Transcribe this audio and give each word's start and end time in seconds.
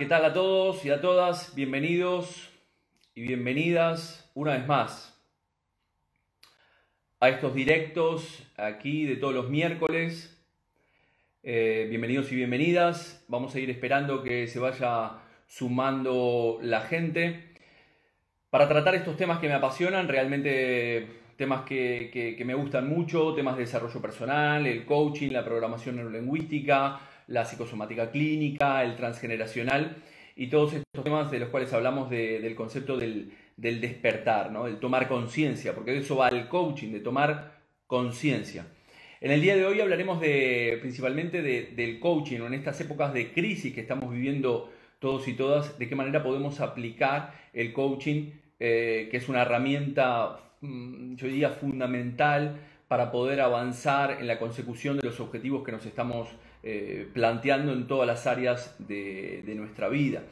¿qué 0.00 0.06
tal 0.06 0.24
a 0.24 0.32
todos 0.32 0.82
y 0.86 0.90
a 0.90 1.02
todas? 1.02 1.54
Bienvenidos 1.54 2.48
y 3.14 3.20
bienvenidas 3.20 4.30
una 4.32 4.52
vez 4.52 4.66
más 4.66 5.14
a 7.20 7.28
estos 7.28 7.54
directos 7.54 8.42
aquí 8.56 9.04
de 9.04 9.16
todos 9.16 9.34
los 9.34 9.50
miércoles. 9.50 10.42
Eh, 11.42 11.86
bienvenidos 11.90 12.32
y 12.32 12.36
bienvenidas. 12.36 13.22
Vamos 13.28 13.54
a 13.54 13.60
ir 13.60 13.68
esperando 13.68 14.22
que 14.22 14.46
se 14.46 14.58
vaya 14.58 15.18
sumando 15.46 16.60
la 16.62 16.80
gente 16.80 17.52
para 18.48 18.68
tratar 18.68 18.94
estos 18.94 19.18
temas 19.18 19.38
que 19.38 19.48
me 19.48 19.54
apasionan, 19.54 20.08
realmente 20.08 21.08
temas 21.36 21.66
que, 21.66 22.08
que 22.10 22.44
me 22.46 22.54
gustan 22.54 22.88
mucho, 22.88 23.34
temas 23.34 23.54
de 23.56 23.64
desarrollo 23.64 24.00
personal, 24.00 24.66
el 24.66 24.86
coaching, 24.86 25.30
la 25.30 25.44
programación 25.44 25.96
neurolingüística, 25.96 27.00
la 27.30 27.44
psicosomática 27.44 28.10
clínica, 28.10 28.84
el 28.84 28.96
transgeneracional 28.96 29.96
y 30.36 30.48
todos 30.48 30.74
estos 30.74 31.04
temas 31.04 31.30
de 31.30 31.38
los 31.38 31.48
cuales 31.48 31.72
hablamos 31.72 32.10
del 32.10 32.54
concepto 32.54 32.96
del, 32.96 33.32
despertar, 33.56 34.50
¿no? 34.52 34.64
del 34.64 34.78
tomar 34.78 35.08
conciencia, 35.08 35.74
porque 35.74 35.96
eso 35.96 36.16
va 36.16 36.28
el 36.28 36.48
coaching, 36.48 36.92
de 36.92 37.00
tomar 37.00 37.60
conciencia. 37.86 38.66
En 39.20 39.30
el 39.30 39.42
día 39.42 39.54
de 39.54 39.64
hoy 39.64 39.80
hablaremos 39.80 40.20
de, 40.20 40.78
principalmente 40.80 41.42
del 41.42 42.00
coaching, 42.00 42.40
en 42.40 42.54
estas 42.54 42.80
épocas 42.80 43.12
de 43.12 43.32
crisis 43.32 43.74
que 43.74 43.82
estamos 43.82 44.10
viviendo 44.12 44.70
todos 44.98 45.28
y 45.28 45.34
todas, 45.34 45.78
de 45.78 45.88
qué 45.88 45.94
manera 45.94 46.22
podemos 46.22 46.60
aplicar 46.60 47.34
el 47.52 47.72
coaching, 47.72 48.30
eh, 48.58 49.08
que 49.10 49.18
es 49.18 49.28
una 49.28 49.42
herramienta, 49.42 50.40
mm, 50.62 51.14
yo 51.14 51.26
diría, 51.26 51.50
fundamental 51.50 52.56
para 52.88 53.12
poder 53.12 53.40
avanzar 53.40 54.18
en 54.20 54.26
la 54.26 54.38
consecución 54.38 54.96
de 54.96 55.06
los 55.06 55.20
objetivos 55.20 55.64
que 55.64 55.72
nos 55.72 55.86
estamos 55.86 56.28
eh, 56.62 57.08
planteando 57.14 57.72
en 57.72 57.86
todas 57.86 58.06
las 58.06 58.26
áreas 58.26 58.76
de, 58.78 59.42
nuestra 59.56 59.88
vida. 59.88 60.22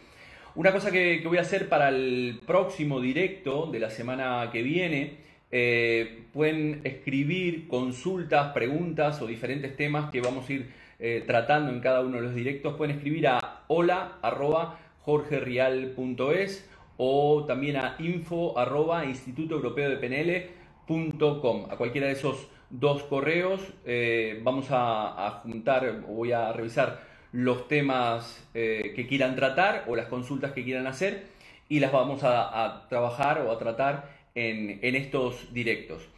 Una 0.54 0.72
cosa 0.72 0.90
que, 0.90 1.22
voy 1.24 1.38
a 1.38 1.40
hacer 1.40 1.68
para 1.68 1.88
el 1.88 2.40
próximo 2.46 3.00
directo 3.00 3.66
de 3.70 3.80
la 3.80 3.88
semana 3.88 4.50
que 4.52 4.62
viene, 4.62 5.16
eh, 5.50 6.24
pueden 6.34 6.82
escribir 6.84 7.66
consultas, 7.66 8.52
preguntas 8.52 9.22
o 9.22 9.26
diferentes 9.26 9.74
temas 9.76 10.10
que 10.10 10.20
vamos 10.20 10.48
a 10.50 10.52
ir 10.52 10.70
eh, 10.98 11.24
tratando 11.26 11.70
en 11.72 11.80
cada 11.80 12.02
uno 12.02 12.16
de 12.16 12.22
los 12.24 12.34
directos. 12.34 12.76
Pueden 12.76 12.96
escribir 12.96 13.28
a 13.28 13.64
hola 13.68 14.18
o 16.98 17.44
también 17.46 17.76
a 17.76 17.96
info 18.00 18.58
arroba 18.58 19.06
instituto 19.06 19.54
europeo 19.54 19.88
de 19.88 19.96
PNL.com. 19.96 21.68
A 21.70 21.76
cualquiera 21.76 22.08
de 22.08 22.12
esos 22.12 22.48
dos 22.70 23.02
correos. 23.04 23.60
Eh, 23.84 24.40
vamos 24.42 24.66
a, 24.70 25.40
juntar, 25.42 26.02
voy 26.02 26.32
a 26.32 26.52
revisar 26.52 27.00
los 27.32 27.68
temas 27.68 28.48
eh, 28.54 28.92
que 28.96 29.06
quieran 29.06 29.36
tratar 29.36 29.84
o 29.86 29.96
las 29.96 30.06
consultas 30.06 30.52
que 30.52 30.64
quieran 30.64 30.86
hacer 30.86 31.26
y 31.68 31.80
las 31.80 31.92
vamos 31.92 32.20
a, 32.24 32.86
trabajar 32.88 33.40
o 33.42 33.52
a 33.52 33.58
tratar 33.58 34.10
en, 34.34 34.78
estos 34.82 35.52
directos. 35.52 36.08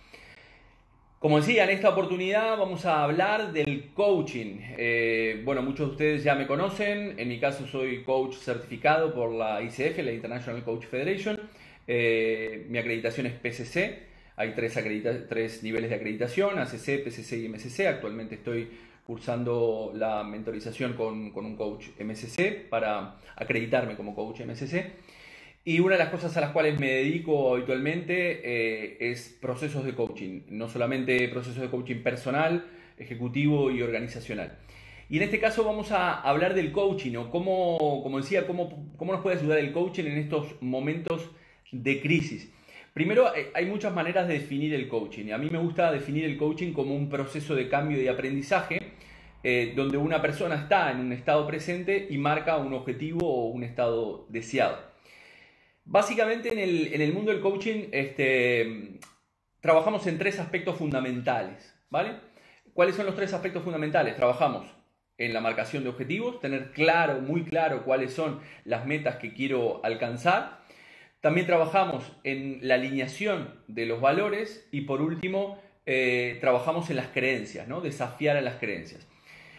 Como 1.18 1.38
decía, 1.38 1.64
en 1.64 1.70
esta 1.70 1.90
oportunidad 1.90 2.56
vamos 2.56 2.86
a 2.86 3.04
hablar 3.04 3.52
del 3.52 3.90
coaching. 3.92 4.58
Eh, 4.78 5.42
bueno, 5.44 5.60
muchos 5.60 5.88
de 5.88 5.92
ustedes 5.92 6.24
ya 6.24 6.34
me 6.34 6.46
conocen. 6.46 7.18
En 7.18 7.28
mi 7.28 7.38
caso 7.38 7.66
soy 7.66 8.02
coach 8.04 8.36
certificado 8.36 9.12
por 9.12 9.32
la 9.32 9.60
ICF, 9.60 9.98
la 9.98 10.12
International 10.12 10.62
Coach 10.64 10.86
Federation. 10.86 11.38
mi 11.86 12.78
acreditación 12.78 13.26
es 13.26 13.34
PCC. 13.34 14.09
Hay 14.40 14.54
tres, 14.54 15.62
niveles 15.62 15.90
de 15.90 15.96
acreditación, 15.96 16.58
ACC, 16.58 17.04
PCC 17.04 17.44
y 17.44 17.48
MSC. 17.50 17.80
Actualmente 17.86 18.36
estoy 18.36 18.70
cursando 19.06 19.92
la 19.94 20.24
mentorización 20.24 20.94
con, 20.94 21.30
un 21.34 21.56
coach 21.56 21.88
MSC 22.02 22.70
para 22.70 23.18
acreditarme 23.36 23.96
como 23.96 24.14
coach 24.14 24.40
MSC. 24.40 24.92
Y 25.66 25.80
una 25.80 25.96
de 25.96 25.98
las 25.98 26.08
cosas 26.08 26.34
a 26.38 26.40
las 26.40 26.52
cuales 26.52 26.80
me 26.80 26.90
dedico 26.90 27.54
habitualmente 27.54 28.40
eh, 28.42 29.10
es 29.10 29.28
procesos 29.42 29.84
de 29.84 29.94
coaching, 29.94 30.44
no 30.48 30.70
solamente 30.70 31.28
procesos 31.28 31.60
de 31.60 31.68
coaching 31.68 32.02
personal, 32.02 32.64
ejecutivo 32.96 33.70
y 33.70 33.82
organizacional. 33.82 34.56
Y 35.10 35.18
en 35.18 35.24
este 35.24 35.38
caso 35.38 35.64
vamos 35.64 35.92
a 35.92 36.18
hablar 36.18 36.54
del 36.54 36.72
coaching, 36.72 37.14
o 37.16 37.30
cómo, 37.30 38.02
como 38.02 38.16
decía, 38.16 38.46
cómo, 38.46 38.90
cómo 38.96 39.12
nos 39.12 39.20
puede 39.20 39.36
ayudar 39.36 39.58
el 39.58 39.72
coaching 39.72 40.04
en 40.04 40.16
estos 40.16 40.62
momentos 40.62 41.28
de 41.72 42.00
crisis. 42.00 42.50
Primero, 42.92 43.34
eh, 43.34 43.50
hay 43.54 43.66
muchas 43.66 43.94
maneras 43.94 44.26
de 44.26 44.34
definir 44.34 44.74
el 44.74 44.88
coaching. 44.88 45.32
A 45.32 45.38
mí 45.38 45.48
me 45.50 45.58
gusta 45.58 45.92
definir 45.92 46.24
el 46.24 46.36
coaching 46.36 46.72
como 46.72 46.94
un 46.94 47.08
proceso 47.08 47.54
de 47.54 47.68
cambio 47.68 48.00
y 48.02 48.08
aprendizaje 48.08 48.80
eh, 49.42 49.72
donde 49.74 49.96
una 49.96 50.20
persona 50.20 50.56
está 50.56 50.90
en 50.90 51.00
un 51.00 51.12
estado 51.12 51.46
presente 51.46 52.08
y 52.10 52.18
marca 52.18 52.58
un 52.58 52.74
objetivo 52.74 53.26
o 53.26 53.46
un 53.46 53.64
estado 53.64 54.26
deseado. 54.28 54.78
Básicamente 55.84 56.52
en 56.52 57.00
el, 57.00 57.12
mundo 57.12 57.32
del 57.32 57.40
coaching 57.40 57.88
este, 57.90 58.98
trabajamos 59.60 60.06
en 60.06 60.18
tres 60.18 60.38
aspectos 60.38 60.76
fundamentales. 60.76 61.74
¿vale? 61.90 62.16
¿Cuáles 62.74 62.94
son 62.94 63.06
los 63.06 63.16
tres 63.16 63.32
aspectos 63.32 63.62
fundamentales? 63.62 64.14
Trabajamos 64.14 64.66
en 65.18 65.32
la 65.32 65.40
marcación 65.40 65.82
de 65.82 65.90
objetivos, 65.90 66.40
tener 66.40 66.72
claro, 66.72 67.20
muy 67.20 67.44
claro 67.44 67.84
cuáles 67.84 68.12
son 68.12 68.40
las 68.64 68.86
metas 68.86 69.16
que 69.16 69.32
quiero 69.34 69.84
alcanzar. 69.84 70.59
También 71.20 71.46
trabajamos 71.46 72.12
en 72.24 72.60
la 72.62 72.76
alineación 72.76 73.54
de 73.68 73.84
los 73.84 74.00
valores 74.00 74.66
y 74.72 74.82
por 74.82 75.02
último 75.02 75.60
eh, 75.84 76.38
trabajamos 76.40 76.88
en 76.88 76.96
las 76.96 77.08
creencias, 77.08 77.68
¿no? 77.68 77.82
desafiar 77.82 78.38
a 78.38 78.40
las 78.40 78.54
creencias. 78.56 79.06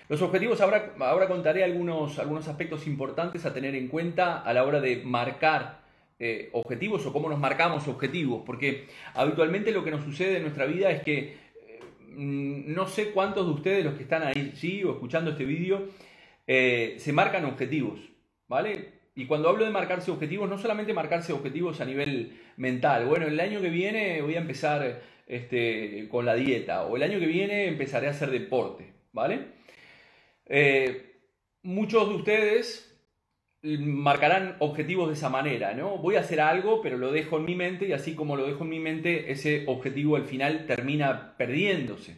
Los 0.09 0.23
objetivos, 0.23 0.59
ahora, 0.59 0.93
ahora 0.99 1.27
contaré 1.27 1.63
algunos, 1.63 2.17
algunos 2.17 2.47
aspectos 2.47 2.87
importantes 2.87 3.45
a 3.45 3.53
tener 3.53 3.75
en 3.75 3.87
cuenta 3.89 4.41
a 4.41 4.53
la 4.53 4.63
hora 4.63 4.81
de 4.81 5.03
marcar 5.03 5.81
eh, 6.19 6.49
objetivos 6.53 7.05
o 7.05 7.13
cómo 7.13 7.29
nos 7.29 7.39
marcamos 7.39 7.87
objetivos, 7.87 8.41
porque 8.43 8.87
habitualmente 9.13 9.71
lo 9.71 9.83
que 9.83 9.91
nos 9.91 10.03
sucede 10.03 10.37
en 10.37 10.43
nuestra 10.43 10.65
vida 10.65 10.89
es 10.89 11.03
que 11.03 11.37
eh, 11.67 11.79
no 12.07 12.87
sé 12.87 13.11
cuántos 13.11 13.45
de 13.45 13.53
ustedes, 13.53 13.85
los 13.85 13.93
que 13.93 14.03
están 14.03 14.23
ahí, 14.23 14.53
sí, 14.55 14.83
o 14.83 14.91
escuchando 14.91 15.31
este 15.31 15.45
vídeo, 15.45 15.89
se 16.47 17.13
marcan 17.13 17.45
objetivos, 17.45 17.99
¿vale? 18.49 19.00
Y 19.21 19.27
cuando 19.27 19.49
hablo 19.49 19.65
de 19.65 19.69
marcarse 19.69 20.09
objetivos, 20.09 20.49
no 20.49 20.57
solamente 20.57 20.95
marcarse 20.95 21.31
objetivos 21.31 21.79
a 21.79 21.85
nivel 21.85 22.39
mental. 22.57 23.05
Bueno, 23.05 23.27
el 23.27 23.39
año 23.39 23.61
que 23.61 23.69
viene 23.69 24.19
voy 24.23 24.33
a 24.33 24.39
empezar 24.39 24.99
este, 25.27 26.07
con 26.09 26.25
la 26.25 26.33
dieta. 26.33 26.85
O 26.87 26.95
el 26.95 27.03
año 27.03 27.19
que 27.19 27.27
viene 27.27 27.67
empezaré 27.67 28.07
a 28.07 28.11
hacer 28.11 28.31
deporte. 28.31 28.91
¿Vale? 29.11 29.41
Eh, 30.47 31.17
muchos 31.61 32.09
de 32.09 32.15
ustedes 32.15 32.99
marcarán 33.61 34.55
objetivos 34.57 35.09
de 35.09 35.13
esa 35.13 35.29
manera, 35.29 35.75
¿no? 35.75 35.99
Voy 35.99 36.15
a 36.15 36.21
hacer 36.21 36.41
algo, 36.41 36.81
pero 36.81 36.97
lo 36.97 37.11
dejo 37.11 37.37
en 37.37 37.45
mi 37.45 37.53
mente 37.53 37.87
y 37.87 37.93
así 37.93 38.15
como 38.15 38.35
lo 38.35 38.47
dejo 38.47 38.63
en 38.63 38.71
mi 38.71 38.79
mente, 38.79 39.31
ese 39.31 39.65
objetivo 39.67 40.15
al 40.15 40.25
final 40.25 40.65
termina 40.65 41.37
perdiéndose. 41.37 42.17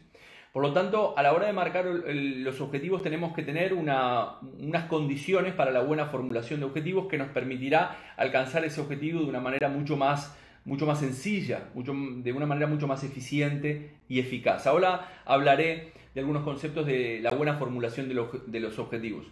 Por 0.53 0.61
lo 0.61 0.71
tanto, 0.71 1.17
a 1.17 1.23
la 1.23 1.33
hora 1.33 1.47
de 1.47 1.53
marcar 1.53 1.83
los 1.83 2.61
objetivos 2.61 3.01
tenemos 3.01 3.33
que 3.33 3.41
tener 3.41 3.73
unas 3.73 4.83
condiciones 4.87 5.55
para 5.55 5.71
la 5.71 5.81
buena 5.81 6.05
formulación 6.05 6.59
de 6.59 6.67
objetivos 6.67 7.07
que 7.07 7.17
nos 7.17 7.29
permitirá 7.29 7.97
alcanzar 8.17 8.63
ese 8.63 8.79
objetivo 8.79 9.21
de 9.21 9.25
una 9.25 9.39
manera 9.39 9.67
mucho 9.67 9.97
más, 9.97 10.37
mucho 10.63 10.85
más 10.85 10.99
sencilla, 10.99 11.69
de 11.73 12.31
una 12.33 12.45
manera 12.45 12.67
mucho 12.67 12.85
más 12.85 13.03
eficiente 13.03 13.95
y 14.07 14.19
eficaz. 14.19 14.67
Ahora 14.67 15.23
hablaré 15.25 15.91
de 16.13 16.21
algunos 16.21 16.43
conceptos 16.43 16.85
de 16.85 17.19
la 17.19 17.31
buena 17.31 17.55
formulación 17.55 18.07
de 18.07 18.59
los 18.59 18.77
objetivos. 18.77 19.25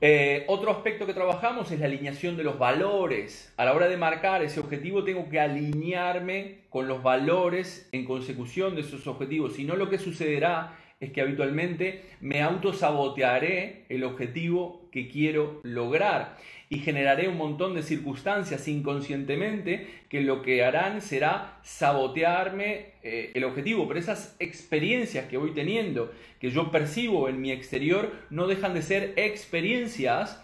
Eh, 0.00 0.44
otro 0.48 0.70
aspecto 0.70 1.06
que 1.06 1.14
trabajamos 1.14 1.70
es 1.70 1.80
la 1.80 1.86
alineación 1.86 2.36
de 2.36 2.44
los 2.44 2.58
valores. 2.58 3.54
A 3.56 3.64
la 3.64 3.72
hora 3.72 3.88
de 3.88 3.96
marcar 3.96 4.42
ese 4.42 4.60
objetivo 4.60 5.04
tengo 5.04 5.28
que 5.28 5.40
alinearme 5.40 6.64
con 6.68 6.88
los 6.88 7.02
valores 7.02 7.88
en 7.92 8.04
consecución 8.04 8.74
de 8.74 8.82
esos 8.82 9.06
objetivos. 9.06 9.54
Si 9.54 9.64
no, 9.64 9.76
lo 9.76 9.88
que 9.88 9.98
sucederá 9.98 10.76
es 11.00 11.12
que 11.12 11.20
habitualmente 11.20 12.02
me 12.20 12.42
autosabotearé 12.42 13.86
el 13.88 14.04
objetivo 14.04 14.88
que 14.90 15.08
quiero 15.08 15.60
lograr 15.62 16.36
y 16.68 16.78
generaré 16.78 17.28
un 17.28 17.36
montón 17.36 17.74
de 17.74 17.82
circunstancias 17.82 18.66
inconscientemente 18.68 19.86
que 20.08 20.22
lo 20.22 20.42
que 20.42 20.64
harán 20.64 21.02
será 21.02 21.58
sabotearme 21.62 22.92
eh, 23.02 23.32
el 23.34 23.44
objetivo. 23.44 23.86
Pero 23.86 24.00
esas 24.00 24.36
experiencias 24.38 25.26
que 25.26 25.36
voy 25.36 25.52
teniendo, 25.52 26.12
que 26.40 26.50
yo 26.50 26.70
percibo 26.70 27.28
en 27.28 27.40
mi 27.40 27.52
exterior, 27.52 28.12
no 28.30 28.46
dejan 28.46 28.74
de 28.74 28.82
ser 28.82 29.12
experiencias 29.16 30.40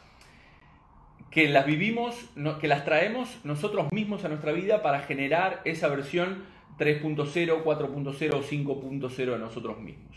que 1.30 1.48
las 1.48 1.64
vivimos, 1.64 2.16
que 2.60 2.68
las 2.68 2.84
traemos 2.84 3.38
nosotros 3.44 3.92
mismos 3.92 4.24
a 4.24 4.28
nuestra 4.28 4.52
vida 4.52 4.82
para 4.82 5.00
generar 5.00 5.60
esa 5.64 5.88
versión 5.88 6.44
3.0, 6.78 7.62
4.0 7.62 8.34
o 8.34 8.42
5.0 8.42 9.16
de 9.16 9.38
nosotros 9.38 9.78
mismos. 9.78 10.16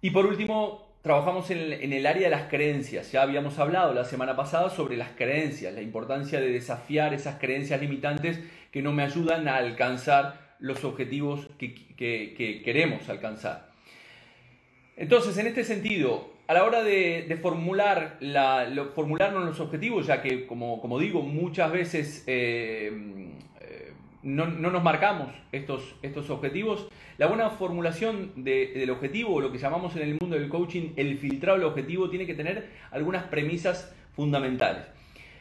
Y 0.00 0.10
por 0.10 0.26
último, 0.26 0.85
Trabajamos 1.06 1.52
en 1.52 1.92
el, 1.92 2.04
área 2.04 2.24
de 2.24 2.30
las 2.30 2.48
creencias. 2.48 3.12
Ya 3.12 3.22
habíamos 3.22 3.60
hablado 3.60 3.94
la 3.94 4.04
semana 4.04 4.34
pasada 4.34 4.70
sobre 4.70 4.96
las 4.96 5.10
creencias, 5.10 5.72
la 5.72 5.80
importancia 5.80 6.40
de 6.40 6.50
desafiar 6.50 7.14
esas 7.14 7.38
creencias 7.38 7.80
limitantes 7.80 8.40
que 8.72 8.82
no 8.82 8.92
me 8.92 9.04
ayudan 9.04 9.46
a 9.46 9.58
alcanzar 9.58 10.56
los 10.58 10.82
objetivos 10.82 11.48
que, 11.58 12.62
queremos 12.64 13.08
alcanzar. 13.08 13.70
Entonces, 14.96 15.38
en 15.38 15.46
este 15.46 15.62
sentido, 15.62 16.28
a 16.48 16.54
la 16.54 16.64
hora 16.64 16.82
de, 16.82 17.38
formular 17.40 18.16
la, 18.18 18.68
formularnos 18.92 19.44
los 19.44 19.60
objetivos, 19.60 20.08
ya 20.08 20.20
que 20.20 20.44
como, 20.44 20.80
como 20.80 20.98
digo, 20.98 21.22
muchas 21.22 21.70
veces 21.70 22.24
eh, 22.26 22.90
no, 24.26 24.46
nos 24.48 24.82
marcamos 24.82 25.28
estos, 25.52 25.94
estos 26.02 26.30
objetivos, 26.30 26.88
la 27.16 27.28
buena 27.28 27.48
formulación 27.50 28.32
del 28.34 28.90
objetivo, 28.90 29.40
lo 29.40 29.52
que 29.52 29.58
llamamos 29.58 29.94
en 29.94 30.02
el 30.02 30.18
mundo 30.20 30.36
del 30.36 30.48
coaching 30.48 30.94
el 30.96 31.16
filtrado 31.16 31.58
del 31.58 31.68
objetivo, 31.68 32.10
tiene 32.10 32.26
que 32.26 32.34
tener 32.34 32.70
algunas 32.90 33.24
premisas 33.24 33.94
fundamentales. 34.16 34.84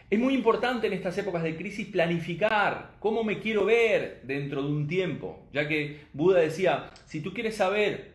Es 0.07 0.19
muy 0.19 0.35
importante 0.35 0.85
en 0.85 0.93
estas 0.93 1.17
épocas 1.17 1.41
de 1.41 1.57
crisis 1.57 1.87
planificar 1.87 2.91
cómo 2.99 3.23
me 3.23 3.39
quiero 3.39 3.65
ver 3.65 4.21
dentro 4.23 4.61
de 4.61 4.69
un 4.69 4.87
tiempo, 4.87 5.47
ya 5.51 5.67
que 5.67 6.01
Buda 6.13 6.41
decía, 6.41 6.91
si 7.05 7.21
tú 7.21 7.33
quieres 7.33 7.55
saber 7.55 8.13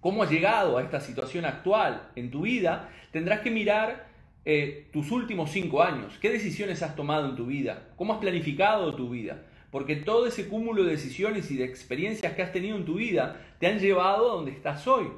cómo 0.00 0.24
has 0.24 0.30
llegado 0.30 0.78
a 0.78 0.82
esta 0.82 1.00
situación 1.00 1.44
actual 1.44 2.10
en 2.16 2.32
tu 2.32 2.40
vida, 2.40 2.90
tendrás 3.12 3.38
que 3.40 3.52
mirar 3.52 4.08
eh, 4.44 4.88
tus 4.92 5.12
últimos 5.12 5.52
cinco 5.52 5.80
años, 5.80 6.18
qué 6.20 6.28
decisiones 6.28 6.82
has 6.82 6.96
tomado 6.96 7.28
en 7.28 7.36
tu 7.36 7.46
vida, 7.46 7.90
cómo 7.94 8.14
has 8.14 8.18
planificado 8.18 8.96
tu 8.96 9.10
vida, 9.10 9.44
porque 9.76 9.94
todo 9.94 10.26
ese 10.26 10.48
cúmulo 10.48 10.84
de 10.84 10.92
decisiones 10.92 11.50
y 11.50 11.58
de 11.58 11.64
experiencias 11.64 12.32
que 12.32 12.40
has 12.40 12.50
tenido 12.50 12.78
en 12.78 12.86
tu 12.86 12.94
vida 12.94 13.44
te 13.60 13.66
han 13.66 13.78
llevado 13.78 14.30
a 14.30 14.34
donde 14.36 14.50
estás 14.50 14.88
hoy. 14.88 15.08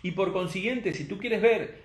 Y 0.00 0.12
por 0.12 0.32
consiguiente, 0.32 0.94
si 0.94 1.08
tú 1.08 1.18
quieres 1.18 1.42
ver, 1.42 1.82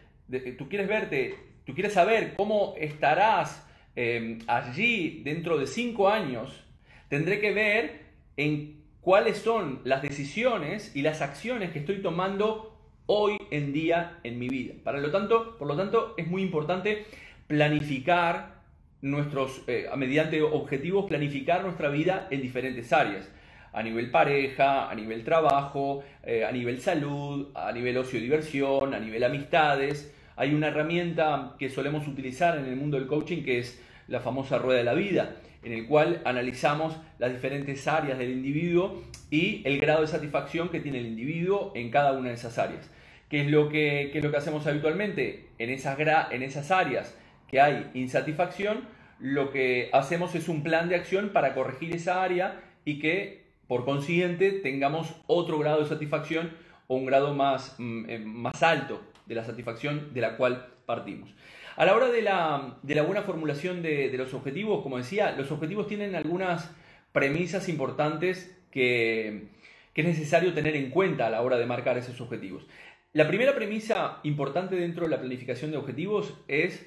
tú 0.56 0.69
quieres 0.69 0.88
verte 0.88 1.35
tú 1.65 1.73
quieres 1.73 1.94
saber 1.94 2.35
cómo 2.35 2.75
estarás 2.77 3.68
em, 3.95 4.38
allí 4.45 5.23
dentro 5.23 5.57
de 5.57 5.65
cinco 5.65 6.09
años, 6.09 6.63
tendré 7.09 7.39
que 7.39 7.53
ver 7.53 8.01
en 8.38 8.83
cuáles 9.01 9.39
son 9.39 9.81
las 9.83 10.03
decisiones 10.03 10.95
y 10.95 11.01
las 11.01 11.24
acciones 11.24 11.71
que 11.71 11.79
estoy 11.79 12.03
tomando 12.03 12.79
hoy 13.07 13.35
en 13.50 13.74
día 13.74 14.19
en 14.24 14.38
mi 14.38 14.47
vida. 14.47 14.75
Para 14.83 15.00
lo 15.00 15.09
tanto, 15.09 15.57
por 15.57 15.67
lo 15.67 15.75
tanto, 15.75 16.13
es 16.17 16.27
muy 16.27 16.44
importante 16.44 17.07
planificar 17.47 18.61
nuestros, 19.01 19.63
eh, 19.68 19.88
mediante 19.98 20.42
objetivos, 20.42 21.06
planificar 21.06 21.63
nuestra 21.63 21.89
vida 21.89 22.27
en 22.30 22.42
diferentes 22.42 22.92
áreas. 22.94 23.30
A 23.74 23.81
nivel 23.83 24.12
pareja, 24.12 24.89
a 24.89 24.95
nivel 24.95 25.24
trabajo, 25.24 26.03
eh, 26.24 26.45
a 26.45 26.51
nivel 26.51 26.81
salud, 26.81 27.50
a 27.56 27.71
nivel 27.71 27.98
ocio 27.98 28.19
y 28.19 28.24
diversión, 28.24 28.94
a 28.94 29.00
nivel 29.00 29.24
amistades, 29.24 30.13
hay 30.36 30.53
una 30.53 30.69
herramienta 30.69 31.56
que 31.59 31.69
solemos 31.69 32.07
utilizar 32.07 32.57
en 32.57 32.65
el 32.65 32.75
mundo 32.75 32.98
del 32.98 33.07
coaching 33.07 33.44
que 33.44 33.59
es 33.59 33.81
la 34.07 34.19
famosa 34.19 34.57
rueda 34.57 34.80
de 34.80 34.86
la 34.86 34.94
vida, 34.94 35.36
en 35.63 35.74
el 35.74 35.88
cual 35.88 36.21
analizamos 36.25 36.98
las 37.19 37.31
diferentes 37.31 37.88
áreas 37.88 38.18
del 38.18 38.31
individuo 38.31 39.03
y 39.30 39.62
el 39.65 39.80
grado 39.80 40.01
de 40.01 40.07
satisfacción 40.07 40.69
que 40.69 40.80
tiene 40.80 41.00
el 41.00 41.06
individuo 41.06 41.71
en 41.75 41.92
cada 41.92 42.13
una 42.13 42.30
de 42.30 42.36
esas 42.36 42.57
áreas. 42.57 42.89
¿Qué 43.30 43.42
es 43.42 43.51
lo 43.51 43.69
que, 43.69 44.12
es 44.13 44.24
lo 44.24 44.31
que 44.31 44.38
hacemos 44.38 44.68
habitualmente? 44.68 45.48
En 45.57 45.69
esas, 45.69 45.98
en 46.31 46.44
esas 46.44 46.71
áreas 46.71 47.15
que 47.51 47.62
hay 47.62 47.92
insatisfacción, 47.94 48.88
lo 49.19 49.51
que 49.51 49.89
hacemos 49.94 50.33
es 50.33 50.50
un 50.50 50.63
plan 50.63 50.89
de 50.89 50.95
acción 50.95 51.30
para 51.30 51.53
corregir 51.53 51.94
esa 51.94 52.24
área 52.24 52.62
y 52.86 52.98
que 52.98 53.45
por 53.68 53.86
consiguiente 53.86 54.51
tengamos 54.51 55.13
otro 55.27 55.59
grado 55.59 55.81
de 55.81 55.89
satisfacción 55.89 56.51
o 56.88 56.95
un 56.95 57.06
grado 57.06 57.36
más, 57.36 57.75
mm, 57.77 58.09
eh, 58.09 58.19
más 58.19 58.63
alto 58.63 59.01
de 59.25 59.36
la 59.36 59.44
satisfacción 59.44 60.13
de 60.13 60.21
la 60.21 60.38
cual 60.38 60.68
partimos. 60.86 61.33
A 61.77 61.86
la 61.86 61.95
hora 61.95 62.09
de 62.09 62.21
la, 62.21 62.77
buena 62.83 63.21
formulación 63.21 63.81
de, 63.81 64.12
los 64.18 64.33
objetivos, 64.33 64.83
como 64.83 64.98
decía, 64.98 65.31
los 65.31 65.51
objetivos 65.51 65.88
tienen 65.88 66.15
algunas 66.15 66.69
premisas 67.12 67.69
importantes 67.69 68.57
que, 68.71 69.48
es 69.95 70.06
necesario 70.06 70.53
tener 70.53 70.75
en 70.75 70.89
cuenta 70.89 71.27
a 71.27 71.30
la 71.30 71.42
hora 71.42 71.57
de 71.57 71.65
marcar 71.65 71.98
esos 71.98 72.19
objetivos. 72.21 72.65
La 73.13 73.27
primera 73.27 73.56
premisa 73.56 74.19
importante 74.24 74.75
dentro 74.75 75.06
de 75.06 75.12
la 75.12 75.19
planificación 75.19 75.71
de 75.71 75.77
objetivos 75.77 76.33
es 76.48 76.86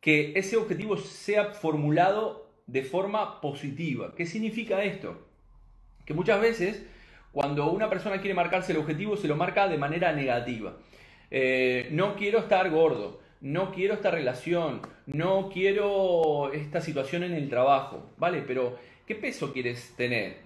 que 0.00 0.32
ese 0.36 0.56
objetivo 0.56 0.96
sea 0.96 1.52
formulado 1.52 2.50
de 2.66 2.82
forma 2.82 3.40
positiva. 3.40 4.14
¿Qué 4.14 4.26
significa 4.26 4.82
esto? 4.82 5.26
Que 6.04 6.14
muchas 6.14 6.40
veces 6.40 6.86
cuando 7.32 7.70
una 7.70 7.90
persona 7.90 8.20
quiere 8.20 8.34
marcarse 8.34 8.72
el 8.72 8.78
objetivo 8.78 9.16
se 9.16 9.28
lo 9.28 9.36
marca 9.36 9.68
de 9.68 9.78
manera 9.78 10.12
negativa. 10.12 10.76
Eh, 11.30 11.88
no 11.92 12.16
quiero 12.16 12.38
estar 12.38 12.70
gordo, 12.70 13.20
no 13.40 13.72
quiero 13.72 13.94
esta 13.94 14.10
relación, 14.10 14.80
no 15.06 15.50
quiero 15.52 16.52
esta 16.52 16.80
situación 16.80 17.22
en 17.22 17.34
el 17.34 17.48
trabajo, 17.48 18.10
¿vale? 18.16 18.42
Pero, 18.46 18.78
¿qué 19.06 19.14
peso 19.14 19.52
quieres 19.52 19.94
tener? 19.96 20.38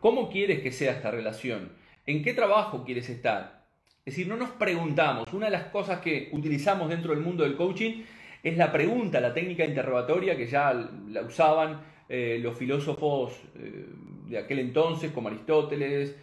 ¿Cómo 0.00 0.30
quieres 0.30 0.60
que 0.60 0.72
sea 0.72 0.92
esta 0.92 1.10
relación? 1.10 1.72
¿En 2.06 2.22
qué 2.22 2.32
trabajo 2.32 2.84
quieres 2.84 3.10
estar? 3.10 3.66
Es 4.04 4.16
decir, 4.16 4.26
no 4.26 4.36
nos 4.36 4.50
preguntamos. 4.50 5.30
Una 5.32 5.46
de 5.46 5.52
las 5.52 5.64
cosas 5.64 6.00
que 6.00 6.30
utilizamos 6.32 6.88
dentro 6.88 7.14
del 7.14 7.22
mundo 7.22 7.44
del 7.44 7.56
coaching 7.56 8.02
es 8.42 8.56
la 8.56 8.72
pregunta, 8.72 9.20
la 9.20 9.34
técnica 9.34 9.64
interrogatoria 9.64 10.36
que 10.36 10.46
ya 10.46 10.72
la 11.08 11.22
usaban 11.22 11.80
eh, 12.08 12.38
los 12.42 12.56
filósofos 12.56 13.32
eh, 13.56 13.86
de 14.26 14.38
aquel 14.38 14.60
entonces, 14.60 15.10
como 15.12 15.28
Aristóteles, 15.28 16.16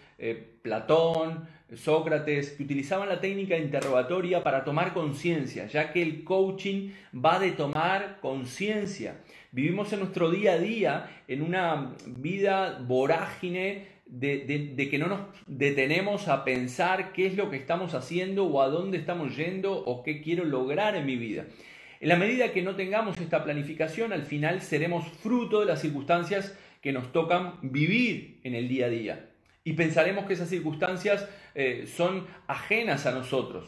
Platón, 0.64 1.48
Sócrates, 1.76 2.52
que 2.52 2.64
utilizaban 2.64 3.10
la 3.10 3.20
técnica 3.20 3.58
interrogatoria 3.58 4.44
para 4.44 4.64
tomar 4.64 4.94
conciencia, 4.94 5.68
ya 5.68 5.92
que 5.92 6.02
el 6.02 6.24
coaching 6.24 6.92
va 7.14 7.40
de 7.40 7.52
tomar 7.52 8.20
conciencia. 8.22 9.18
Vivimos 9.52 9.92
en 9.94 10.00
nuestro 10.00 10.30
día 10.30 10.54
a 10.54 10.58
día 10.58 11.24
en 11.28 11.42
una 11.42 11.96
vida 12.06 12.80
vorágine 12.80 13.98
de, 14.06 14.88
que 14.90 14.98
no 14.98 15.08
nos 15.08 15.20
detenemos 15.46 16.28
a 16.28 16.44
pensar 16.44 17.12
qué 17.12 17.28
es 17.28 17.36
lo 17.36 17.50
que 17.50 17.58
estamos 17.58 17.94
haciendo 17.94 18.46
o 18.46 18.62
a 18.62 18.70
dónde 18.70 18.98
estamos 18.98 19.36
yendo 19.36 19.74
o 19.74 20.04
qué 20.04 20.22
quiero 20.22 20.46
lograr 20.46 20.96
en 20.96 21.06
mi 21.06 21.18
vida. 21.18 21.46
En 22.00 22.10
la 22.10 22.16
medida 22.16 22.52
que 22.52 22.62
no 22.62 22.76
tengamos 22.76 23.18
esta 23.20 23.44
planificación, 23.44 24.14
al 24.14 24.24
final 24.24 24.62
seremos 24.62 25.08
fruto 25.08 25.62
de 25.62 25.66
las 25.66 25.82
circunstancias 25.82 26.58
que 26.82 26.92
nos 26.92 27.12
tocan 27.12 27.56
vivir 27.62 28.40
en 28.44 28.56
el 28.56 28.68
día 28.68 28.86
a 28.86 28.90
día 28.90 29.30
y 29.68 29.74
pensaremos 29.74 30.26
que 30.26 30.34
esas 30.34 30.48
circunstancias 30.48 31.28
eh, 31.54 31.88
son 31.94 32.26
ajenas 32.48 33.06
a 33.06 33.12
nosotros. 33.12 33.66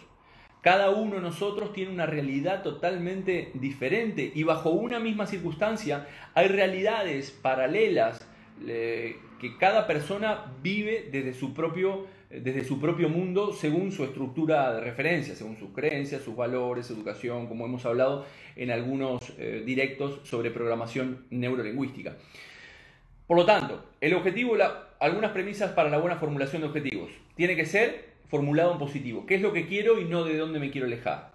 Cada 0.61 0.91
uno 0.91 1.15
de 1.15 1.21
nosotros 1.21 1.73
tiene 1.73 1.91
una 1.91 2.05
realidad 2.05 2.63
totalmente 2.63 3.51
diferente 3.55 4.31
y 4.33 4.43
bajo 4.43 4.69
una 4.69 4.99
misma 4.99 5.25
circunstancia 5.25 6.07
hay 6.35 6.47
realidades 6.47 7.31
paralelas 7.31 8.25
eh, 8.65 9.17
que 9.41 9.57
cada 9.57 9.87
persona 9.87 10.53
vive 10.61 11.09
desde 11.11 11.33
su, 11.33 11.53
propio, 11.53 12.07
desde 12.29 12.63
su 12.63 12.79
propio 12.79 13.09
mundo 13.09 13.53
según 13.53 13.91
su 13.91 14.03
estructura 14.03 14.73
de 14.73 14.81
referencia, 14.81 15.35
según 15.35 15.57
sus 15.57 15.71
creencias, 15.71 16.21
sus 16.21 16.35
valores, 16.35 16.89
educación, 16.89 17.47
como 17.47 17.65
hemos 17.65 17.85
hablado 17.85 18.25
en 18.55 18.71
algunos 18.71 19.33
eh, 19.37 19.63
directos 19.65 20.21
sobre 20.23 20.51
programación 20.51 21.25
neurolingüística. 21.29 22.15
Por 23.25 23.37
lo 23.37 23.45
tanto, 23.45 23.85
el 24.01 24.13
objetivo, 24.13 24.55
algunas 24.99 25.31
premisas 25.31 25.71
para 25.71 25.89
la 25.89 25.97
buena 25.97 26.17
formulación 26.17 26.61
de 26.61 26.67
objetivos. 26.67 27.11
Tiene 27.35 27.55
que 27.55 27.65
ser 27.65 28.09
formulado 28.27 28.71
en 28.73 28.79
positivo. 28.79 29.25
¿Qué 29.25 29.35
es 29.35 29.41
lo 29.41 29.53
que 29.53 29.67
quiero 29.67 29.99
y 29.99 30.05
no 30.05 30.23
de 30.23 30.37
dónde 30.37 30.59
me 30.59 30.71
quiero 30.71 30.87
alejar? 30.87 31.31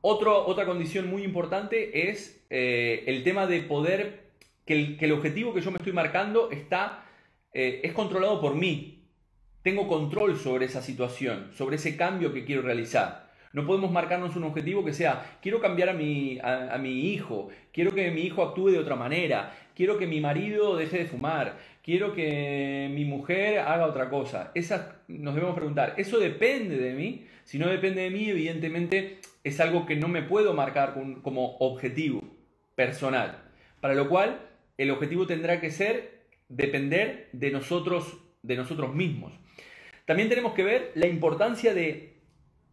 otra 0.00 0.66
condición 0.66 1.10
muy 1.10 1.24
importante 1.24 2.10
es 2.10 2.44
eh, 2.48 3.02
el 3.06 3.24
tema 3.24 3.46
de 3.46 3.60
poder, 3.62 4.30
que 4.64 4.96
el, 5.00 5.12
objetivo 5.12 5.52
que 5.52 5.60
yo 5.60 5.70
me 5.72 5.78
estoy 5.78 5.92
marcando 5.92 6.50
está, 6.52 7.04
eh, 7.52 7.80
es 7.82 7.92
controlado 7.92 8.40
por 8.40 8.54
mí. 8.54 8.95
Tengo 9.66 9.88
control 9.88 10.36
sobre 10.36 10.66
esa 10.66 10.80
situación, 10.80 11.50
sobre 11.52 11.74
ese 11.74 11.96
cambio 11.96 12.32
que 12.32 12.44
quiero 12.44 12.62
realizar. 12.62 13.32
No 13.52 13.66
podemos 13.66 13.90
marcarnos 13.90 14.36
un 14.36 14.44
objetivo 14.44 14.84
que 14.84 14.92
sea, 14.92 15.38
quiero 15.42 15.60
cambiar 15.60 15.88
a 15.88 15.92
mi, 15.92 16.38
a, 16.40 16.78
mi 16.78 17.10
hijo, 17.10 17.48
quiero 17.72 17.92
que 17.92 18.12
mi 18.12 18.20
hijo 18.20 18.44
actúe 18.44 18.68
de 18.68 18.78
otra 18.78 18.94
manera, 18.94 19.52
quiero 19.74 19.98
que 19.98 20.06
mi 20.06 20.20
marido 20.20 20.76
deje 20.76 20.98
de 20.98 21.06
fumar, 21.06 21.58
quiero 21.82 22.12
que 22.12 22.88
mi 22.94 23.04
mujer 23.06 23.58
haga 23.58 23.86
otra 23.86 24.08
cosa. 24.08 24.52
Esas 24.54 24.86
nos 25.08 25.34
debemos 25.34 25.56
preguntar, 25.56 25.94
¿eso 25.96 26.20
depende 26.20 26.78
de 26.78 26.92
mí? 26.92 27.26
Si 27.42 27.58
no 27.58 27.66
depende 27.66 28.02
de 28.02 28.10
mí, 28.10 28.30
evidentemente 28.30 29.18
es 29.42 29.58
algo 29.58 29.84
que 29.84 29.96
no 29.96 30.06
me 30.06 30.22
puedo 30.22 30.54
marcar 30.54 30.94
como 31.22 31.56
objetivo 31.56 32.22
personal. 32.76 33.42
Para 33.80 33.94
lo 33.94 34.08
cual, 34.08 34.38
el 34.78 34.92
objetivo 34.92 35.26
tendrá 35.26 35.60
que 35.60 35.72
ser 35.72 36.20
depender 36.48 37.30
de 37.32 37.50
nosotros, 37.50 38.16
de 38.44 38.54
nosotros 38.54 38.94
mismos. 38.94 39.32
También 40.06 40.30
tenemos 40.30 40.54
que 40.54 40.64
ver 40.64 40.92
la 40.94 41.06
importancia 41.06 41.74
de 41.74 42.16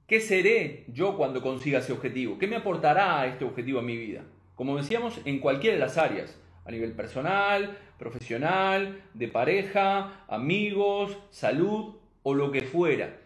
¿Qué 0.07 0.19
seré 0.19 0.83
yo 0.89 1.15
cuando 1.15 1.41
consiga 1.41 1.79
ese 1.79 1.93
objetivo? 1.93 2.37
¿Qué 2.37 2.45
me 2.45 2.57
aportará 2.57 3.25
este 3.25 3.45
objetivo 3.45 3.79
a 3.79 3.83
mi 3.83 3.95
vida? 3.95 4.21
Como 4.53 4.77
decíamos, 4.77 5.19
en 5.23 5.39
cualquiera 5.39 5.75
de 5.75 5.79
las 5.79 5.97
áreas, 5.97 6.37
a 6.65 6.71
nivel 6.71 6.91
personal, 6.91 7.77
profesional, 7.97 9.01
de 9.13 9.27
pareja, 9.29 10.25
amigos, 10.27 11.17
salud 11.31 11.95
o 12.21 12.33
lo 12.33 12.51
que 12.51 12.61
fuera. 12.61 13.17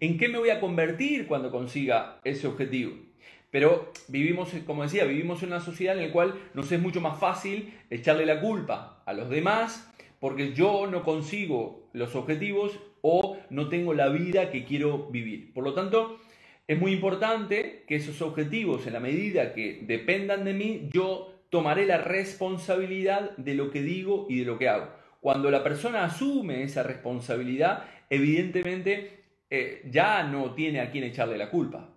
¿En 0.00 0.18
qué 0.18 0.28
me 0.28 0.38
voy 0.38 0.50
a 0.50 0.60
convertir 0.60 1.28
cuando 1.28 1.52
consiga 1.52 2.18
ese 2.24 2.48
objetivo? 2.48 2.92
Pero 3.52 3.92
vivimos, 4.08 4.50
como 4.66 4.82
decía, 4.82 5.04
vivimos 5.04 5.42
en 5.44 5.50
una 5.50 5.60
sociedad 5.60 5.96
en 5.96 6.08
la 6.08 6.12
cual 6.12 6.34
nos 6.52 6.70
es 6.72 6.80
mucho 6.80 7.00
más 7.00 7.20
fácil 7.20 7.72
echarle 7.90 8.26
la 8.26 8.40
culpa 8.40 9.02
a 9.06 9.12
los 9.12 9.30
demás 9.30 9.88
porque 10.18 10.52
yo 10.52 10.88
no 10.88 11.04
consigo 11.04 11.88
los 11.92 12.16
objetivos 12.16 12.80
o 13.06 13.36
no 13.50 13.68
tengo 13.68 13.92
la 13.92 14.08
vida 14.08 14.50
que 14.50 14.64
quiero 14.64 15.10
vivir. 15.10 15.52
Por 15.52 15.62
lo 15.62 15.74
tanto, 15.74 16.20
es 16.66 16.80
muy 16.80 16.92
importante 16.92 17.84
que 17.86 17.96
esos 17.96 18.22
objetivos, 18.22 18.86
en 18.86 18.94
la 18.94 19.00
medida 19.00 19.52
que 19.52 19.80
dependan 19.82 20.42
de 20.46 20.54
mí, 20.54 20.88
yo 20.90 21.34
tomaré 21.50 21.84
la 21.84 21.98
responsabilidad 21.98 23.36
de 23.36 23.54
lo 23.54 23.70
que 23.70 23.82
digo 23.82 24.26
y 24.30 24.38
de 24.38 24.46
lo 24.46 24.58
que 24.58 24.70
hago. 24.70 24.88
Cuando 25.20 25.50
la 25.50 25.62
persona 25.62 26.04
asume 26.04 26.62
esa 26.62 26.82
responsabilidad, 26.82 27.84
evidentemente 28.08 29.24
eh, 29.50 29.82
ya 29.90 30.22
no 30.22 30.54
tiene 30.54 30.80
a 30.80 30.90
quién 30.90 31.04
echarle 31.04 31.36
la 31.36 31.50
culpa. 31.50 31.90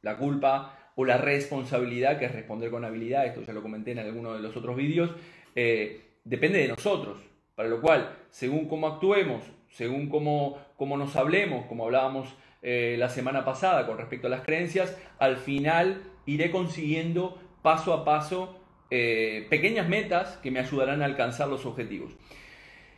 La 0.00 0.16
culpa 0.16 0.92
o 0.94 1.04
la 1.04 1.18
responsabilidad, 1.18 2.18
que 2.18 2.24
es 2.24 2.32
responder 2.32 2.70
con 2.70 2.86
habilidad, 2.86 3.26
esto 3.26 3.42
ya 3.42 3.52
lo 3.52 3.60
comenté 3.60 3.90
en 3.90 3.98
alguno 3.98 4.32
de 4.32 4.40
los 4.40 4.56
otros 4.56 4.76
vídeos, 4.76 5.10
eh, 5.54 6.00
depende 6.24 6.58
de 6.60 6.68
nosotros. 6.68 7.18
Para 7.54 7.68
lo 7.68 7.82
cual, 7.82 8.16
según 8.30 8.66
cómo 8.66 8.86
actuemos, 8.86 9.42
según 9.76 10.08
cómo, 10.08 10.58
cómo 10.78 10.96
nos 10.96 11.16
hablemos, 11.16 11.66
como 11.66 11.84
hablábamos 11.84 12.34
eh, 12.62 12.96
la 12.98 13.10
semana 13.10 13.44
pasada 13.44 13.86
con 13.86 13.98
respecto 13.98 14.26
a 14.26 14.30
las 14.30 14.40
creencias, 14.40 14.96
al 15.18 15.36
final 15.36 16.02
iré 16.24 16.50
consiguiendo 16.50 17.38
paso 17.60 17.92
a 17.92 18.02
paso 18.02 18.58
eh, 18.88 19.46
pequeñas 19.50 19.86
metas 19.86 20.38
que 20.38 20.50
me 20.50 20.60
ayudarán 20.60 21.02
a 21.02 21.04
alcanzar 21.04 21.48
los 21.48 21.66
objetivos. 21.66 22.12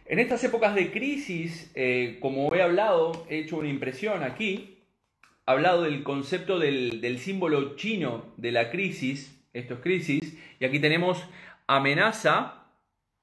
En 0.06 0.20
estas 0.20 0.44
épocas 0.44 0.76
de 0.76 0.92
crisis, 0.92 1.72
eh, 1.74 2.18
como 2.20 2.54
he 2.54 2.62
hablado, 2.62 3.26
he 3.28 3.38
hecho 3.40 3.56
una 3.56 3.68
impresión 3.68 4.22
aquí, 4.22 4.78
he 5.20 5.50
hablado 5.50 5.82
del 5.82 6.04
concepto 6.04 6.60
del, 6.60 7.18
símbolo 7.18 7.74
chino 7.74 8.32
de 8.36 8.52
la 8.52 8.70
crisis, 8.70 9.36
esto 9.52 9.74
es 9.74 9.80
crisis, 9.80 10.38
y 10.60 10.64
aquí 10.64 10.78
tenemos 10.78 11.26
amenaza 11.66 12.66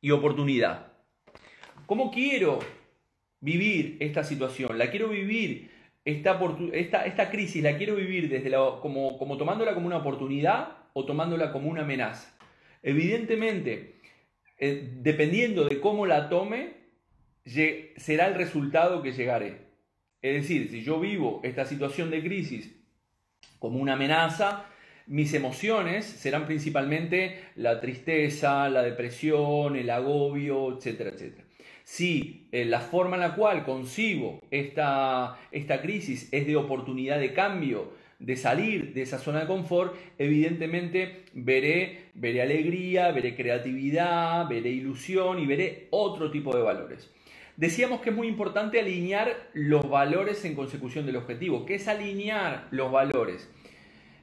y 0.02 0.12
oportunidad. 0.12 0.92
¿Cómo 1.86 2.12
quiero 2.12 2.60
vivir 3.46 3.98
esta 4.00 4.24
situación? 4.24 4.78
La 4.78 4.90
quiero 4.92 5.10
vivir 5.10 5.72
esta, 6.06 6.40
esta, 7.06 7.30
crisis 7.32 7.64
la 7.64 7.78
quiero 7.78 7.96
vivir 7.96 8.30
desde 8.30 8.52
como, 8.82 9.18
como 9.18 9.38
tomándola 9.38 9.74
como 9.74 9.88
una 9.88 9.98
oportunidad 9.98 10.78
o 10.94 11.04
tomándola 11.06 11.52
como 11.52 11.70
una 11.70 11.82
amenaza. 11.82 12.38
Evidentemente, 12.84 13.96
eh, 14.60 14.94
dependiendo 15.02 15.66
de 15.66 15.80
cómo 15.80 16.06
la 16.06 16.30
tome, 16.30 16.74
será 17.44 18.28
el 18.28 18.36
resultado 18.36 19.02
que 19.02 19.14
llegaré. 19.14 19.66
Es 20.22 20.42
decir, 20.42 20.70
si 20.70 20.84
yo 20.84 21.00
vivo 21.00 21.42
esta 21.44 21.66
situación 21.66 22.12
de 22.12 22.22
crisis 22.22 22.76
como 23.58 23.80
una 23.80 23.94
amenaza, 23.94 24.66
mis 25.08 25.34
emociones 25.34 26.06
serán 26.06 26.46
principalmente 26.46 27.46
la 27.56 27.80
tristeza, 27.80 28.70
la 28.70 28.84
depresión, 28.84 29.76
el 29.76 29.90
agobio, 29.90 30.78
etcétera, 30.78 31.12
etcétera. 31.12 31.45
Si 31.86 32.48
eh, 32.52 32.66
la 32.66 32.80
forma 32.80 33.16
en 33.16 33.22
la 33.22 33.36
cual 33.36 33.64
concibo 33.64 34.42
esta, 34.50 35.38
esta 35.52 35.84
crisis 35.84 36.28
es 36.32 36.48
de 36.48 36.56
oportunidad 36.56 37.20
de 37.20 37.32
cambio, 37.32 37.94
de 38.18 38.36
salir 38.38 38.96
de 38.96 39.04
esa 39.04 39.20
zona 39.20 39.42
de 39.42 39.46
confort, 39.46 39.96
evidentemente 40.18 41.26
veré, 41.34 42.06
veré 42.16 42.42
alegría, 42.42 43.12
veré 43.12 43.36
creatividad, 43.36 44.50
veré 44.50 44.72
ilusión 44.72 45.38
y 45.38 45.46
veré 45.46 45.88
otro 45.92 46.32
tipo 46.32 46.58
de 46.58 46.64
valores. 46.64 47.12
Decíamos 47.56 48.02
que 48.02 48.10
es 48.10 48.16
muy 48.16 48.28
importante 48.28 48.80
alinear 48.80 49.52
los 49.54 49.88
valores 49.88 50.44
en 50.44 50.56
consecución 50.56 51.06
del 51.06 51.18
objetivo. 51.18 51.68
¿Qué 51.68 51.76
es 51.76 51.88
alinear 51.88 52.68
los 52.72 52.92
valores? 52.92 53.48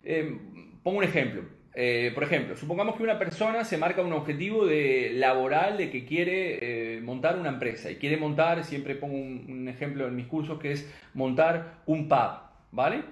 Eh, 0.02 0.37
pongo 0.83 0.99
un 0.99 1.04
ejemplo. 1.04 1.45
Eh, 1.75 2.11
por 2.14 2.25
ejemplo, 2.25 2.55
supongamos 2.55 2.97
que 2.97 3.02
una 3.02 3.19
persona 3.19 3.64
se 3.64 3.79
marca 3.79 4.02
un 4.02 4.12
objetivo 4.12 4.67
de 4.67 5.12
laboral 5.14 5.79
de 5.79 5.91
que 5.91 6.05
quiere 6.05 6.97
eh, 6.97 7.00
montar 7.00 7.38
una 7.38 7.49
empresa 7.49 7.91
y 7.91 7.97
quiere 7.97 8.19
montar, 8.19 8.62
siempre 8.64 8.95
pongo 8.95 9.17
un, 9.17 9.69
ejemplo 9.69 10.07
en 10.07 10.14
mis 10.14 10.26
cursos 10.26 10.59
que 10.59 10.73
es 10.73 10.93
montar 11.14 11.79
un 11.87 12.09
pub, 12.09 12.33
¿vale? 12.73 13.02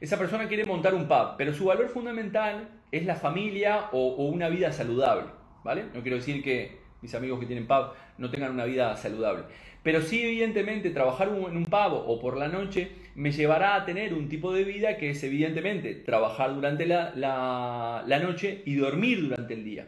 Esa 0.00 0.18
persona 0.18 0.46
quiere 0.46 0.64
montar 0.64 0.94
un 0.94 1.08
pub, 1.08 1.36
pero 1.36 1.52
su 1.52 1.64
valor 1.64 1.88
fundamental 1.88 2.68
es 2.92 3.04
la 3.04 3.16
familia 3.16 3.88
o, 3.90 4.14
o 4.14 4.26
una 4.26 4.48
vida 4.48 4.70
saludable, 4.70 5.24
¿vale? 5.64 5.86
No 5.92 6.02
quiero 6.02 6.18
decir 6.18 6.44
que 6.44 6.85
mis 7.06 7.14
amigos 7.14 7.38
que 7.38 7.46
tienen 7.46 7.68
pub 7.68 7.92
no 8.18 8.30
tengan 8.30 8.50
una 8.50 8.64
vida 8.64 8.96
saludable. 8.96 9.44
Pero 9.84 10.02
sí, 10.02 10.20
evidentemente, 10.20 10.90
trabajar 10.90 11.28
en 11.28 11.56
un 11.56 11.66
pavo 11.66 11.98
o 11.98 12.18
por 12.18 12.36
la 12.36 12.48
noche 12.48 12.90
me 13.14 13.30
llevará 13.30 13.76
a 13.76 13.84
tener 13.84 14.14
un 14.14 14.28
tipo 14.28 14.52
de 14.52 14.64
vida 14.64 14.96
que 14.96 15.10
es, 15.10 15.22
evidentemente, 15.22 15.94
trabajar 15.94 16.52
durante 16.52 16.86
la, 16.86 17.12
la, 17.14 18.18
noche 18.18 18.62
y 18.66 18.74
dormir 18.74 19.28
durante 19.28 19.54
el 19.54 19.62
día. 19.62 19.86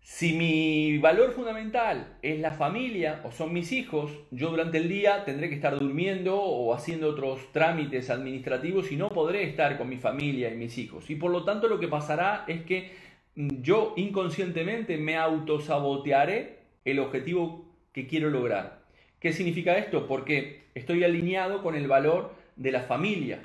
Si 0.00 0.32
mi 0.32 0.98
valor 0.98 1.30
fundamental 1.30 2.16
es 2.20 2.40
la 2.40 2.50
familia 2.50 3.20
o 3.22 3.30
son 3.30 3.52
mis 3.52 3.70
hijos, 3.70 4.10
yo 4.32 4.50
durante 4.50 4.78
el 4.78 4.88
día 4.88 5.24
tendré 5.24 5.48
que 5.48 5.54
estar 5.54 5.78
durmiendo 5.78 6.40
o 6.40 6.74
haciendo 6.74 7.10
otros 7.10 7.52
trámites 7.52 8.10
administrativos 8.10 8.90
y 8.90 8.96
no 8.96 9.08
podré 9.10 9.44
estar 9.44 9.78
con 9.78 9.88
mi 9.88 9.98
familia 9.98 10.52
y 10.52 10.56
mis 10.56 10.76
hijos. 10.78 11.08
Y 11.10 11.14
por 11.14 11.30
lo 11.30 11.44
tanto 11.44 11.68
lo 11.68 11.78
que 11.78 11.86
pasará 11.86 12.44
es 12.48 12.62
que 12.64 12.90
yo 13.38 13.94
inconscientemente 13.96 14.96
me 14.98 15.16
autosabotearé 15.16 16.58
el 16.84 16.98
objetivo 16.98 17.72
que 17.92 18.08
quiero 18.08 18.30
lograr. 18.30 18.82
¿Qué 19.20 19.32
significa 19.32 19.78
esto? 19.78 20.08
Porque 20.08 20.64
estoy 20.74 21.04
alineado 21.04 21.62
con 21.62 21.76
el 21.76 21.86
valor 21.86 22.34
de 22.56 22.72
la 22.72 22.82
familia. 22.82 23.40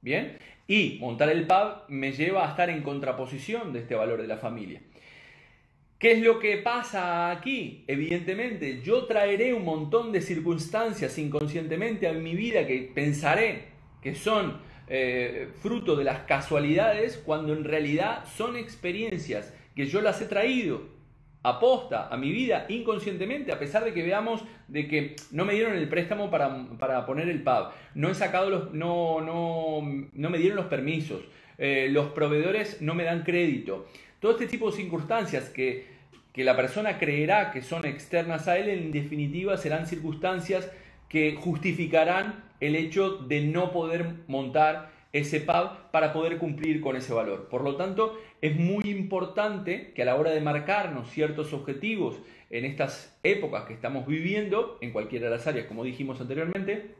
¿Bien? 0.00 0.38
Y 0.68 0.98
montar 1.00 1.28
el 1.30 1.46
pub 1.46 1.88
me 1.88 2.12
lleva 2.12 2.46
a 2.46 2.50
estar 2.50 2.70
en 2.70 2.82
contraposición 2.82 3.72
de 3.72 3.80
este 3.80 3.96
valor 3.96 4.22
de 4.22 4.28
la 4.28 4.36
familia. 4.36 4.80
¿Qué 5.98 6.12
es 6.12 6.22
lo 6.22 6.38
que 6.38 6.58
pasa 6.58 7.30
aquí? 7.32 7.84
Evidentemente, 7.88 8.80
yo 8.82 9.06
traeré 9.06 9.54
un 9.54 9.64
montón 9.64 10.12
de 10.12 10.20
circunstancias 10.20 11.18
inconscientemente 11.18 12.06
a 12.06 12.12
mi 12.12 12.36
vida 12.36 12.66
que 12.66 12.90
pensaré 12.94 13.64
que 14.02 14.14
son 14.14 14.60
eh, 14.88 15.48
fruto 15.62 15.96
de 15.96 16.04
las 16.04 16.20
casualidades 16.20 17.20
cuando 17.24 17.52
en 17.52 17.64
realidad 17.64 18.24
son 18.36 18.56
experiencias 18.56 19.52
que 19.74 19.86
yo 19.86 20.00
las 20.00 20.20
he 20.20 20.26
traído 20.26 20.96
aposta 21.42 22.08
a 22.08 22.16
mi 22.16 22.32
vida 22.32 22.66
inconscientemente, 22.68 23.52
a 23.52 23.58
pesar 23.58 23.84
de 23.84 23.94
que 23.94 24.02
veamos 24.02 24.42
de 24.66 24.88
que 24.88 25.14
no 25.30 25.44
me 25.44 25.54
dieron 25.54 25.76
el 25.76 25.88
préstamo 25.88 26.28
para, 26.28 27.06
poner 27.06 27.28
el 27.28 27.42
pub, 27.42 27.68
no 27.94 28.10
he 28.10 28.14
sacado 28.14 28.50
los, 28.50 28.72
no, 28.72 29.20
no, 29.20 29.80
no 30.12 30.30
me 30.30 30.38
dieron 30.38 30.56
los 30.56 30.66
permisos, 30.66 31.20
eh, 31.58 31.88
los 31.90 32.08
proveedores 32.10 32.82
no 32.82 32.94
me 32.94 33.04
dan 33.04 33.22
crédito. 33.22 33.86
Todo 34.18 34.32
este 34.32 34.46
tipo 34.46 34.70
de 34.70 34.76
circunstancias 34.76 35.48
que, 35.50 35.86
que 36.32 36.42
la 36.42 36.56
persona 36.56 36.98
creerá 36.98 37.52
que 37.52 37.62
son 37.62 37.84
externas 37.84 38.48
a 38.48 38.58
él, 38.58 38.68
en 38.68 38.90
definitiva 38.90 39.56
serán 39.56 39.86
circunstancias 39.86 40.68
que 41.08 41.36
justificarán 41.36 42.45
el 42.60 42.76
hecho 42.76 43.18
de 43.18 43.42
no 43.42 43.72
poder 43.72 44.14
montar 44.28 44.90
ese 45.12 45.40
pub 45.40 45.70
para 45.90 46.12
poder 46.12 46.38
cumplir 46.38 46.80
con 46.80 46.96
ese 46.96 47.12
valor. 47.12 47.48
Por 47.48 47.62
lo 47.62 47.76
tanto, 47.76 48.18
es 48.42 48.56
muy 48.56 48.84
importante 48.84 49.92
que 49.94 50.02
a 50.02 50.04
la 50.04 50.16
hora 50.16 50.30
de 50.30 50.40
marcarnos 50.40 51.10
ciertos 51.10 51.52
objetivos 51.52 52.16
en 52.50 52.64
estas 52.64 53.16
épocas 53.22 53.64
que 53.64 53.74
estamos 53.74 54.06
viviendo, 54.06 54.78
en 54.80 54.92
cualquiera 54.92 55.26
de 55.26 55.36
las 55.36 55.46
áreas, 55.46 55.66
como 55.66 55.84
dijimos 55.84 56.20
anteriormente, 56.20 56.94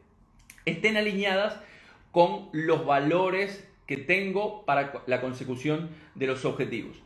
estén 0.65 0.97
alineadas 0.97 1.59
con 2.11 2.49
los 2.51 2.85
valores 2.85 3.67
que 3.85 3.97
tengo 3.97 4.65
para 4.65 5.03
la 5.05 5.21
consecución 5.21 5.89
de 6.15 6.27
los 6.27 6.43
objetivos. 6.43 6.97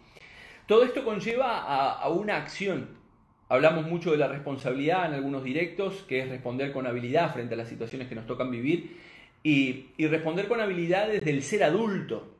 Todo 0.65 0.84
esto 0.84 1.03
conlleva 1.03 1.58
a, 1.58 1.91
a 1.91 2.10
una 2.10 2.38
acción. 2.38 3.00
Hablamos 3.51 3.86
mucho 3.86 4.13
de 4.13 4.17
la 4.17 4.29
responsabilidad 4.29 5.08
en 5.08 5.13
algunos 5.13 5.43
directos, 5.43 6.05
que 6.08 6.22
es 6.22 6.29
responder 6.29 6.72
con 6.72 6.88
habilidad 6.88 7.34
frente 7.34 7.55
a 7.55 7.58
las 7.58 7.67
situaciones 7.67 8.08
que 8.08 8.15
nos 8.15 8.25
tocan 8.25 8.50
vivir 8.50 8.96
y, 9.43 9.88
responder 10.08 10.48
con 10.48 10.62
habilidad 10.62 11.10
desde 11.10 11.31
el 11.31 11.43
ser 11.43 11.65
adulto, 11.65 12.34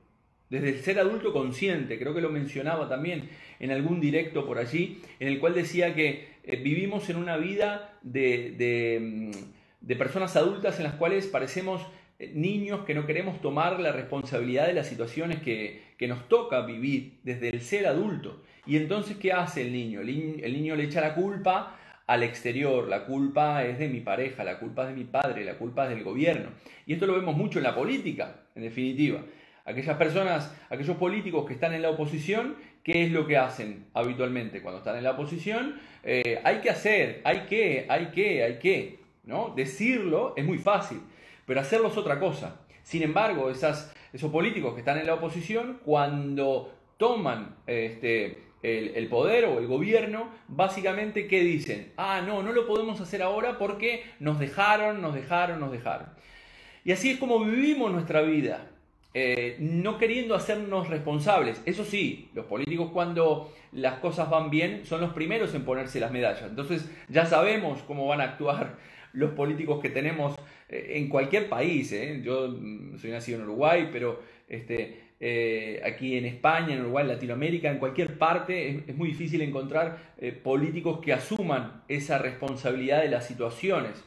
desde 0.50 0.70
el 0.70 0.80
ser 0.80 1.00
adulto 1.00 1.34
consciente, 1.34 2.00
creo 2.00 2.16
que 2.16 2.22
lo 2.22 2.30
mencionaba 2.30 2.88
también 2.88 3.28
en 3.60 3.72
algún 3.72 4.00
directo 4.00 4.48
por 4.48 4.58
allí, 4.58 5.02
en 5.20 5.28
el 5.28 5.42
cual 5.42 5.54
decía 5.54 5.94
que 5.96 6.30
eh, 6.46 6.56
vivimos 6.56 7.10
en 7.10 7.18
una 7.18 7.36
vida 7.36 8.00
de, 8.04 8.98
mm, 9.02 9.86
de, 9.86 9.96
personas 9.98 10.38
adultas 10.38 10.78
en 10.78 10.86
las 10.86 10.94
cuales 10.94 11.28
parecemos 11.28 11.86
eh, 12.20 12.32
niños 12.34 12.86
que 12.86 12.94
no 12.94 13.06
queremos 13.06 13.42
tomar 13.42 13.82
la 13.82 13.92
responsabilidad 13.92 14.66
de 14.66 14.74
las 14.76 14.88
situaciones 14.88 15.42
que, 15.42 15.92
nos 16.08 16.30
toca 16.30 16.66
vivir 16.66 17.20
desde 17.24 17.50
el 17.50 17.60
ser 17.60 17.86
adulto. 17.86 18.42
Y 18.66 18.78
entonces, 18.78 19.18
¿qué 19.18 19.34
hace 19.34 19.62
el 19.62 19.74
niño? 19.74 20.02
El, 20.02 20.54
niño 20.54 20.76
le 20.76 20.84
echa 20.84 21.02
la 21.02 21.16
culpa 21.16 21.78
al 22.06 22.24
exterior, 22.24 22.88
la 22.88 23.06
culpa 23.06 23.64
es 23.64 23.80
de 23.80 23.88
mi 23.88 24.02
pareja, 24.02 24.44
la 24.44 24.60
culpa 24.60 24.84
es 24.84 24.90
de 24.90 24.96
mi 24.96 25.06
padre, 25.06 25.44
la 25.46 25.58
culpa 25.58 25.86
es 25.86 25.90
del 25.90 26.04
gobierno. 26.04 26.50
Y 26.86 26.94
esto 26.94 27.08
lo 27.08 27.14
vemos 27.14 27.36
mucho 27.36 27.60
en 27.60 27.64
la 27.64 27.74
política, 27.74 28.42
en 28.54 28.64
definitiva. 28.64 29.22
Aquellas 29.66 29.98
personas, 29.98 30.56
aquellos 30.70 30.98
políticos 30.98 31.46
que 31.46 31.54
están 31.54 31.74
en 31.74 31.82
la 31.82 31.90
oposición, 31.90 32.56
¿qué 32.84 33.04
es 33.04 33.12
lo 33.12 33.28
que 33.28 33.38
hacen 33.38 33.86
habitualmente 33.94 34.62
cuando 34.62 34.80
están 34.80 34.98
en 34.98 35.04
la 35.04 35.12
oposición? 35.12 35.80
Eh, 36.04 36.40
hay 36.44 36.58
que 36.58 36.70
hacer, 36.70 37.22
hay 37.24 37.42
que, 37.42 37.86
hay 37.90 38.08
que, 38.08 38.44
hay 38.44 38.60
que. 38.60 39.00
¿no? 39.24 39.54
Decirlo 39.56 40.34
es 40.36 40.46
muy 40.46 40.58
fácil, 40.58 41.00
pero 41.46 41.62
hacerlo 41.62 41.88
es 41.88 41.98
otra 41.98 42.20
cosa. 42.20 42.62
Sin 42.84 43.04
embargo, 43.04 43.50
esas, 43.50 43.94
esos 44.12 44.32
políticos 44.32 44.74
que 44.74 44.80
están 44.80 44.98
en 44.98 45.06
la 45.06 45.14
oposición, 45.14 45.80
cuando 45.86 46.74
toman 46.98 47.56
este, 47.68 48.51
el, 48.64 49.08
poder 49.08 49.46
o 49.46 49.60
el 49.60 49.68
gobierno, 49.68 50.30
básicamente, 50.48 51.28
¿qué 51.28 51.42
dicen? 51.42 51.92
Ah, 51.98 52.22
no, 52.26 52.44
no 52.44 52.52
lo 52.52 52.68
podemos 52.68 53.02
hacer 53.02 53.22
ahora 53.22 53.58
porque 53.58 54.04
nos 54.20 54.40
dejaron, 54.40 55.02
nos 55.02 55.16
dejaron, 55.16 55.60
nos 55.60 55.72
dejaron. 55.72 56.08
Y 56.84 56.92
así 56.92 57.12
es 57.12 57.18
como 57.18 57.44
vivimos 57.44 57.92
nuestra 57.92 58.22
vida, 58.22 58.70
eh, 59.14 59.58
no 59.60 59.98
queriendo 59.98 60.36
hacernos 60.36 60.90
responsables. 60.90 61.62
Eso 61.66 61.84
sí, 61.84 62.30
los 62.34 62.46
políticos 62.46 62.92
cuando 62.94 63.54
las 63.72 64.00
cosas 64.00 64.30
van 64.30 64.50
bien 64.50 64.86
son 64.86 65.02
los 65.02 65.14
primeros 65.14 65.54
en 65.54 65.66
ponerse 65.66 66.00
las 66.00 66.12
medallas. 66.12 66.50
Entonces 66.50 66.90
ya 67.10 67.26
sabemos 67.26 67.82
cómo 67.84 68.08
van 68.08 68.22
a 68.22 68.26
actuar 68.26 68.78
los 69.14 69.32
políticos 69.32 69.82
que 69.82 69.90
tenemos 69.90 70.36
eh, 70.70 70.94
en 70.96 71.10
cualquier 71.10 71.50
país. 71.50 71.92
¿eh? 71.92 72.22
Yo 72.24 72.50
mm, 72.50 72.98
soy 72.98 73.12
nacido 73.12 73.40
en 73.40 73.46
Uruguay, 73.46 73.90
pero 73.92 74.22
este, 74.48 75.11
aquí 75.86 76.18
en 76.18 76.26
España, 76.26 76.74
en 76.74 76.82
Uruguay, 76.82 77.04
en 77.04 77.10
Latinoamérica, 77.10 77.70
en 77.70 77.78
cualquier 77.78 78.18
parte, 78.18 78.84
es, 78.88 78.96
muy 78.96 79.10
difícil 79.10 79.42
encontrar 79.42 80.16
políticos 80.44 81.00
que 81.02 81.14
asuman 81.14 81.84
esa 81.88 82.18
responsabilidad 82.18 83.02
de 83.02 83.10
las 83.10 83.28
situaciones 83.28 84.04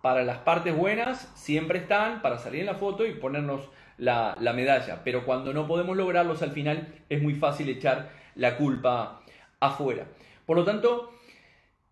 para 0.00 0.24
las 0.24 0.38
partes 0.38 0.76
buenas 0.76 1.30
siempre 1.34 1.78
están 1.80 2.22
para 2.22 2.38
salir 2.38 2.60
en 2.60 2.66
la 2.66 2.74
foto 2.74 3.06
y 3.06 3.14
ponernos 3.14 3.68
la, 3.98 4.36
medalla, 4.54 5.02
pero 5.04 5.24
cuando 5.24 5.52
no 5.52 5.66
podemos 5.66 5.96
lograrlos 5.96 6.42
al 6.42 6.52
final 6.52 6.94
es 7.08 7.20
muy 7.20 7.34
fácil 7.34 7.68
echar 7.68 8.10
la 8.36 8.56
culpa 8.56 9.20
afuera. 9.58 10.06
Por 10.46 10.56
lo 10.56 10.64
tanto, 10.64 11.12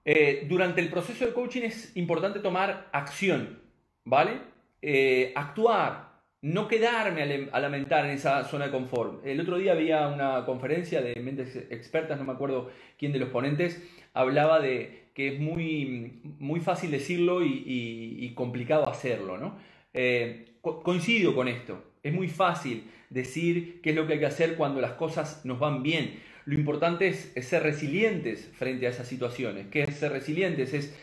eh, 0.05 0.47
durante 0.49 0.81
el 0.81 0.89
proceso 0.89 1.27
de 1.27 1.33
coaching 1.33 1.63
es 1.63 1.97
importante 1.97 2.39
tomar 2.39 2.89
acción, 2.93 3.61
¿vale? 4.05 4.41
Eh, 4.83 5.33
actuar, 5.35 6.06
no 6.43 6.69
quedarme 6.69 7.49
a 7.51 7.61
lamentar 7.61 8.05
en 8.05 8.13
esa 8.13 8.45
zona 8.45 8.67
de 8.67 8.71
confort. 8.71 9.27
El 9.27 9.41
otro 9.41 9.59
día 9.59 9.73
había 9.73 10.07
una 10.09 10.45
conferencia 10.45 11.03
de 11.03 11.21
mentes 11.21 11.57
expertas, 11.71 12.19
no 12.19 12.25
me 12.25 12.33
acuerdo 12.33 12.71
quién 12.99 13.13
de 13.13 13.19
los 13.19 13.31
ponentes, 13.31 13.83
hablaba 14.15 14.61
de 14.61 15.07
que 15.15 15.29
es 15.29 15.41
muy, 15.41 16.21
muy 16.39 16.61
fácil 16.61 16.91
decirlo 16.91 17.43
y, 17.43 18.33
complicado 18.35 18.89
hacerlo. 18.89 19.39
¿no? 19.39 19.57
Eh, 19.95 20.57
coincido 20.61 21.35
con 21.35 21.49
esto. 21.49 21.83
Es 22.03 22.13
muy 22.13 22.29
fácil 22.29 22.85
decir 23.09 23.81
qué 23.81 23.91
es 23.91 23.97
lo 23.97 24.07
que 24.07 24.15
hay 24.15 24.19
que 24.19 24.27
hacer 24.27 24.57
cuando 24.57 24.81
las 24.81 24.93
cosas 24.93 25.45
nos 25.45 25.59
van 25.59 25.83
bien. 25.83 26.21
Lo 26.45 26.55
importante 26.55 27.09
es, 27.09 27.33
ser 27.41 27.63
resilientes 27.63 28.53
frente 28.55 28.87
a 28.87 28.91
esas 28.91 29.09
situaciones. 29.09 29.67
¿Qué 29.69 29.85
es 29.85 29.97
ser 29.97 30.13
resilientes? 30.13 30.75
Es 30.75 30.97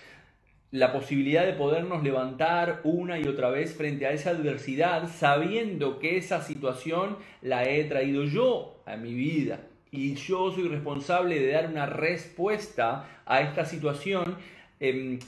la 0.74 0.92
posibilidad 0.92 1.46
de 1.46 1.54
podernos 1.54 2.02
levantar 2.02 2.82
una 2.84 3.20
y 3.20 3.28
otra 3.28 3.52
vez 3.52 3.76
frente 3.76 4.08
a 4.08 4.12
esa 4.12 4.32
adversidad 4.32 5.08
sabiendo 5.08 6.00
que 6.00 6.18
esa 6.18 6.42
situación 6.42 7.18
la 7.44 7.70
he 7.70 7.84
traído 7.84 8.24
yo 8.24 8.82
a 8.88 8.98
mi 8.98 9.14
vida. 9.14 9.60
Y 9.92 10.16
yo 10.16 10.52
soy 10.52 10.68
responsable 10.68 11.40
de 11.40 11.52
dar 11.52 11.68
una 11.68 11.86
respuesta 11.86 13.08
a 13.24 13.42
esta 13.42 13.66
situación 13.66 14.36
em, 14.80 15.20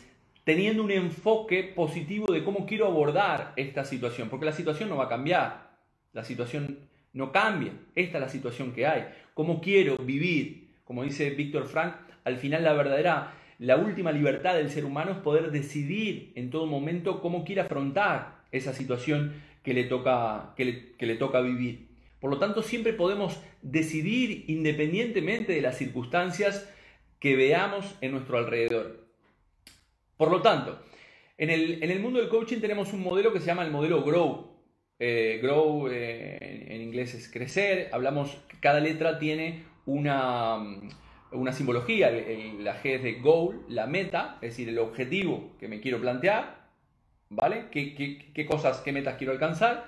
teniendo 0.46 0.84
un 0.84 0.90
enfoque 0.90 1.62
positivo 1.62 2.34
de 2.34 2.44
cómo 2.44 2.66
quiero 2.66 2.88
abordar 2.88 3.54
esta 3.56 3.86
situación, 3.86 4.30
porque 4.30 4.48
la 4.48 4.52
situación 4.52 4.90
no 4.90 4.98
va 4.98 5.04
a 5.04 5.10
cambiar, 5.10 5.78
la 6.14 6.24
situación 6.24 6.80
no 7.14 7.32
cambia, 7.32 7.72
esta 7.94 8.18
es 8.18 8.22
la 8.24 8.30
situación 8.30 8.74
que 8.74 8.88
hay, 8.88 9.10
cómo 9.36 9.62
quiero 9.62 9.96
vivir, 9.98 10.70
como 10.86 11.04
dice 11.04 11.30
Víctor 11.30 11.68
Frank, 11.68 11.98
al 12.24 12.38
final 12.38 12.64
la 12.64 12.74
verdadera, 12.74 13.32
la 13.60 13.78
última 13.78 14.12
libertad 14.12 14.56
del 14.56 14.70
ser 14.70 14.86
humano 14.86 15.12
es 15.12 15.18
poder 15.18 15.52
decidir 15.52 16.32
en 16.36 16.50
todo 16.50 16.66
momento 16.66 17.22
cómo 17.22 17.46
quiere 17.46 17.62
afrontar 17.62 18.44
esa 18.52 18.74
situación 18.74 19.42
que 19.64 19.74
le 19.74 19.86
toca, 19.86 20.54
que 20.56 20.96
le 21.00 21.16
toca 21.16 21.42
vivir. 21.42 21.88
Por 22.20 22.32
lo 22.32 22.40
tanto, 22.40 22.64
siempre 22.64 22.94
podemos 22.94 23.40
decidir 23.62 24.46
independientemente 24.48 25.54
de 25.54 25.62
las 25.62 25.78
circunstancias 25.78 26.68
que 27.20 27.36
veamos 27.36 27.96
en 28.02 28.12
nuestro 28.12 28.38
alrededor. 28.38 29.06
Por 30.18 30.32
lo 30.32 30.42
tanto, 30.42 30.80
en 31.38 31.50
el, 31.50 32.00
mundo 32.00 32.20
del 32.20 32.30
coaching 32.30 32.60
tenemos 32.60 32.94
un 32.94 33.04
modelo 33.04 33.34
que 33.34 33.40
se 33.40 33.48
llama 33.48 33.64
el 33.64 33.72
modelo 33.72 34.04
Grow. 34.04 34.56
Eh, 34.98 35.40
grow 35.42 35.90
eh, 35.90 36.68
en, 36.70 36.82
inglés 36.82 37.14
es 37.14 37.30
crecer. 37.30 37.90
Hablamos 37.92 38.38
cada 38.62 38.80
letra 38.80 39.20
tiene 39.20 39.64
una, 39.86 40.64
una 41.36 41.52
simbología. 41.54 42.12
la 42.12 42.82
G 42.82 42.96
es 42.96 43.04
de 43.04 43.14
goal, 43.14 43.66
la 43.68 43.88
meta, 43.88 44.38
es 44.42 44.52
decir, 44.52 44.70
el 44.70 44.80
objetivo 44.80 45.56
que 45.60 45.68
me 45.68 45.80
quiero 45.82 46.00
plantear. 46.00 46.66
¿Vale? 47.30 47.66
¿Qué, 47.72 47.96
qué 48.34 48.46
cosas, 48.46 48.82
qué 48.82 48.92
metas 48.92 49.16
quiero 49.18 49.34
alcanzar? 49.34 49.86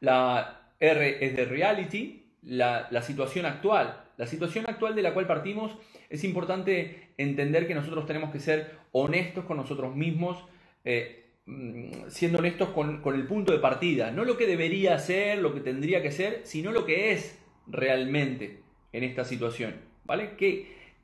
La 0.00 0.72
R 0.80 1.24
es 1.24 1.36
de 1.36 1.44
reality, 1.44 2.20
la, 2.42 3.02
situación 3.02 3.46
actual. 3.46 4.04
La 4.16 4.26
situación 4.26 4.64
actual 4.68 4.94
de 4.94 5.02
la 5.02 5.14
cual 5.14 5.26
partimos 5.26 5.76
es 6.08 6.24
importante 6.24 7.10
entender 7.16 7.66
que 7.66 7.74
nosotros 7.74 8.06
tenemos 8.06 8.30
que 8.30 8.40
ser 8.40 8.78
honestos 8.92 9.44
con 9.44 9.56
nosotros 9.56 9.94
mismos, 9.94 10.44
eh, 10.84 11.32
mm, 11.46 12.08
siendo 12.08 12.38
honestos 12.38 12.70
con, 12.70 13.02
el 13.14 13.26
punto 13.26 13.52
de 13.52 13.58
partida. 13.58 14.10
No 14.10 14.24
lo 14.24 14.36
que 14.36 14.46
debería 14.46 14.98
ser, 14.98 15.38
lo 15.38 15.54
que 15.54 15.60
tendría 15.60 16.02
que 16.02 16.12
ser, 16.12 16.40
sino 16.44 16.72
lo 16.72 16.84
que 16.84 17.12
es 17.12 17.38
realmente 17.66 18.62
en 18.92 19.04
esta 19.04 19.24
situación. 19.24 19.74
¿Vale? 20.04 20.34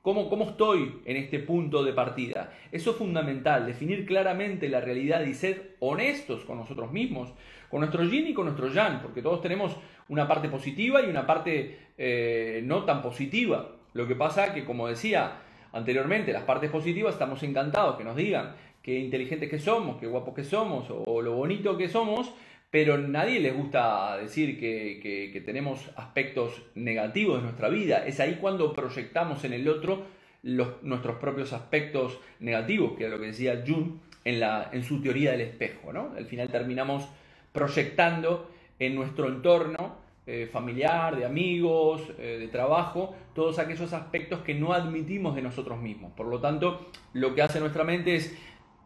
Cómo, 0.07 0.31
¿Cómo 0.31 0.51
estoy 0.51 1.01
en 1.05 1.17
este 1.17 1.41
punto 1.41 1.83
de 1.83 1.93
partida? 1.93 2.53
Eso 2.71 2.93
es 2.93 2.97
fundamental, 2.97 3.67
definir 3.67 4.07
claramente 4.07 4.69
la 4.69 4.81
realidad 4.81 5.23
y 5.27 5.35
ser 5.35 5.75
honestos 5.81 6.45
con 6.45 6.59
nosotros 6.59 6.93
mismos 6.93 7.33
con 7.69 7.81
nuestro 7.81 8.05
yin 8.05 8.29
y 8.29 8.33
con 8.33 8.45
nuestro 8.45 8.69
yang, 8.69 9.03
porque 9.03 9.21
todos 9.21 9.43
tenemos 9.43 9.77
una 10.09 10.29
parte 10.29 10.49
positiva 10.49 11.03
y 11.03 11.11
una 11.11 11.27
parte 11.27 11.77
eh, 11.99 12.61
no 12.65 12.85
tan 12.85 13.03
positiva. 13.03 13.73
Lo 13.95 14.07
que 14.07 14.15
pasa 14.15 14.55
que, 14.55 14.65
como 14.65 14.87
decía 14.87 15.39
anteriormente, 15.73 16.33
las 16.33 16.45
partes 16.45 16.71
positivas 16.71 17.15
estamos 17.15 17.43
encantados 17.43 17.97
que 17.97 18.05
nos 18.05 18.15
digan 18.15 18.55
qué 18.83 19.01
inteligentes 19.01 19.51
que 19.51 19.59
somos, 19.59 19.99
qué 19.99 20.07
guapos 20.07 20.35
que 20.35 20.45
somos 20.45 20.87
o, 20.89 21.21
lo 21.21 21.33
bonito 21.33 21.77
que 21.77 21.89
somos, 21.89 22.33
pero 22.77 22.99
nadie 22.99 23.41
les 23.41 23.57
gusta 23.57 24.19
decir 24.19 24.61
que, 24.61 25.43
tenemos 25.47 25.91
aspectos 25.97 26.61
negativos 26.75 27.39
de 27.39 27.45
nuestra 27.45 27.71
vida. 27.71 28.05
Es 28.07 28.21
ahí 28.21 28.37
cuando 28.39 28.75
proyectamos 28.75 29.43
en 29.45 29.55
el 29.55 29.67
otro 29.67 30.03
los, 30.43 30.83
nuestros 30.83 31.17
propios 31.17 31.55
aspectos 31.55 32.21
negativos, 32.39 32.93
que 32.99 33.07
es 33.07 33.11
lo 33.11 33.19
que 33.19 33.29
decía 33.29 33.65
Jung 33.67 33.93
en, 34.27 34.41
la, 34.41 34.69
en 34.75 34.85
su 34.85 35.01
teoría 35.01 35.31
del 35.31 35.41
espejo. 35.41 35.91
¿no? 35.91 36.13
Al 36.19 36.27
final 36.27 36.51
terminamos 36.51 37.09
proyectando 37.51 38.51
en 38.79 38.95
nuestro 38.95 39.29
entorno 39.29 39.97
eh, 40.27 40.47
familiar, 40.47 41.17
de 41.17 41.25
amigos, 41.25 42.03
eh, 42.19 42.37
de 42.39 42.49
trabajo, 42.49 43.17
todos 43.35 43.59
aquellos 43.59 43.95
aspectos 43.95 44.41
que 44.41 44.53
no 44.53 44.75
admitimos 44.75 45.35
de 45.35 45.41
nosotros 45.41 45.81
mismos. 45.81 46.13
Por 46.13 46.27
lo 46.27 46.43
tanto, 46.43 46.91
lo 47.15 47.35
que 47.35 47.41
hace 47.41 47.59
nuestra 47.59 47.85
mente 47.85 48.17
es 48.17 48.37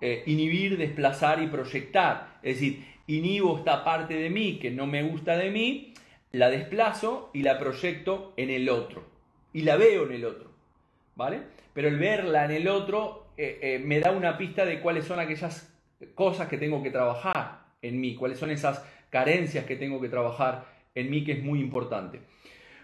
eh, 0.00 0.22
inhibir, 0.26 0.78
desplazar 0.78 1.42
y 1.42 1.48
proyectar. 1.48 2.38
Es 2.42 2.60
decir, 2.60 2.86
inhibo 3.16 3.58
esta 3.58 3.84
parte 3.84 4.14
de 4.14 4.30
mí 4.30 4.58
que 4.58 4.70
no 4.70 4.86
me 4.86 5.02
gusta 5.02 5.36
de 5.36 5.50
mí, 5.50 5.94
la 6.32 6.50
desplazo 6.50 7.30
y 7.32 7.42
la 7.42 7.58
proyecto 7.58 8.32
en 8.36 8.50
el 8.50 8.68
otro. 8.68 9.04
Y 9.52 9.62
la 9.62 9.76
veo 9.76 10.06
en 10.06 10.12
el 10.12 10.24
otro. 10.24 10.50
¿Vale? 11.16 11.40
Pero 11.74 11.88
el 11.88 11.98
verla 11.98 12.44
en 12.44 12.52
el 12.52 12.68
otro 12.68 13.26
me 13.36 14.00
da 14.00 14.10
una 14.10 14.36
pista 14.36 14.64
de 14.64 14.80
cuáles 14.80 15.06
son 15.06 15.18
aquellas 15.18 15.70
cosas 16.14 16.48
que 16.48 16.58
tengo 16.58 16.82
que 16.82 16.90
trabajar 16.90 17.60
en 17.82 18.00
mí, 18.00 18.14
cuáles 18.14 18.38
son 18.38 18.50
esas 18.50 18.84
carencias 19.10 19.64
que 19.64 19.76
tengo 19.76 20.00
que 20.00 20.08
trabajar 20.08 20.66
en 20.94 21.10
mí, 21.10 21.24
que 21.24 21.32
es 21.32 21.42
muy 21.42 21.60
importante. 21.60 22.20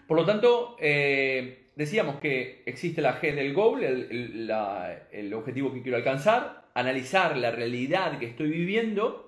Por 0.06 0.16
lo 0.16 0.24
tanto, 0.24 0.76
eh, 0.80 1.70
decíamos 1.74 2.16
que 2.16 2.62
existe 2.66 3.00
la 3.00 3.20
G 3.20 3.34
del 3.34 3.52
goal, 3.52 3.82
el, 3.82 5.34
objetivo 5.34 5.72
que 5.72 5.82
quiero 5.82 5.96
alcanzar, 5.96 6.66
analizar 6.74 7.36
la 7.36 7.50
realidad 7.50 8.18
que 8.18 8.26
estoy 8.26 8.50
viviendo, 8.50 9.25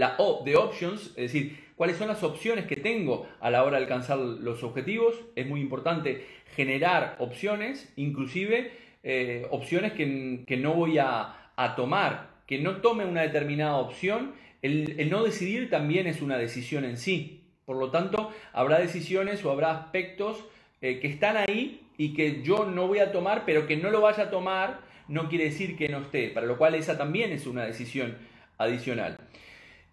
la 0.00 0.16
O 0.18 0.42
de 0.44 0.56
options, 0.56 1.08
es 1.08 1.32
decir, 1.32 1.58
cuáles 1.76 1.96
son 1.96 2.08
las 2.08 2.22
opciones 2.22 2.66
que 2.66 2.76
tengo 2.76 3.28
a 3.40 3.50
la 3.50 3.62
hora 3.62 3.76
de 3.76 3.84
alcanzar 3.84 4.18
los 4.18 4.62
objetivos. 4.64 5.14
Es 5.36 5.46
muy 5.46 5.60
importante 5.60 6.26
generar 6.56 7.16
opciones, 7.20 7.92
inclusive 7.96 8.72
eh, 9.02 9.46
opciones 9.50 9.92
que, 9.92 10.56
no 10.56 10.74
voy 10.74 10.98
a 10.98 11.36
tomar 11.76 12.30
que 12.50 12.58
no 12.58 12.78
tome 12.78 13.04
una 13.04 13.22
determinada 13.22 13.76
opción, 13.76 14.32
el, 14.60 15.08
no 15.08 15.22
decidir 15.22 15.70
también 15.70 16.08
es 16.08 16.20
una 16.20 16.36
decisión 16.36 16.84
en 16.84 16.96
sí. 16.96 17.44
Por 17.64 17.76
lo 17.76 17.92
tanto, 17.92 18.32
habrá 18.52 18.80
decisiones 18.80 19.44
o 19.44 19.52
habrá 19.52 19.70
aspectos 19.70 20.44
eh, 20.80 20.98
que 20.98 21.06
están 21.06 21.36
ahí 21.36 21.86
y 21.96 22.12
que 22.12 22.42
yo 22.42 22.66
no 22.66 22.88
voy 22.88 22.98
a 22.98 23.12
tomar, 23.12 23.44
pero 23.46 23.68
que 23.68 23.76
no 23.76 23.92
lo 23.92 24.00
vaya 24.00 24.24
a 24.24 24.30
tomar 24.30 24.80
no 25.06 25.28
quiere 25.28 25.44
decir 25.44 25.76
que 25.76 25.88
no 25.88 25.98
esté, 25.98 26.30
para 26.30 26.44
lo 26.44 26.58
cual 26.58 26.74
esa 26.74 26.98
también 26.98 27.30
es 27.30 27.46
una 27.46 27.64
decisión 27.64 28.16
adicional. 28.58 29.16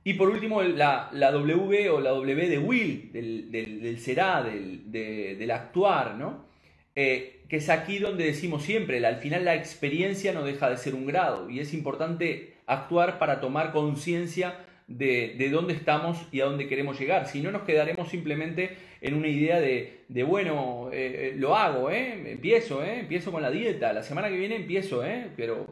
Y 0.08 0.14
por 0.14 0.30
último, 0.30 0.64
la, 0.64 1.10
W 1.12 1.90
o 1.90 2.00
la 2.00 2.12
W 2.12 2.48
de 2.48 2.58
will, 2.58 3.12
del, 3.12 4.00
será, 4.00 4.42
del, 4.42 5.52
actuar, 5.52 6.16
¿no? 6.16 6.46
Eh, 6.96 7.42
que 7.50 7.58
es 7.58 7.70
aquí 7.70 8.00
donde 8.00 8.24
decimos 8.24 8.64
siempre, 8.64 9.06
al 9.06 9.18
final 9.18 9.44
la 9.44 9.56
experiencia 9.56 10.32
no 10.32 10.46
deja 10.46 10.70
de 10.70 10.78
ser 10.78 10.96
un 10.96 11.08
grado 11.08 11.50
y 11.50 11.60
es 11.60 11.74
importante 11.74 12.54
actuar 12.68 13.20
para 13.20 13.42
tomar 13.42 13.74
conciencia 13.74 14.58
de, 14.88 15.50
dónde 15.52 15.74
estamos 15.74 16.26
y 16.32 16.40
a 16.40 16.46
dónde 16.46 16.70
queremos 16.70 16.98
llegar. 16.98 17.28
Si 17.28 17.42
no, 17.42 17.52
nos 17.52 17.64
quedaremos 17.64 18.08
simplemente 18.08 18.78
en 19.02 19.14
una 19.14 19.28
idea 19.28 19.60
de, 19.60 20.24
bueno, 20.24 20.90
eh, 20.94 21.32
eh, 21.32 21.36
lo 21.36 21.54
hago, 21.58 21.92
empiezo, 21.92 22.82
empiezo 22.82 23.34
con 23.34 23.42
la 23.42 23.52
dieta, 23.52 23.92
la 23.92 24.04
semana 24.04 24.30
que 24.30 24.38
viene 24.38 24.56
empiezo, 24.56 25.04
pero 25.36 25.68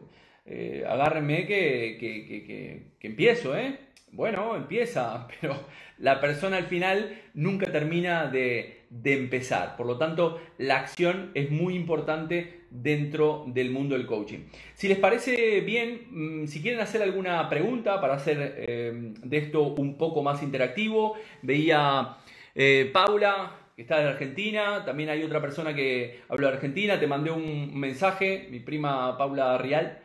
eh, 0.46 0.84
agárrenme 0.88 1.48
que, 1.48 1.98
que, 2.00 3.08
empiezo, 3.08 3.58
¿eh? 3.58 3.80
Bueno, 4.12 4.56
empieza, 4.56 5.28
pero 5.42 5.56
la 5.98 6.22
persona 6.22 6.58
al 6.58 6.66
final 6.66 7.20
nunca 7.34 7.72
termina 7.72 8.28
de, 8.28 8.84
de, 8.90 9.14
empezar. 9.14 9.76
Por 9.76 9.88
lo 9.88 9.98
tanto, 9.98 10.40
la 10.58 10.78
acción 10.78 11.32
es 11.34 11.50
muy 11.50 11.76
importante 11.76 12.66
dentro 12.70 13.46
del 13.48 13.72
mundo 13.72 13.96
del 13.96 14.06
coaching. 14.06 14.40
Si 14.74 14.88
les 14.88 14.98
parece 14.98 15.62
bien, 15.62 16.44
mm, 16.44 16.48
si 16.48 16.62
quieren 16.62 16.80
hacer 16.80 17.02
alguna 17.02 17.48
pregunta 17.50 18.00
para 18.02 18.16
hacer 18.16 18.56
eh, 18.58 19.14
de 19.24 19.38
esto 19.38 19.64
un 19.64 19.98
poco 19.98 20.22
más 20.24 20.44
interactivo, 20.44 21.16
veía 21.42 22.18
eh, 22.54 22.90
Paula, 22.94 23.52
que 23.76 23.82
está 23.82 24.00
de 24.00 24.10
Argentina, 24.10 24.86
también 24.86 25.10
hay 25.10 25.24
otra 25.24 25.42
persona 25.42 25.74
que 25.74 26.22
habla 26.30 26.48
de 26.50 26.54
Argentina, 26.56 27.00
te 27.00 27.08
mandé 27.08 27.32
un 27.32 27.78
mensaje, 27.78 28.48
mi 28.50 28.60
prima 28.60 29.18
Paula 29.18 29.58
Rial, 29.58 30.00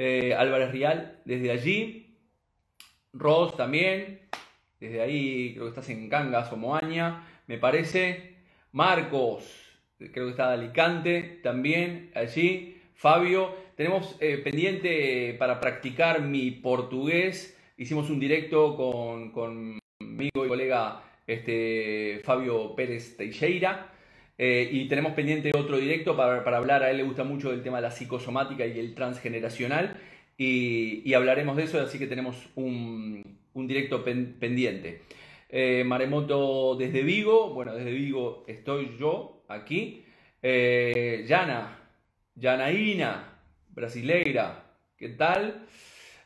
eh, 0.00 0.32
Álvarez 0.32 0.70
Rial, 0.70 1.20
desde 1.24 1.50
allí. 1.50 2.16
Ross 3.12 3.56
también, 3.56 4.20
desde 4.78 5.00
ahí 5.00 5.54
creo 5.54 5.64
que 5.64 5.70
estás 5.70 5.88
en 5.90 6.08
Cangas 6.08 6.52
o 6.52 6.56
Moaña, 6.56 7.26
me 7.48 7.58
parece. 7.58 8.36
Marcos, 8.70 9.44
creo 9.98 10.26
que 10.26 10.30
está 10.30 10.50
de 10.50 10.54
Alicante 10.54 11.40
también, 11.42 12.12
allí. 12.14 12.80
Fabio, 12.94 13.56
tenemos 13.74 14.16
eh, 14.20 14.38
pendiente 14.38 15.34
para 15.36 15.58
practicar 15.58 16.22
mi 16.22 16.52
portugués. 16.52 17.58
Hicimos 17.76 18.08
un 18.08 18.20
directo 18.20 18.76
con, 18.76 19.32
con 19.32 19.74
mi 19.74 19.80
amigo 20.00 20.44
y 20.44 20.48
colega 20.48 21.02
este, 21.26 22.20
Fabio 22.22 22.76
Pérez 22.76 23.16
Teixeira. 23.16 23.92
Eh, 24.40 24.68
y 24.70 24.86
tenemos 24.86 25.12
pendiente 25.14 25.50
otro 25.56 25.78
directo 25.78 26.16
para, 26.16 26.56
hablar, 26.56 26.84
a 26.84 26.90
él 26.90 26.98
le 26.98 27.02
gusta 27.02 27.24
mucho 27.24 27.52
el 27.52 27.62
tema 27.62 27.78
de 27.78 27.82
la 27.82 27.90
psicosomática 27.90 28.64
y 28.66 28.78
el 28.78 28.94
transgeneracional, 28.94 30.00
y, 30.36 31.12
hablaremos 31.14 31.56
de 31.56 31.64
eso, 31.64 31.80
así 31.80 31.98
que 31.98 32.06
tenemos 32.06 32.48
un, 32.54 33.38
un 33.54 33.66
directo 33.66 34.04
pendiente. 34.04 35.02
Eh, 35.48 35.82
Maremoto 35.84 36.76
desde 36.76 37.02
Vigo, 37.02 37.52
bueno, 37.54 37.74
desde 37.74 37.90
Vigo 37.90 38.44
estoy 38.46 38.96
yo 38.98 39.42
aquí. 39.48 40.04
Eh, 40.42 41.24
Yana, 41.26 41.76
Yanaína, 42.36 43.40
brasileira, 43.70 44.64
¿qué 44.96 45.08
tal? 45.10 45.66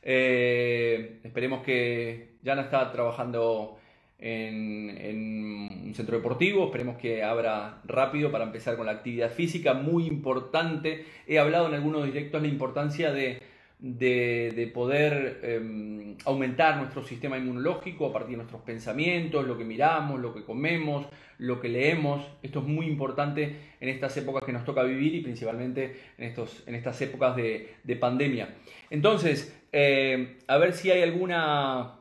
esperemos 0.04 1.62
que 1.62 2.34
Yana 2.42 2.62
está 2.62 2.90
trabajando 2.90 3.78
en, 4.22 5.82
un 5.86 5.94
centro 5.94 6.16
deportivo. 6.16 6.64
Esperemos 6.64 6.96
que 6.96 7.22
abra 7.22 7.80
rápido 7.84 8.30
para 8.30 8.44
empezar 8.44 8.76
con 8.76 8.86
la 8.86 8.92
actividad 8.92 9.30
física, 9.30 9.74
muy 9.74 10.06
importante. 10.06 11.04
He 11.26 11.38
hablado 11.38 11.68
en 11.68 11.74
algunos 11.74 12.04
directos 12.04 12.40
la 12.40 12.48
importancia 12.48 13.12
de, 13.12 13.42
de, 13.78 14.70
poder 14.72 15.40
em, 15.42 16.16
aumentar 16.24 16.76
nuestro 16.76 17.02
sistema 17.02 17.36
inmunológico 17.36 18.06
a 18.06 18.12
partir 18.12 18.30
de 18.30 18.36
nuestros 18.36 18.62
pensamientos, 18.62 19.46
lo 19.46 19.58
que 19.58 19.64
miramos, 19.64 20.20
lo 20.20 20.32
que 20.32 20.44
comemos, 20.44 21.06
lo 21.38 21.60
que 21.60 21.68
leemos. 21.68 22.24
Esto 22.42 22.60
es 22.60 22.66
muy 22.66 22.86
importante 22.86 23.56
en 23.80 23.88
estas 23.88 24.16
épocas 24.16 24.44
que 24.44 24.52
nos 24.52 24.64
toca 24.64 24.84
vivir 24.84 25.16
y 25.16 25.20
principalmente 25.20 25.96
en, 26.16 26.24
estos, 26.24 26.62
en 26.66 26.76
estas 26.76 27.00
épocas 27.02 27.34
de, 27.34 27.74
de 27.82 27.96
pandemia. 27.96 28.54
Entonces, 28.88 29.58
eh, 29.72 30.38
a 30.46 30.58
ver 30.58 30.74
si 30.74 30.92
hay 30.92 31.02
alguna 31.02 31.96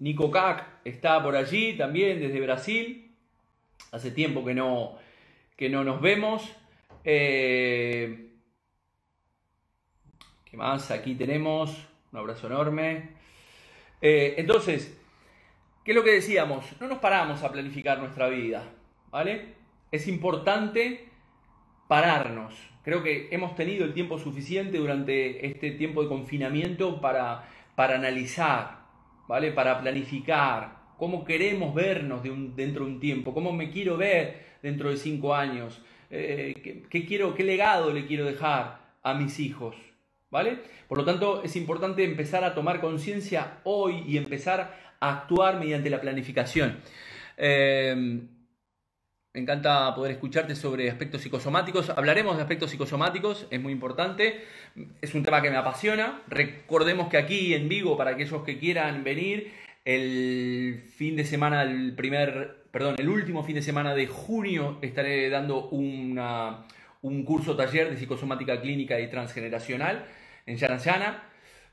Nico 0.00 0.32
Cac 0.32 0.71
está 0.84 1.22
por 1.22 1.36
allí 1.36 1.76
también 1.76 2.20
desde 2.20 2.40
Brasil. 2.40 3.14
Hace 3.90 4.10
tiempo 4.10 4.44
que 4.44 4.54
no, 4.54 4.98
que 5.56 5.68
no 5.68 5.84
nos 5.84 6.00
vemos. 6.00 6.50
Eh, 7.04 8.30
¿Qué 10.44 10.56
más? 10.56 10.90
Aquí 10.90 11.14
tenemos. 11.14 11.88
Un 12.12 12.18
abrazo 12.18 12.46
enorme. 12.46 13.10
Eh, 14.00 14.34
entonces, 14.36 14.98
¿qué 15.84 15.92
es 15.92 15.96
lo 15.96 16.04
que 16.04 16.12
decíamos? 16.12 16.64
No 16.80 16.88
nos 16.88 16.98
paramos 16.98 17.42
a 17.42 17.52
planificar 17.52 17.98
nuestra 17.98 18.28
vida. 18.28 18.64
¿Vale? 19.10 19.54
Es 19.90 20.08
importante 20.08 21.08
pararnos. 21.88 22.54
Creo 22.82 23.02
que 23.02 23.28
hemos 23.30 23.54
tenido 23.54 23.84
el 23.84 23.94
tiempo 23.94 24.18
suficiente 24.18 24.78
durante 24.78 25.46
este 25.46 25.70
tiempo 25.70 26.02
de 26.02 26.08
confinamiento 26.08 27.00
para, 27.00 27.48
para 27.76 27.94
analizar, 27.94 28.81
¿vale? 29.28 29.52
Para 29.52 29.80
planificar 29.80 30.82
cómo 30.98 31.24
queremos 31.24 31.74
vernos 31.74 32.22
dentro 32.22 32.84
de 32.84 32.90
un 32.90 33.00
tiempo, 33.00 33.34
cómo 33.34 33.52
me 33.52 33.70
quiero 33.70 33.96
ver 33.96 34.58
dentro 34.62 34.90
de 34.90 34.96
cinco 34.96 35.34
años, 35.34 35.82
eh, 36.10 36.84
qué, 36.88 37.06
quiero, 37.06 37.34
qué 37.34 37.42
legado 37.42 37.92
le 37.92 38.06
quiero 38.06 38.24
dejar 38.24 38.80
a 39.02 39.14
mis 39.14 39.40
hijos, 39.40 39.74
¿vale? 40.30 40.58
Por 40.88 40.98
lo 40.98 41.04
tanto, 41.04 41.42
es 41.42 41.56
importante 41.56 42.04
empezar 42.04 42.44
a 42.44 42.54
tomar 42.54 42.80
conciencia 42.80 43.58
hoy 43.64 44.04
y 44.06 44.16
empezar 44.16 44.78
a 45.00 45.12
actuar 45.20 45.58
mediante 45.58 45.90
la 45.90 46.00
planificación. 46.00 46.76
Eh, 47.36 48.20
me 49.34 49.40
encanta 49.40 49.94
poder 49.94 50.12
escucharte 50.12 50.54
sobre 50.54 50.90
aspectos 50.90 51.22
psicosomáticos. 51.22 51.88
Hablaremos 51.90 52.36
de 52.36 52.42
aspectos 52.42 52.70
psicosomáticos, 52.70 53.46
es 53.50 53.60
muy 53.60 53.72
importante. 53.72 54.44
Es 55.00 55.14
un 55.14 55.22
tema 55.22 55.40
que 55.40 55.50
me 55.50 55.56
apasiona. 55.56 56.20
Recordemos 56.28 57.08
que 57.08 57.16
aquí 57.16 57.54
en 57.54 57.66
Vigo, 57.68 57.96
para 57.96 58.10
aquellos 58.10 58.42
que 58.42 58.58
quieran 58.58 59.04
venir, 59.04 59.50
el 59.86 60.82
fin 60.96 61.16
de 61.16 61.24
semana, 61.24 61.62
el 61.62 61.94
primer, 61.94 62.64
perdón, 62.70 62.96
el 62.98 63.08
último 63.08 63.42
fin 63.42 63.54
de 63.54 63.62
semana 63.62 63.94
de 63.94 64.06
junio 64.06 64.78
estaré 64.82 65.30
dando 65.30 65.68
una, 65.70 66.66
un 67.00 67.24
curso 67.24 67.56
taller 67.56 67.88
de 67.88 67.96
psicosomática 67.96 68.60
clínica 68.60 69.00
y 69.00 69.08
transgeneracional 69.08 70.04
en 70.44 70.58
Yana 70.58 71.22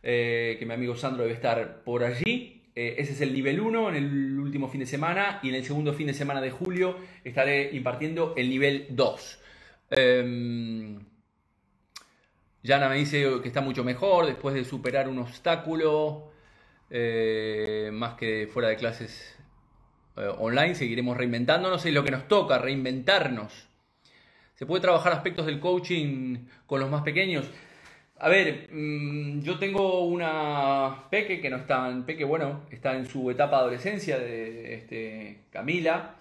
eh, 0.01 0.55
que 0.57 0.65
mi 0.65 0.73
amigo 0.73 0.95
Sandro 0.95 1.23
debe 1.23 1.35
estar 1.35 1.83
por 1.83 2.05
allí. 2.05 2.58
Eh, 2.81 2.95
ese 2.97 3.11
es 3.11 3.19
el 3.19 3.33
nivel 3.33 3.59
1 3.59 3.89
en 3.89 3.95
el 3.97 4.39
último 4.39 4.69
fin 4.69 4.79
de 4.79 4.85
semana 4.85 5.41
y 5.43 5.49
en 5.49 5.55
el 5.55 5.65
segundo 5.65 5.93
fin 5.93 6.07
de 6.07 6.13
semana 6.13 6.39
de 6.39 6.49
julio 6.49 6.95
estaré 7.25 7.75
impartiendo 7.75 8.33
el 8.37 8.49
nivel 8.49 8.87
2. 8.91 9.39
Eh, 9.91 10.19
em, 10.21 10.99
Yana 12.63 12.87
me 12.87 12.95
dice 12.95 13.41
que 13.41 13.49
está 13.49 13.59
mucho 13.59 13.83
mejor 13.83 14.27
después 14.27 14.55
de 14.55 14.63
superar 14.63 15.09
un 15.09 15.19
obstáculo, 15.19 16.31
eh, 16.89 17.89
más 17.91 18.13
que 18.13 18.47
fuera 18.49 18.69
de 18.69 18.77
clases 18.77 19.35
eh, 20.15 20.31
online, 20.37 20.73
seguiremos 20.73 21.17
reinventándonos 21.17 21.85
y 21.85 21.91
lo 21.91 22.05
que 22.05 22.11
nos 22.11 22.29
toca, 22.29 22.59
reinventarnos. 22.59 23.67
¿Se 24.55 24.65
puede 24.65 24.81
trabajar 24.81 25.11
aspectos 25.11 25.45
del 25.47 25.59
coaching 25.59 26.45
con 26.65 26.79
los 26.79 26.89
más 26.89 27.01
pequeños? 27.01 27.45
A 28.21 28.27
ver, 28.27 28.67
mm, 28.71 29.41
yo 29.41 29.57
tengo 29.57 30.03
una 30.03 31.05
peque 31.09 31.39
que 31.39 31.49
no 31.49 31.55
está 31.57 31.89
en 31.89 32.03
peque, 32.03 32.25
bueno, 32.25 32.63
está 32.69 32.95
en 32.95 33.05
su 33.07 33.31
etapa 33.31 33.57
de 33.57 33.61
adolescencia, 33.61 34.19
de 34.19 34.73
este, 34.73 35.45
Camila, 35.49 36.15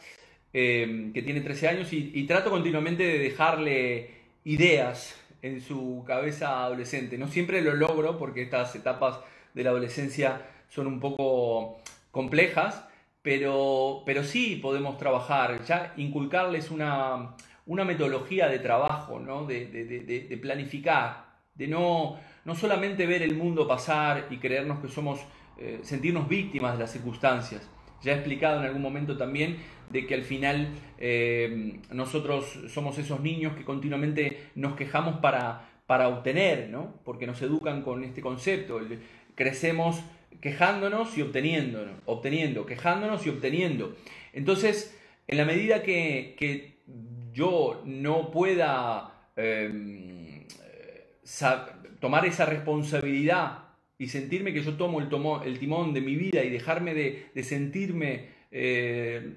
em, 0.53 1.13
que 1.13 1.23
tiene 1.23 1.41
13 1.41 1.69
años, 1.69 1.93
y, 1.93 2.25
trato 2.27 2.51
continuamente 2.51 3.03
de 3.03 3.19
dejarle 3.19 4.11
ideas 4.45 5.21
en 5.43 5.61
su 5.61 6.05
cabeza 6.07 6.65
adolescente. 6.65 7.19
No 7.19 7.29
siempre 7.29 7.63
lo 7.63 7.75
logro 7.75 8.17
porque 8.19 8.43
estas 8.43 8.75
etapas 8.77 9.21
de 9.55 9.65
la 9.65 9.71
adolescencia 9.71 10.43
son 10.69 10.87
un 10.87 11.01
poco 11.01 11.81
complejas, 12.13 12.85
pero, 13.23 14.03
pero 14.07 14.25
sí 14.25 14.57
podemos 14.63 14.99
trabajar, 14.99 15.65
ya 15.65 15.95
inculcarles 15.97 16.71
una, 16.71 17.35
metodología 17.67 18.49
de 18.49 18.59
trabajo, 18.61 19.21
¿no? 19.21 19.47
de 19.47 20.39
planificar 20.41 21.28
de 21.59 21.66
no, 21.66 22.18
no 22.44 22.55
solamente 22.55 23.05
ver 23.07 23.23
el 23.23 23.37
mundo 23.37 23.66
pasar 23.66 24.29
y 24.31 24.38
creernos 24.38 24.79
que 24.79 24.88
somos, 24.88 25.21
eh, 25.59 25.81
sentirnos 25.83 26.29
víctimas 26.29 26.75
de 26.75 26.79
las 26.79 26.92
circunstancias. 26.92 27.68
Ya 28.01 28.12
he 28.12 28.14
explicado 28.14 28.61
en 28.61 28.66
algún 28.66 28.81
momento 28.81 29.16
también 29.16 29.59
de 29.90 30.07
que 30.07 30.14
al 30.14 30.23
final 30.23 30.68
eh, 30.99 31.81
nosotros 31.90 32.61
somos 32.68 32.97
esos 32.99 33.21
niños 33.21 33.57
que 33.57 33.64
continuamente 33.64 34.51
nos 34.55 34.77
quejamos 34.77 35.16
para, 35.16 35.68
para 35.87 36.09
obtener, 36.09 36.68
¿no? 36.71 36.94
porque 37.05 37.27
nos 37.27 37.42
educan 37.42 37.83
con 37.83 38.05
este 38.05 38.21
concepto. 38.21 38.81
Crecemos 39.35 40.01
quejándonos 40.40 41.18
y 41.18 41.23
obteniendo, 41.23 41.85
obteniendo, 42.07 42.66
quejándonos 42.66 43.27
y 43.27 43.31
obteniendo. 43.31 43.97
Entonces, 44.33 44.97
en 45.27 45.38
la 45.38 45.44
medida 45.44 45.83
que, 45.83 46.79
yo 47.33 47.83
no 47.85 48.31
pueda... 48.31 49.31
Eh, 49.37 50.28
tomar 52.01 52.25
esa 52.27 52.47
responsabilidad 52.47 53.64
y 53.99 54.09
sentirme 54.09 54.53
que 54.53 54.62
yo 54.62 54.75
tomo 54.75 55.01
el, 55.01 55.09
el 55.47 55.59
timón 55.59 55.93
de 55.93 56.01
mi 56.01 56.17
vida 56.17 56.45
y 56.45 56.51
dejarme 56.51 56.95
de, 56.95 57.43
sentirme 57.43 58.29
eh, 58.51 59.35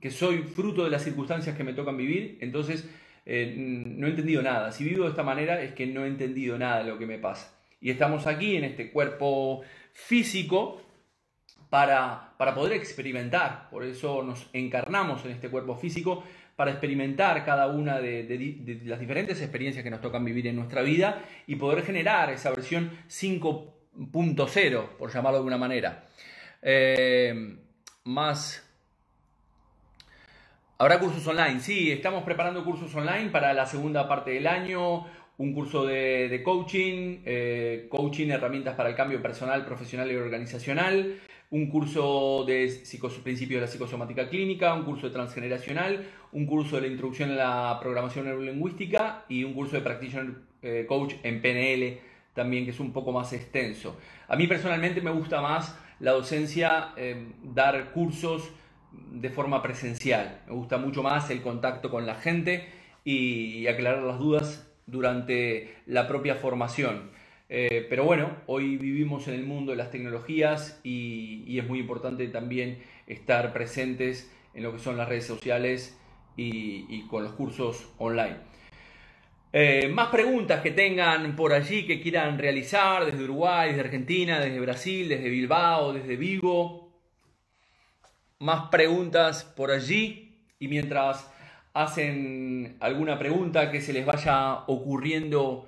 que 0.00 0.10
soy 0.10 0.38
fruto 0.42 0.84
de 0.84 0.90
las 0.90 1.02
circunstancias 1.02 1.56
que 1.56 1.64
me 1.64 1.72
tocan 1.72 1.96
vivir, 1.96 2.38
entonces 2.40 2.88
eh, 3.26 3.54
no 3.56 4.06
he 4.06 4.10
entendido 4.10 4.42
nada. 4.42 4.72
Si 4.72 4.84
vivo 4.84 5.04
de 5.04 5.10
esta 5.10 5.22
manera 5.22 5.62
es 5.62 5.72
que 5.72 5.86
no 5.86 6.04
he 6.04 6.08
entendido 6.08 6.58
nada 6.58 6.84
de 6.84 6.90
lo 6.90 6.98
que 6.98 7.06
me 7.06 7.18
pasa. 7.18 7.56
Y 7.80 7.90
estamos 7.90 8.26
aquí 8.26 8.56
en 8.56 8.64
este 8.64 8.90
cuerpo 8.90 9.62
físico 9.92 10.82
para, 11.70 12.34
para 12.36 12.54
poder 12.54 12.74
experimentar. 12.74 13.70
Por 13.70 13.84
eso 13.84 14.22
nos 14.22 14.48
encarnamos 14.52 15.24
en 15.24 15.30
este 15.30 15.48
cuerpo 15.48 15.76
físico 15.76 16.22
para 16.60 16.72
experimentar 16.72 17.42
cada 17.42 17.68
una 17.68 18.00
de, 18.00 18.82
las 18.84 19.00
diferentes 19.00 19.40
experiencias 19.40 19.82
que 19.82 19.88
nos 19.88 20.02
tocan 20.02 20.22
vivir 20.26 20.46
en 20.46 20.56
nuestra 20.56 20.82
vida 20.82 21.24
y 21.46 21.56
poder 21.56 21.82
generar 21.82 22.28
esa 22.28 22.50
versión 22.50 22.90
5.0, 23.08 24.88
por 24.98 25.10
llamarlo 25.10 25.38
de 25.38 25.38
alguna 25.38 25.56
manera. 25.56 26.04
Eh, 26.60 27.56
más... 28.04 28.62
Habrá 30.76 30.98
cursos 30.98 31.26
online, 31.26 31.60
sí, 31.60 31.90
estamos 31.90 32.24
preparando 32.24 32.62
cursos 32.62 32.94
online 32.94 33.30
para 33.30 33.54
la 33.54 33.64
segunda 33.64 34.06
parte 34.06 34.32
del 34.32 34.46
año, 34.46 35.06
un 35.38 35.54
curso 35.54 35.86
de, 35.86 36.42
coaching, 36.44 37.22
eh, 37.24 37.86
coaching, 37.88 38.28
herramientas 38.28 38.74
para 38.74 38.90
el 38.90 38.94
cambio 38.94 39.22
personal, 39.22 39.64
profesional 39.64 40.12
y 40.12 40.16
organizacional, 40.16 41.20
un 41.50 41.68
curso 41.68 42.44
de 42.46 42.72
principios 43.24 43.60
de 43.60 43.66
la 43.66 43.66
psicosomática 43.66 44.28
clínica, 44.28 44.72
un 44.74 44.84
curso 44.84 45.08
de 45.08 45.12
transgeneracional, 45.12 46.06
un 46.32 46.46
curso 46.46 46.76
de 46.76 46.82
la 46.82 46.88
introducción 46.88 47.32
a 47.32 47.34
la 47.34 47.78
programación 47.80 48.26
neurolingüística 48.26 49.24
y 49.28 49.42
un 49.42 49.52
curso 49.52 49.76
de 49.76 49.82
practitioner 49.82 50.34
eh, 50.62 50.86
coach 50.88 51.14
en 51.24 51.42
PNL 51.42 51.98
también, 52.34 52.64
que 52.64 52.70
es 52.70 52.78
un 52.78 52.92
poco 52.92 53.10
más 53.10 53.32
extenso. 53.32 53.98
A 54.28 54.36
mí 54.36 54.46
personalmente 54.46 55.00
me 55.00 55.10
gusta 55.10 55.40
más 55.40 55.76
la 55.98 56.12
docencia, 56.12 56.92
eh, 56.96 57.32
dar 57.42 57.90
cursos 57.92 58.50
de 58.92 59.28
forma 59.30 59.60
presencial. 59.60 60.42
Me 60.46 60.54
gusta 60.54 60.78
mucho 60.78 61.02
más 61.02 61.30
el 61.30 61.42
contacto 61.42 61.90
con 61.90 62.06
la 62.06 62.14
gente 62.14 62.68
y 63.04 63.66
aclarar 63.66 64.04
las 64.04 64.18
dudas 64.18 64.70
durante 64.86 65.74
la 65.86 66.06
propia 66.06 66.36
formación. 66.36 67.10
Eh, 67.52 67.84
pero 67.90 68.04
bueno, 68.04 68.36
hoy 68.46 68.76
vivimos 68.76 69.26
en 69.26 69.34
el 69.34 69.44
mundo 69.44 69.72
de 69.72 69.76
las 69.76 69.90
tecnologías 69.90 70.80
y, 70.84 71.58
es 71.58 71.66
muy 71.66 71.80
importante 71.80 72.28
también 72.28 72.78
estar 73.08 73.52
presentes 73.52 74.32
en 74.54 74.62
lo 74.62 74.72
que 74.72 74.78
son 74.78 74.96
las 74.96 75.08
redes 75.08 75.26
sociales 75.26 75.98
y, 76.36 77.06
con 77.08 77.24
los 77.24 77.32
cursos 77.32 77.88
online. 77.98 78.36
Eh, 79.52 79.90
más 79.92 80.10
preguntas 80.10 80.62
que 80.62 80.70
tengan 80.70 81.34
por 81.34 81.52
allí 81.52 81.84
que 81.88 82.00
quieran 82.00 82.38
realizar 82.38 83.04
desde 83.04 83.24
Uruguay, 83.24 83.70
desde 83.70 83.80
Argentina, 83.80 84.38
desde 84.38 84.60
Brasil, 84.60 85.08
desde 85.08 85.28
Bilbao, 85.28 85.92
desde 85.92 86.14
Vigo. 86.14 86.88
Más 88.38 88.68
preguntas 88.70 89.42
por 89.42 89.72
allí 89.72 90.38
y 90.60 90.68
mientras 90.68 91.28
hacen 91.74 92.76
alguna 92.78 93.18
pregunta 93.18 93.72
que 93.72 93.80
se 93.80 93.92
les 93.92 94.06
vaya 94.06 94.60
ocurriendo 94.68 95.66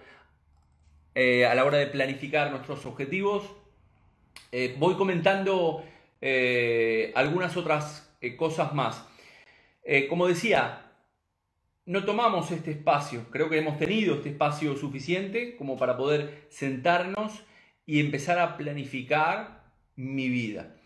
eh, 1.15 1.45
a 1.47 1.55
la 1.55 1.65
hora 1.65 1.79
de 1.79 1.87
planificar 1.87 2.51
nuestros 2.51 2.87
objetivos. 2.87 3.45
Eh, 4.51 4.75
voy 4.79 4.95
comentando 4.95 5.85
eh, 6.21 7.13
algunas 7.15 7.57
otras 7.57 8.09
cosas 8.37 8.73
más. 8.73 9.05
como 10.09 10.29
decía, 10.29 10.93
no 11.87 12.05
tomamos 12.05 12.53
este 12.53 12.71
espacio, 12.71 13.27
creo 13.31 13.51
que 13.51 13.59
hemos 13.59 13.79
tenido 13.79 14.15
este 14.15 14.29
espacio 14.29 14.77
suficiente 14.77 15.57
como 15.57 15.77
para 15.77 15.97
poder 15.97 16.47
sentarnos 16.51 17.43
y 17.85 17.99
empezar 17.99 18.39
a 18.39 18.57
planificar 18.57 19.65
mi 19.97 20.29
vida. 20.29 20.77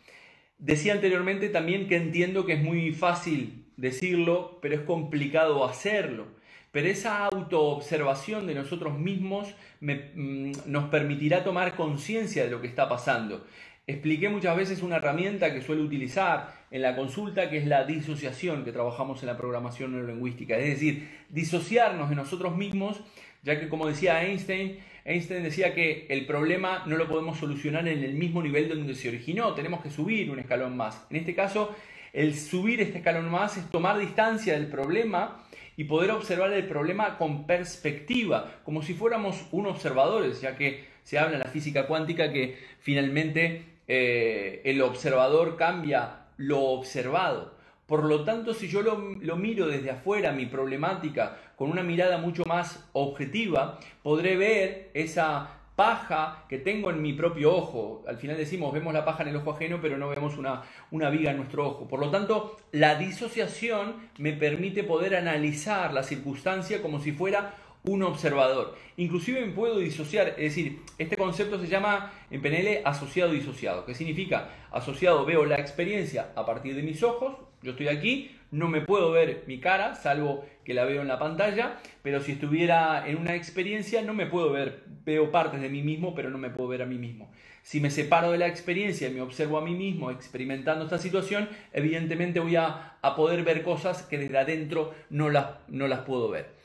Decía 0.59 0.95
anteriormente 0.95 1.51
también 1.51 1.89
que 1.89 1.97
entiendo 1.97 2.47
que 2.47 2.55
es 2.55 2.63
muy 2.63 2.93
fácil 2.93 3.67
decirlo, 3.77 4.59
pero 4.63 4.75
es 4.75 4.81
complicado 4.81 5.65
hacerlo. 5.65 6.29
Pero 6.77 6.89
esa 6.89 7.25
autoobservación 7.25 8.47
de 8.47 8.55
nosotros 8.55 8.99
mismos 8.99 9.49
mm, 9.81 10.53
nos 10.67 10.91
permitirá 10.91 11.43
tomar 11.43 11.75
conciencia 11.75 12.45
de 12.45 12.51
lo 12.51 12.61
que 12.61 12.67
está 12.67 12.87
pasando. 12.87 13.47
Expliqué 13.87 14.29
muchas 14.29 14.55
veces 14.59 14.83
una 14.83 14.97
herramienta 14.97 15.55
que 15.55 15.63
suelo 15.63 15.85
utilizar 15.85 16.53
en 16.71 16.83
la 16.83 16.95
consulta, 16.95 17.49
que 17.49 17.57
es 17.57 17.67
la 17.67 17.85
disociación 17.85 18.63
que 18.63 18.73
trabajamos 18.73 19.23
en 19.23 19.29
la 19.29 19.39
programación 19.39 19.93
neurolingüística. 19.93 20.59
Es 20.59 20.69
decir, 20.69 21.09
disociarnos 21.31 22.11
de 22.11 22.17
nosotros 22.17 22.55
mismos, 22.55 23.01
ya 23.43 23.59
que 23.59 23.71
como 23.71 23.87
decía 23.87 24.23
Einstein, 24.23 24.77
Einstein 25.07 25.45
decía 25.45 25.75
que 25.75 26.05
el 26.11 26.27
problema 26.27 26.83
no 26.85 26.99
lo 26.99 27.09
podemos 27.09 27.39
solucionar 27.39 27.89
en 27.89 28.05
el 28.05 28.13
mismo 28.13 28.43
nivel 28.43 28.69
donde 28.69 28.95
se 28.95 29.09
originó, 29.09 29.55
tenemos 29.55 29.81
que 29.81 29.89
subir 29.89 30.31
un 30.31 30.41
escalón 30.41 30.77
más. 30.77 31.07
En 31.09 31.17
este 31.17 31.35
caso, 31.35 31.75
el 32.13 32.35
subir 32.35 32.83
este 32.83 32.99
escalón 32.99 33.31
más 33.31 33.57
es 33.57 33.71
tomar 33.71 33.99
distancia 33.99 34.53
del 34.53 34.67
problema 34.67 35.46
y 35.77 35.85
poder 35.85 36.11
observar 36.11 36.53
el 36.53 36.67
problema 36.67 37.19
con 37.19 37.47
perspectiva, 37.47 38.61
como 38.65 38.83
si 38.83 38.95
fuéramos 38.95 39.47
un 39.53 39.67
observadores, 39.67 40.41
ya 40.41 40.57
que 40.57 40.87
se 41.03 41.19
habla 41.19 41.35
en 41.35 41.43
la 41.43 41.51
física 41.51 41.87
cuántica 41.87 42.33
que 42.33 42.59
finalmente 42.81 43.65
eh, 43.87 44.63
el 44.65 44.81
observador 44.83 45.57
cambia 45.57 46.27
lo 46.37 46.61
observado. 46.61 47.55
Por 47.87 48.05
lo 48.05 48.25
tanto, 48.25 48.53
si 48.53 48.67
yo 48.67 48.83
lo, 48.83 49.15
lo, 49.21 49.37
miro 49.37 49.69
desde 49.69 49.93
afuera, 49.93 50.33
mi 50.33 50.47
problemática, 50.47 51.39
con 51.55 51.71
una 51.71 51.85
mirada 51.85 52.19
mucho 52.19 52.43
más 52.45 52.89
objetiva, 52.93 53.79
podré 54.03 54.37
ver 54.37 54.91
esa 54.95 55.56
paja 55.77 56.45
que 56.49 56.59
tengo 56.59 56.91
en 56.91 57.03
mi 57.03 57.13
propio 57.13 57.55
ojo. 57.55 58.03
Al 58.09 58.17
final 58.17 58.37
decimos, 58.37 58.73
vemos 58.73 58.95
la 58.95 59.05
paja 59.05 59.23
en 59.23 59.29
el 59.29 59.37
ojo 59.37 59.53
ajeno, 59.53 59.79
pero 59.81 59.99
no 59.99 60.09
vemos 60.09 60.39
una, 60.39 60.63
una 60.91 61.11
viga 61.11 61.31
en 61.31 61.37
nuestro 61.37 61.69
ojo. 61.69 61.87
Por 61.87 62.01
lo 62.01 62.11
tanto, 62.11 62.57
la 62.73 62.97
disociación 62.97 63.95
me 64.19 64.33
permite 64.33 64.83
poder 64.83 65.15
analizar 65.15 65.93
la 65.93 66.03
circunstancia 66.03 66.81
como 66.81 66.99
si 66.99 67.13
fuera 67.13 67.55
un 67.87 68.03
observador. 68.03 68.77
Inclusive 68.97 69.45
me 69.45 69.53
puedo 69.53 69.79
disociar, 69.79 70.29
es 70.31 70.55
decir, 70.55 70.81
este 70.99 71.17
concepto 71.17 71.59
se 71.59 71.69
llama 71.69 72.13
en 72.31 72.43
PNL 72.43 72.83
asociado 72.85 73.33
disociado. 73.33 73.85
¿Qué 73.85 73.95
significa? 73.95 74.51
Asociado 74.73 75.25
veo 75.25 75.45
la 75.45 75.57
experiencia 75.57 76.33
a 76.35 76.45
partir 76.45 76.75
de 76.75 76.83
mis 76.83 77.03
ojos, 77.03 77.37
yo 77.63 77.73
estoy 77.73 77.89
aquí, 77.89 78.31
no 78.51 78.69
me 78.69 78.81
puedo 78.81 79.11
ver 79.13 79.45
mi 79.47 79.61
cara, 79.61 79.95
salvo 79.95 80.45
que 80.65 80.75
la 80.75 80.85
veo 80.85 81.03
en 81.03 81.09
la 81.09 81.19
pantalla, 81.19 81.79
pero 82.03 82.21
si 82.21 82.33
estuviera 82.33 83.09
en 83.09 83.19
una 83.19 83.35
experiencia 83.35 84.03
no 84.03 84.15
me 84.15 84.27
puedo 84.27 84.51
ver, 84.53 84.83
veo 85.05 85.31
partes 85.31 85.61
de 85.61 85.69
mí 85.69 85.83
mismo, 85.83 86.15
pero 86.15 86.31
no 86.31 86.39
me 86.39 86.51
puedo 86.51 86.69
ver 86.69 86.83
a 86.83 86.87
mí 86.87 86.99
mismo. 86.99 87.31
Si 87.63 87.81
me 87.81 87.91
separo 87.91 88.31
de 88.31 88.39
la 88.39 88.47
experiencia 88.47 89.09
y 89.09 89.13
me 89.13 89.21
observo 89.21 89.59
a 89.59 89.65
mí 89.65 89.75
mismo 89.75 90.11
experimentando 90.11 90.85
esta 90.85 90.99
situación, 90.99 91.49
evidentemente 91.73 92.41
voy 92.41 92.57
a, 92.57 92.99
poder 93.17 93.45
ver 93.45 93.63
cosas 93.63 94.03
que 94.03 94.19
desde 94.19 94.39
adentro 94.39 94.93
no 95.11 95.31
las, 95.31 95.47
no 95.69 95.87
las 95.87 96.01
puedo 96.01 96.29
ver. 96.29 96.56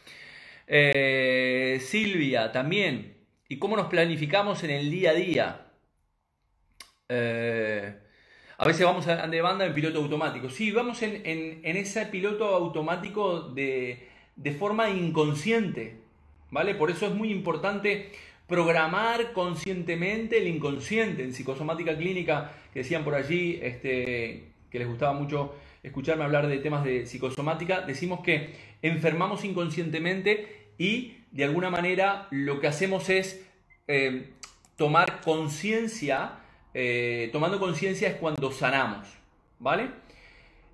Eh, 0.73 1.81
Silvia, 1.81 2.53
también. 2.53 3.17
¿Y 3.49 3.59
cómo 3.59 3.75
nos 3.75 3.87
planificamos 3.87 4.63
en 4.63 4.69
el 4.69 4.89
día 4.89 5.09
a 5.09 5.13
día? 5.13 5.67
Eh, 7.09 7.93
a 8.57 8.65
veces 8.65 8.85
vamos 8.85 9.05
de 9.05 9.41
banda 9.41 9.65
en 9.65 9.73
piloto 9.73 9.99
automático. 9.99 10.49
Sí, 10.49 10.71
vamos 10.71 11.01
en, 11.01 11.59
ese 11.65 12.05
piloto 12.05 12.45
automático 12.55 13.49
de, 13.49 14.07
forma 14.57 14.89
inconsciente. 14.89 15.97
¿Vale? 16.51 16.75
Por 16.75 16.89
eso 16.89 17.05
es 17.05 17.13
muy 17.13 17.31
importante 17.31 18.13
programar 18.47 19.33
conscientemente 19.33 20.37
el 20.37 20.47
inconsciente. 20.47 21.21
En 21.23 21.33
psicosomática 21.33 21.97
clínica, 21.97 22.53
que 22.71 22.79
decían 22.79 23.03
por 23.03 23.15
allí, 23.15 23.59
este, 23.61 24.53
que 24.69 24.79
les 24.79 24.87
gustaba 24.87 25.11
mucho 25.11 25.53
escucharme 25.83 26.23
hablar 26.23 26.47
de 26.47 26.59
temas 26.59 26.85
de 26.85 27.05
psicosomática, 27.05 27.81
decimos 27.81 28.21
que 28.21 28.53
enfermamos 28.81 29.43
inconscientemente 29.43 30.60
y 30.81 31.17
de 31.31 31.43
alguna 31.43 31.69
manera 31.69 32.27
lo 32.31 32.59
que 32.59 32.67
hacemos 32.67 33.09
es 33.09 33.45
eh, 33.87 34.33
tomar 34.75 35.21
conciencia 35.21 36.41
eh, 36.73 37.29
tomando 37.33 37.59
conciencia 37.59 38.07
es 38.07 38.15
cuando 38.15 38.51
sanamos, 38.51 39.07
¿vale? 39.59 39.89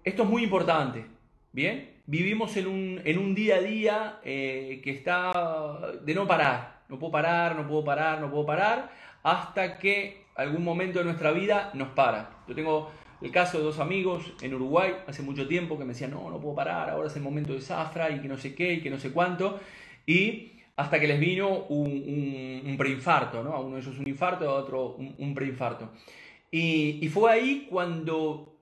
Esto 0.03 0.23
es 0.23 0.29
muy 0.29 0.43
importante, 0.43 1.05
¿bien? 1.51 1.89
Vivimos 2.05 2.55
en 2.55 2.67
un, 2.67 3.35
día 3.35 3.55
a 3.55 3.61
día 3.61 4.19
eh, 4.23 4.79
que 4.83 4.91
está 4.91 5.91
de 6.03 6.13
no 6.13 6.27
parar, 6.27 6.83
no 6.87 6.99
puedo 6.99 7.11
parar, 7.11 7.55
no 7.55 7.67
puedo 7.67 7.83
parar, 7.83 8.21
no 8.21 8.29
puedo 8.29 8.45
parar, 8.45 8.91
hasta 9.23 9.79
que 9.79 10.25
algún 10.35 10.63
momento 10.63 10.99
de 10.99 11.05
nuestra 11.05 11.31
vida 11.31 11.71
nos 11.73 11.89
para. 11.89 12.43
Yo 12.47 12.53
tengo 12.53 12.91
el 13.21 13.31
caso 13.31 13.57
de 13.57 13.63
dos 13.63 13.79
amigos 13.79 14.33
en 14.41 14.53
Uruguay 14.53 14.97
hace 15.07 15.23
mucho 15.23 15.47
tiempo 15.47 15.77
que 15.79 15.83
me 15.83 15.93
decían, 15.93 16.11
no, 16.11 16.29
no 16.29 16.39
puedo 16.39 16.55
parar, 16.55 16.91
ahora 16.91 17.07
es 17.07 17.15
el 17.15 17.23
momento 17.23 17.53
de 17.53 17.61
zafra 17.61 18.11
y 18.11 18.21
que 18.21 18.27
no 18.27 18.37
sé 18.37 18.53
qué 18.53 18.73
y 18.73 18.81
que 18.81 18.91
no 18.91 18.99
sé 18.99 19.11
cuánto. 19.11 19.59
Y 20.07 20.53
hasta 20.77 20.99
que 20.99 21.07
les 21.07 21.19
vino 21.19 21.65
un, 21.65 22.75
preinfarto, 22.77 23.43
¿no? 23.43 23.53
A 23.53 23.59
uno 23.59 23.75
de 23.75 23.81
ellos 23.81 23.99
un 23.99 24.07
infarto, 24.07 24.49
a 24.49 24.53
otro 24.53 24.95
un, 24.95 25.35
preinfarto. 25.35 25.91
Y, 26.49 27.07
fue 27.09 27.31
ahí 27.31 27.67
cuando 27.69 28.55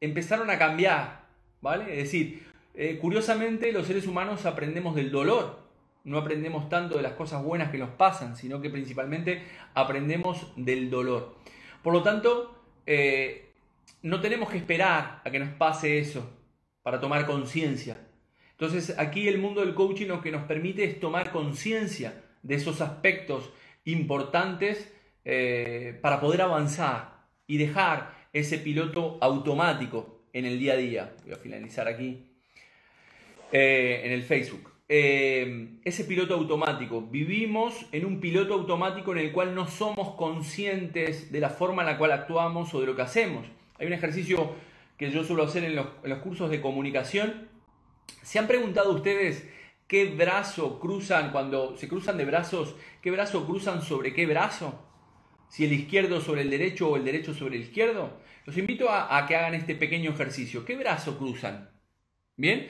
empezaron 0.00 0.50
a 0.50 0.58
cambiar, 0.58 1.26
¿vale? 1.60 1.84
Es 1.92 2.04
decir, 2.04 2.46
eh, 2.74 2.98
curiosamente 3.00 3.72
los 3.72 3.86
seres 3.86 4.06
humanos 4.06 4.44
aprendemos 4.46 4.94
del 4.94 5.10
dolor, 5.10 5.64
no 6.04 6.18
aprendemos 6.18 6.68
tanto 6.68 6.96
de 6.96 7.02
las 7.02 7.12
cosas 7.12 7.42
buenas 7.42 7.70
que 7.70 7.78
nos 7.78 7.90
pasan, 7.90 8.36
sino 8.36 8.60
que 8.60 8.68
principalmente 8.68 9.42
aprendemos 9.72 10.52
del 10.56 10.90
dolor. 10.90 11.36
Por 11.82 11.94
lo 11.94 12.02
tanto, 12.02 12.62
eh, 12.84 13.52
no 14.02 14.20
tenemos 14.20 14.50
que 14.50 14.58
esperar 14.58 15.22
a 15.24 15.30
que 15.30 15.38
nos 15.38 15.50
pase 15.50 15.98
eso 15.98 16.30
para 16.82 17.00
tomar 17.00 17.24
conciencia. 17.24 17.96
Entonces 18.58 18.98
aquí 18.98 19.28
el 19.28 19.38
mundo 19.38 19.60
del 19.60 19.74
coaching 19.74 20.06
lo 20.06 20.20
que 20.20 20.30
nos 20.30 20.44
permite 20.44 20.84
es 20.84 21.00
tomar 21.00 21.32
conciencia 21.32 22.22
de 22.42 22.54
esos 22.54 22.80
aspectos 22.80 23.50
importantes 23.84 24.92
eh, 25.24 25.98
para 26.00 26.20
poder 26.20 26.42
avanzar 26.42 27.26
y 27.46 27.56
dejar 27.56 28.14
ese 28.32 28.58
piloto 28.58 29.18
automático 29.20 30.24
en 30.32 30.44
el 30.44 30.58
día 30.58 30.74
a 30.74 30.76
día. 30.76 31.14
Voy 31.24 31.32
a 31.32 31.36
finalizar 31.36 31.88
aquí 31.88 32.26
eh, 33.52 34.02
en 34.04 34.12
el 34.12 34.22
Facebook. 34.22 34.70
Eh, 34.88 35.78
ese 35.84 36.04
piloto 36.04 36.34
automático. 36.34 37.00
Vivimos 37.00 37.86
en 37.90 38.04
un 38.04 38.20
piloto 38.20 38.54
automático 38.54 39.12
en 39.12 39.18
el 39.18 39.32
cual 39.32 39.54
no 39.54 39.66
somos 39.66 40.14
conscientes 40.16 41.32
de 41.32 41.40
la 41.40 41.50
forma 41.50 41.82
en 41.82 41.86
la 41.86 41.98
cual 41.98 42.12
actuamos 42.12 42.74
o 42.74 42.80
de 42.80 42.86
lo 42.86 42.94
que 42.94 43.02
hacemos. 43.02 43.46
Hay 43.78 43.86
un 43.86 43.94
ejercicio 43.94 44.54
que 44.98 45.10
yo 45.10 45.24
suelo 45.24 45.44
hacer 45.44 45.64
en 45.64 45.74
los, 45.74 45.86
en 46.02 46.10
los 46.10 46.18
cursos 46.18 46.50
de 46.50 46.60
comunicación. 46.60 47.48
¿Se 48.22 48.38
han 48.38 48.46
preguntado 48.46 48.92
ustedes 48.92 49.48
qué 49.86 50.06
brazo 50.06 50.80
cruzan 50.80 51.30
cuando 51.30 51.76
se 51.76 51.88
cruzan 51.88 52.16
de 52.16 52.24
brazos? 52.24 52.74
¿Qué 53.02 53.10
brazo 53.10 53.46
cruzan 53.46 53.82
sobre 53.82 54.14
qué 54.14 54.26
brazo? 54.26 54.88
Si 55.48 55.64
el 55.64 55.72
izquierdo 55.72 56.20
sobre 56.20 56.42
el 56.42 56.50
derecho 56.50 56.90
o 56.90 56.96
el 56.96 57.04
derecho 57.04 57.34
sobre 57.34 57.56
el 57.56 57.62
izquierdo. 57.62 58.18
Los 58.46 58.58
invito 58.58 58.90
a, 58.90 59.24
que 59.26 59.36
hagan 59.36 59.54
este 59.54 59.74
pequeño 59.74 60.10
ejercicio. 60.10 60.64
¿Qué 60.64 60.76
brazo 60.76 61.16
cruzan? 61.16 61.70
Bien. 62.36 62.68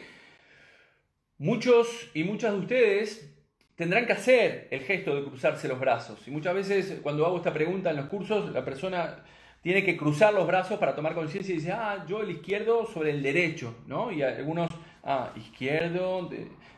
Muchos 1.38 2.10
y 2.14 2.24
muchas 2.24 2.52
de 2.52 2.58
ustedes 2.58 3.34
tendrán 3.74 4.06
que 4.06 4.12
hacer 4.12 4.68
el 4.70 4.80
gesto 4.80 5.16
de 5.16 5.24
cruzarse 5.24 5.66
los 5.66 5.80
brazos. 5.80 6.26
Y 6.28 6.30
muchas 6.30 6.54
veces 6.54 7.00
cuando 7.02 7.26
hago 7.26 7.38
esta 7.38 7.52
pregunta 7.52 7.90
en 7.90 7.96
los 7.96 8.06
cursos, 8.06 8.52
la 8.52 8.64
persona 8.64 9.24
tiene 9.62 9.82
que 9.82 9.96
cruzar 9.96 10.34
los 10.34 10.46
brazos 10.46 10.78
para 10.78 10.94
tomar 10.94 11.14
conciencia 11.14 11.54
y 11.54 11.56
dice, 11.56 11.72
ah, 11.72 12.04
yo 12.06 12.20
el 12.20 12.30
izquierdo 12.30 12.86
sobre 12.86 13.10
el 13.10 13.22
derecho, 13.22 13.74
¿no? 13.86 14.12
Y 14.12 14.22
algunos, 14.22 14.68
ah, 15.04 15.32
izquierdo, 15.36 16.30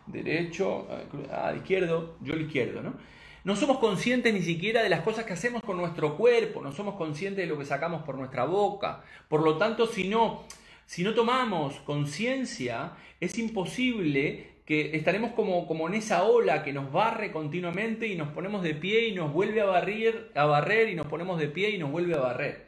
derecho, 0.06 0.86
ah, 1.30 1.54
izquierdo, 1.56 2.16
yo 2.20 2.34
el 2.34 2.42
izquierdo, 2.42 2.82
¿no? 2.82 2.94
No 3.44 3.54
somos 3.54 3.78
conscientes 3.78 4.34
ni 4.34 4.42
siquiera 4.42 4.82
de 4.82 4.88
las 4.88 5.02
cosas 5.02 5.24
que 5.24 5.32
hacemos 5.32 5.62
con 5.62 5.76
nuestro 5.76 6.16
cuerpo, 6.16 6.60
no 6.60 6.72
somos 6.72 6.96
conscientes 6.96 7.44
de 7.44 7.46
lo 7.46 7.56
que 7.56 7.64
sacamos 7.64 8.02
por 8.02 8.16
nuestra 8.16 8.44
boca. 8.44 9.04
Por 9.28 9.42
lo 9.42 9.56
tanto, 9.56 9.86
si 9.86 10.08
no 10.08 10.44
si 10.86 11.02
no 11.02 11.14
tomamos 11.14 11.74
conciencia, 11.80 12.92
es 13.20 13.36
imposible 13.38 14.50
que 14.64 14.96
estaremos 14.96 15.32
como, 15.32 15.66
como 15.66 15.88
en 15.88 15.94
esa 15.94 16.22
ola 16.22 16.62
que 16.62 16.72
nos 16.72 16.92
barre 16.92 17.32
continuamente 17.32 18.06
y 18.06 18.14
nos 18.14 18.28
ponemos 18.28 18.62
de 18.62 18.74
pie 18.74 19.08
y 19.08 19.14
nos 19.14 19.32
vuelve 19.32 19.60
a 19.60 19.64
barrer, 19.64 20.30
a 20.36 20.44
barrer 20.44 20.88
y 20.88 20.94
nos 20.94 21.08
ponemos 21.08 21.40
de 21.40 21.48
pie 21.48 21.70
y 21.70 21.78
nos 21.78 21.90
vuelve 21.90 22.14
a 22.14 22.20
barrer. 22.20 22.66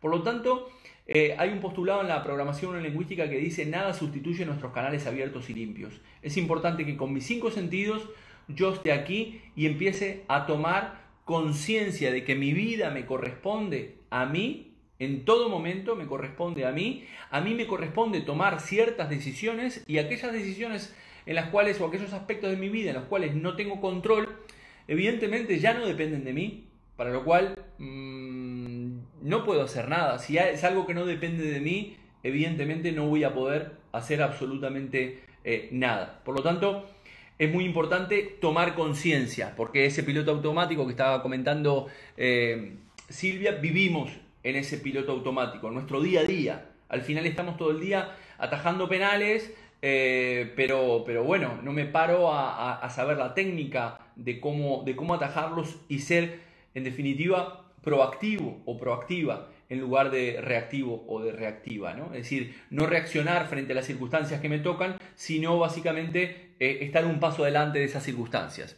Por 0.00 0.12
lo 0.12 0.22
tanto, 0.22 0.70
eh, 1.06 1.34
hay 1.38 1.50
un 1.50 1.60
postulado 1.60 2.00
en 2.00 2.08
la 2.08 2.22
programación 2.22 2.82
lingüística 2.82 3.28
que 3.28 3.38
dice 3.38 3.66
nada 3.66 3.92
sustituye 3.92 4.44
nuestros 4.44 4.72
canales 4.72 5.06
abiertos 5.06 5.48
y 5.50 5.54
limpios. 5.54 6.00
Es 6.22 6.36
importante 6.36 6.84
que 6.84 6.96
con 6.96 7.12
mis 7.12 7.26
cinco 7.26 7.50
sentidos 7.50 8.08
yo 8.48 8.72
esté 8.72 8.92
aquí 8.92 9.40
y 9.54 9.66
empiece 9.66 10.24
a 10.28 10.46
tomar 10.46 11.06
conciencia 11.24 12.12
de 12.12 12.24
que 12.24 12.34
mi 12.34 12.52
vida 12.52 12.90
me 12.90 13.06
corresponde 13.06 13.96
a 14.10 14.26
mí 14.26 14.66
en 14.98 15.24
todo 15.24 15.48
momento 15.48 15.94
me 15.94 16.06
corresponde 16.06 16.64
a 16.64 16.72
mí, 16.72 17.04
a 17.30 17.40
mí 17.40 17.54
me 17.54 17.66
corresponde 17.66 18.22
tomar 18.22 18.60
ciertas 18.60 19.10
decisiones 19.10 19.84
y 19.86 19.98
aquellas 19.98 20.32
decisiones 20.32 20.94
en 21.26 21.34
las 21.34 21.50
cuales 21.50 21.80
o 21.80 21.86
aquellos 21.86 22.12
aspectos 22.12 22.50
de 22.50 22.56
mi 22.56 22.68
vida 22.68 22.90
en 22.90 22.96
los 22.96 23.04
cuales 23.04 23.34
no 23.34 23.56
tengo 23.56 23.80
control, 23.80 24.28
evidentemente 24.88 25.58
ya 25.58 25.74
no 25.74 25.86
dependen 25.86 26.24
de 26.24 26.32
mí, 26.32 26.64
para 26.96 27.10
lo 27.10 27.24
cual 27.24 27.62
mmm, 27.78 28.55
no 29.26 29.44
puedo 29.44 29.62
hacer 29.62 29.88
nada. 29.88 30.18
Si 30.20 30.38
es 30.38 30.62
algo 30.62 30.86
que 30.86 30.94
no 30.94 31.04
depende 31.04 31.44
de 31.44 31.60
mí, 31.60 31.96
evidentemente 32.22 32.92
no 32.92 33.08
voy 33.08 33.24
a 33.24 33.34
poder 33.34 33.72
hacer 33.90 34.22
absolutamente 34.22 35.20
eh, 35.42 35.68
nada. 35.72 36.20
Por 36.24 36.36
lo 36.36 36.42
tanto, 36.44 36.88
es 37.36 37.52
muy 37.52 37.64
importante 37.64 38.36
tomar 38.40 38.76
conciencia, 38.76 39.54
porque 39.56 39.84
ese 39.84 40.04
piloto 40.04 40.30
automático 40.30 40.84
que 40.86 40.92
estaba 40.92 41.22
comentando 41.22 41.88
eh, 42.16 42.76
Silvia, 43.08 43.52
vivimos 43.52 44.10
en 44.44 44.54
ese 44.54 44.78
piloto 44.78 45.10
automático, 45.10 45.66
en 45.68 45.74
nuestro 45.74 46.00
día 46.00 46.20
a 46.20 46.24
día. 46.24 46.70
Al 46.88 47.02
final 47.02 47.26
estamos 47.26 47.56
todo 47.56 47.72
el 47.72 47.80
día 47.80 48.14
atajando 48.38 48.88
penales, 48.88 49.52
eh, 49.82 50.52
pero, 50.54 51.02
pero 51.04 51.24
bueno, 51.24 51.58
no 51.64 51.72
me 51.72 51.84
paro 51.84 52.32
a, 52.32 52.88
saber 52.90 53.16
la 53.16 53.34
técnica 53.34 53.98
de 54.14 54.38
cómo, 54.38 54.84
de 54.84 54.94
cómo 54.94 55.14
atajarlos 55.14 55.76
y 55.88 55.98
ser, 55.98 56.38
en 56.74 56.84
definitiva, 56.84 57.65
proactivo 57.86 58.62
o 58.64 58.76
proactiva 58.76 59.48
en 59.68 59.78
lugar 59.78 60.10
de 60.10 60.40
reactivo 60.40 61.04
o 61.06 61.22
de 61.22 61.30
reactiva. 61.30 61.94
¿no? 61.94 62.06
Es 62.06 62.24
decir, 62.24 62.60
no 62.68 62.84
reaccionar 62.84 63.46
frente 63.46 63.74
a 63.74 63.76
las 63.76 63.86
circunstancias 63.86 64.40
que 64.40 64.48
me 64.48 64.58
tocan, 64.58 64.98
sino 65.14 65.56
básicamente 65.56 66.54
eh, 66.58 66.78
estar 66.80 67.04
un 67.04 67.20
paso 67.20 67.44
adelante 67.44 67.78
de 67.78 67.84
esas 67.84 68.02
circunstancias. 68.02 68.76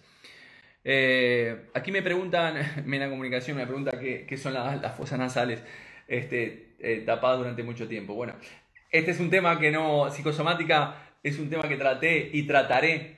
Eh, 0.84 1.70
aquí 1.72 1.90
me 1.90 2.02
preguntan, 2.02 2.56
Mena 2.84 3.08
Comunicación 3.08 3.56
me 3.56 3.66
pregunta 3.66 3.98
qué, 3.98 4.36
son 4.36 4.52
las, 4.52 4.94
fosas 4.94 5.18
nasales 5.18 5.64
este, 6.06 6.74
eh, 6.78 7.02
tapadas 7.06 7.38
durante 7.38 7.62
mucho 7.62 7.88
tiempo. 7.88 8.12
Bueno, 8.12 8.34
este 8.92 9.12
es 9.12 9.20
un 9.20 9.30
tema 9.30 9.58
que 9.58 9.70
no, 9.70 10.10
psicosomática 10.10 11.14
es 11.22 11.38
un 11.38 11.48
tema 11.48 11.66
que 11.66 11.78
traté 11.78 12.28
y 12.30 12.42
trataré 12.42 13.16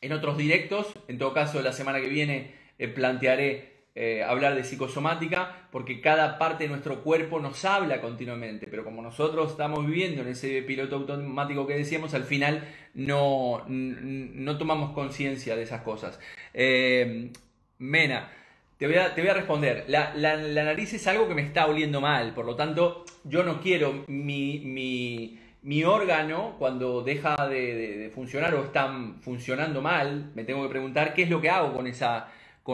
en 0.00 0.12
otros 0.12 0.38
directos. 0.38 0.94
En 1.08 1.18
todo 1.18 1.34
caso, 1.34 1.60
la 1.62 1.72
semana 1.72 2.00
que 2.00 2.08
viene 2.08 2.60
plantearé 2.94 3.69
eh, 3.96 4.22
hablar 4.22 4.54
de 4.54 4.62
psicosomática, 4.62 5.66
porque 5.72 6.00
cada 6.00 6.38
parte 6.38 6.64
de 6.64 6.70
nuestro 6.70 7.02
cuerpo 7.02 7.40
nos 7.40 7.64
habla 7.64 8.00
continuamente, 8.00 8.68
pero 8.68 8.84
como 8.84 9.02
nosotros 9.02 9.50
estamos 9.50 9.84
viviendo 9.84 10.22
en 10.22 10.28
ese 10.28 10.62
piloto 10.62 10.94
automático 10.96 11.66
que 11.66 11.74
decíamos, 11.74 12.14
al 12.14 12.22
final 12.22 12.68
no, 12.94 13.64
no 13.66 14.58
tomamos 14.58 14.92
conciencia 14.92 15.56
de 15.56 15.64
esas 15.64 15.82
cosas. 15.82 16.20
Eh, 16.54 17.32
Mena, 17.78 18.30
te 18.78 18.86
voy, 18.86 18.96
a, 18.96 19.12
te 19.12 19.22
voy 19.22 19.30
a 19.30 19.34
responder. 19.34 19.84
La, 19.88 20.12
nariz 20.14 20.94
es 20.94 21.06
algo 21.08 21.26
que 21.26 21.34
me 21.34 21.42
está 21.42 21.66
oliendo 21.66 22.00
mal, 22.00 22.32
por 22.32 22.46
lo 22.46 22.54
tanto, 22.54 23.04
yo 23.24 23.42
no 23.42 23.60
quiero 23.60 24.04
mi, 24.06 24.60
mi, 25.62 25.84
órgano, 25.84 26.54
cuando 26.60 27.02
deja 27.02 27.34
de, 27.48 27.98
de 27.98 28.10
funcionar 28.10 28.54
o 28.54 28.64
está 28.64 28.88
funcionando 29.20 29.82
mal, 29.82 30.30
me 30.36 30.44
tengo 30.44 30.62
que 30.62 30.68
preguntar 30.68 31.12
qué 31.12 31.24
es 31.24 31.28
lo 31.28 31.40
que 31.40 31.50
hago 31.50 31.74
con 31.74 31.88
esa 31.88 32.28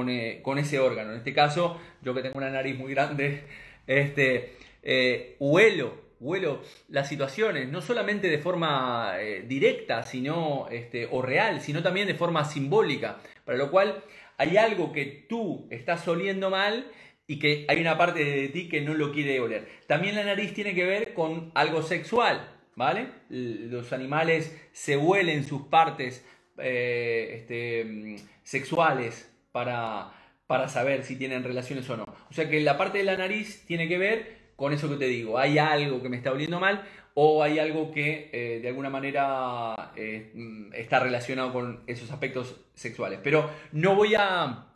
eh, 0.09 0.41
con, 0.43 0.59
ese 0.59 0.79
órgano. 0.79 1.13
En 1.13 1.19
este 1.19 1.33
caso, 1.33 1.81
yo 2.03 2.15
que 2.15 2.23
tengo 2.23 2.37
una 2.37 2.51
nariz 2.51 2.77
muy 2.77 2.93
grande, 2.93 3.45
este, 3.87 4.57
eh, 4.83 5.37
huelo, 5.39 5.95
huelo 6.21 6.61
las 6.89 7.09
situaciones, 7.09 7.69
no 7.69 7.81
solamente 7.81 8.29
de 8.29 8.39
forma 8.39 9.15
eh, 9.21 9.45
directa 9.47 10.03
sino, 10.03 10.69
este, 10.71 11.09
o 11.11 11.23
real, 11.23 11.61
sino 11.61 11.83
también 11.83 12.09
de 12.09 12.15
forma 12.15 12.45
simbólica, 12.45 13.19
para 13.45 13.57
lo 13.57 13.71
cual 13.71 14.03
hay 14.37 14.57
algo 14.57 14.93
que 14.93 15.27
tú 15.29 15.67
estás 15.71 16.07
oliendo 16.09 16.51
mal 16.51 16.91
y 17.27 17.39
que 17.39 17.65
hay 17.69 17.81
una 17.81 17.97
parte 17.97 18.23
de 18.25 18.49
ti 18.49 18.69
que 18.69 18.83
no 18.83 18.95
lo 18.95 19.13
quiere 19.13 19.41
oler. 19.41 19.67
También 19.87 20.15
la 20.15 20.25
nariz 20.25 20.53
tiene 20.53 20.75
que 20.75 20.85
ver 20.85 21.15
con 21.15 21.53
algo 21.55 21.83
sexual, 21.83 22.51
¿vale? 22.75 23.09
Los 23.31 23.93
animales 23.93 24.55
se 24.73 24.97
huelen 24.97 25.45
sus 25.45 25.63
partes 25.63 26.25
este, 26.59 27.85
mm, 27.85 28.17
sexuales, 28.43 29.33
para, 29.57 30.13
para 30.47 30.69
saber 30.69 31.03
si 31.03 31.17
tienen 31.17 31.43
relaciones 31.43 31.89
o 31.89 31.97
no. 31.97 32.05
O 32.05 32.35
sea 32.35 32.47
que 32.51 32.61
la 32.61 32.77
parte 32.77 32.99
de 32.99 33.05
la 33.05 33.17
nariz 33.17 33.65
tiene 33.65 33.89
que 33.89 33.97
ver 33.97 34.51
con 34.55 34.75
eso 34.75 34.87
que 34.91 34.97
te 34.97 35.07
digo. 35.07 35.39
Hay 35.39 35.57
algo 35.57 36.03
que 36.03 36.11
me 36.11 36.19
está 36.19 36.31
oliendo 36.31 36.61
mal 36.61 36.87
o 37.15 37.43
hay 37.43 37.59
algo 37.59 37.91
que 37.91 38.29
eh, 38.35 38.61
de 38.61 38.69
alguna 38.69 38.91
manera 38.91 39.93
eh, 39.97 40.31
está 40.75 41.01
relacionado 41.01 41.55
con 41.55 41.85
esos 41.87 42.11
aspectos 42.11 42.55
sexuales. 42.75 43.19
Pero 43.25 43.51
no 43.73 43.95
voy 43.95 44.15
a, 44.15 44.67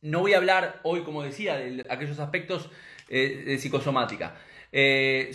no 0.00 0.20
voy 0.20 0.32
a 0.32 0.38
hablar 0.38 0.80
hoy, 0.84 1.02
como 1.02 1.22
decía, 1.22 1.58
de 1.58 1.84
aquellos 1.90 2.18
aspectos 2.18 2.70
eh, 3.10 3.42
de 3.44 3.58
psicosomática. 3.58 4.36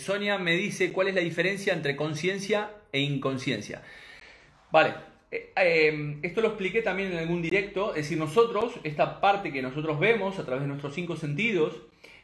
Sonia 0.00 0.36
me 0.38 0.56
dice 0.56 0.90
cuál 0.90 1.06
es 1.06 1.14
la 1.14 1.20
diferencia 1.20 1.74
entre 1.74 1.94
conciencia 1.94 2.72
e 2.90 2.98
inconsciencia. 2.98 3.82
Vale, 4.72 4.94
eh, 5.30 5.52
em, 5.56 6.20
esto 6.22 6.40
lo 6.40 6.48
expliqué 6.48 6.82
también 6.82 7.12
en 7.12 7.18
algún 7.18 7.42
directo, 7.42 7.90
es 7.90 8.04
decir, 8.04 8.18
nosotros, 8.18 8.74
esta 8.84 9.20
parte 9.20 9.52
que 9.52 9.62
nosotros 9.62 9.98
vemos 9.98 10.38
a 10.38 10.44
través 10.44 10.62
de 10.62 10.68
nuestros 10.68 10.94
cinco 10.94 11.16
sentidos, 11.16 11.82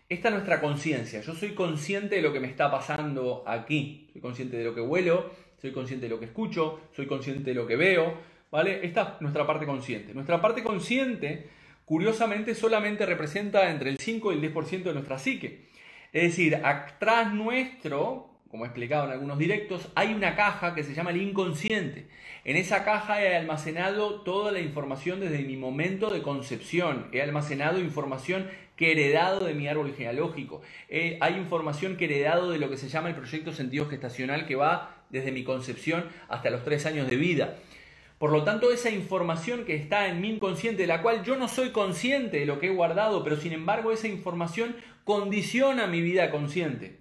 esta 0.08 0.28
es 0.28 0.34
nuestra 0.34 0.60
conciencia. 0.60 1.20
Yo 1.20 1.34
soy 1.34 1.50
consciente 1.50 2.16
de 2.16 2.22
lo 2.22 2.32
que 2.32 2.40
me 2.40 2.48
está 2.48 2.70
pasando 2.70 3.42
aquí, 3.46 4.08
soy 4.12 4.20
consciente 4.20 4.56
de 4.56 4.64
lo 4.64 4.74
que 4.74 4.80
huelo, 4.80 5.30
soy 5.60 5.72
consciente 5.72 6.06
de 6.06 6.10
lo 6.10 6.20
que 6.20 6.26
escucho, 6.26 6.80
soy 6.94 7.06
consciente 7.06 7.50
de 7.50 7.54
lo 7.54 7.66
que 7.66 7.76
veo, 7.76 8.18
¿vale? 8.50 8.84
Esta 8.86 9.14
es 9.14 9.20
nuestra 9.22 9.46
parte 9.46 9.64
consciente. 9.64 10.12
Nuestra 10.12 10.40
parte 10.40 10.62
consciente, 10.62 11.48
curiosamente, 11.84 12.54
solamente 12.54 13.06
representa 13.06 13.70
entre 13.70 13.90
el 13.90 13.98
5 13.98 14.32
y 14.32 14.36
el 14.36 14.54
10% 14.54 14.82
de 14.82 14.92
nuestra 14.92 15.18
psique. 15.18 15.68
Es 16.12 16.22
decir, 16.22 16.56
atrás 16.62 17.32
nuestro, 17.32 18.30
como 18.48 18.64
he 18.64 18.68
explicado 18.68 19.06
en 19.06 19.12
algunos 19.12 19.38
directos, 19.38 19.88
hay 19.94 20.12
una 20.12 20.36
caja 20.36 20.74
que 20.74 20.84
se 20.84 20.94
llama 20.94 21.10
el 21.10 21.22
inconsciente. 21.22 22.08
En 22.44 22.56
esa 22.58 22.84
caja 22.84 23.22
he 23.22 23.34
almacenado 23.34 24.20
toda 24.20 24.52
la 24.52 24.60
información 24.60 25.18
desde 25.18 25.38
mi 25.38 25.56
momento 25.56 26.10
de 26.10 26.20
concepción. 26.20 27.08
He 27.10 27.22
almacenado 27.22 27.80
información 27.80 28.50
que 28.76 28.88
he 28.88 28.92
heredado 28.92 29.46
de 29.46 29.54
mi 29.54 29.66
árbol 29.66 29.94
genealógico. 29.96 30.60
hay 30.90 31.36
información 31.36 31.96
que 31.96 32.04
he 32.04 32.14
heredado 32.14 32.50
de 32.50 32.58
lo 32.58 32.68
que 32.68 32.76
se 32.76 32.90
llama 32.90 33.08
el 33.08 33.14
proyecto 33.14 33.54
sentido 33.54 33.86
gestacional 33.86 34.46
que 34.46 34.56
va 34.56 34.94
desde 35.08 35.32
mi 35.32 35.42
concepción 35.42 36.04
hasta 36.28 36.50
los 36.50 36.64
tres 36.64 36.84
años 36.84 37.08
de 37.08 37.16
vida. 37.16 37.56
Por 38.18 38.30
lo 38.30 38.44
tanto, 38.44 38.70
esa 38.70 38.90
información 38.90 39.64
que 39.64 39.74
está 39.74 40.08
en 40.08 40.20
mi 40.20 40.28
inconsciente, 40.28 40.82
de 40.82 40.88
la 40.88 41.00
cual 41.00 41.24
yo 41.24 41.36
no 41.36 41.48
soy 41.48 41.70
consciente 41.70 42.40
de 42.40 42.46
lo 42.46 42.58
que 42.58 42.66
he 42.66 42.74
guardado, 42.74 43.24
pero 43.24 43.36
sin 43.36 43.52
embargo 43.52 43.90
esa 43.90 44.08
información 44.08 44.76
condiciona 45.04 45.86
mi 45.86 46.02
vida 46.02 46.30
consciente. 46.30 46.98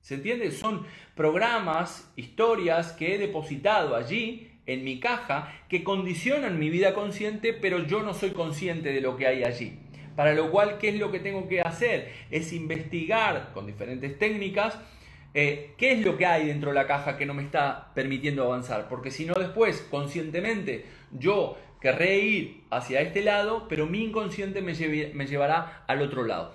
¿Se 0.00 0.14
entiende? 0.14 0.52
Son 0.52 0.86
programas, 1.14 2.10
historias 2.16 2.92
que 2.92 3.14
he 3.14 3.18
depositado 3.18 3.94
allí 3.94 4.55
en 4.66 4.84
mi 4.84 5.00
caja 5.00 5.52
que 5.68 5.84
condicionan 5.84 6.58
mi 6.58 6.70
vida 6.70 6.94
consciente, 6.94 7.52
pero 7.52 7.86
yo 7.86 8.02
no 8.02 8.14
soy 8.14 8.30
consciente 8.30 8.92
de 8.92 9.00
lo 9.00 9.16
que 9.16 9.26
hay 9.26 9.44
allí. 9.44 9.78
Para 10.16 10.34
lo 10.34 10.50
cual, 10.50 10.78
¿qué 10.78 10.88
es 10.88 10.94
lo 10.96 11.12
que 11.12 11.20
tengo 11.20 11.48
que 11.48 11.60
hacer? 11.60 12.12
Es 12.30 12.52
investigar 12.52 13.50
con 13.52 13.66
diferentes 13.66 14.18
técnicas 14.18 14.78
eh, 15.38 15.74
qué 15.76 15.92
es 15.92 16.02
lo 16.02 16.16
que 16.16 16.24
hay 16.24 16.46
dentro 16.46 16.70
de 16.70 16.74
la 16.74 16.86
caja 16.86 17.18
que 17.18 17.26
no 17.26 17.34
me 17.34 17.42
está 17.42 17.92
permitiendo 17.94 18.42
avanzar. 18.42 18.88
Porque 18.88 19.10
si 19.10 19.26
no 19.26 19.34
después, 19.34 19.86
conscientemente, 19.90 20.86
yo 21.12 21.58
querré 21.78 22.20
ir 22.20 22.62
hacia 22.70 23.02
este 23.02 23.22
lado, 23.22 23.66
pero 23.68 23.84
mi 23.86 24.02
inconsciente 24.02 24.62
me, 24.62 24.72
me 25.12 25.26
llevará 25.26 25.84
al 25.86 26.00
otro 26.00 26.24
lado. 26.24 26.54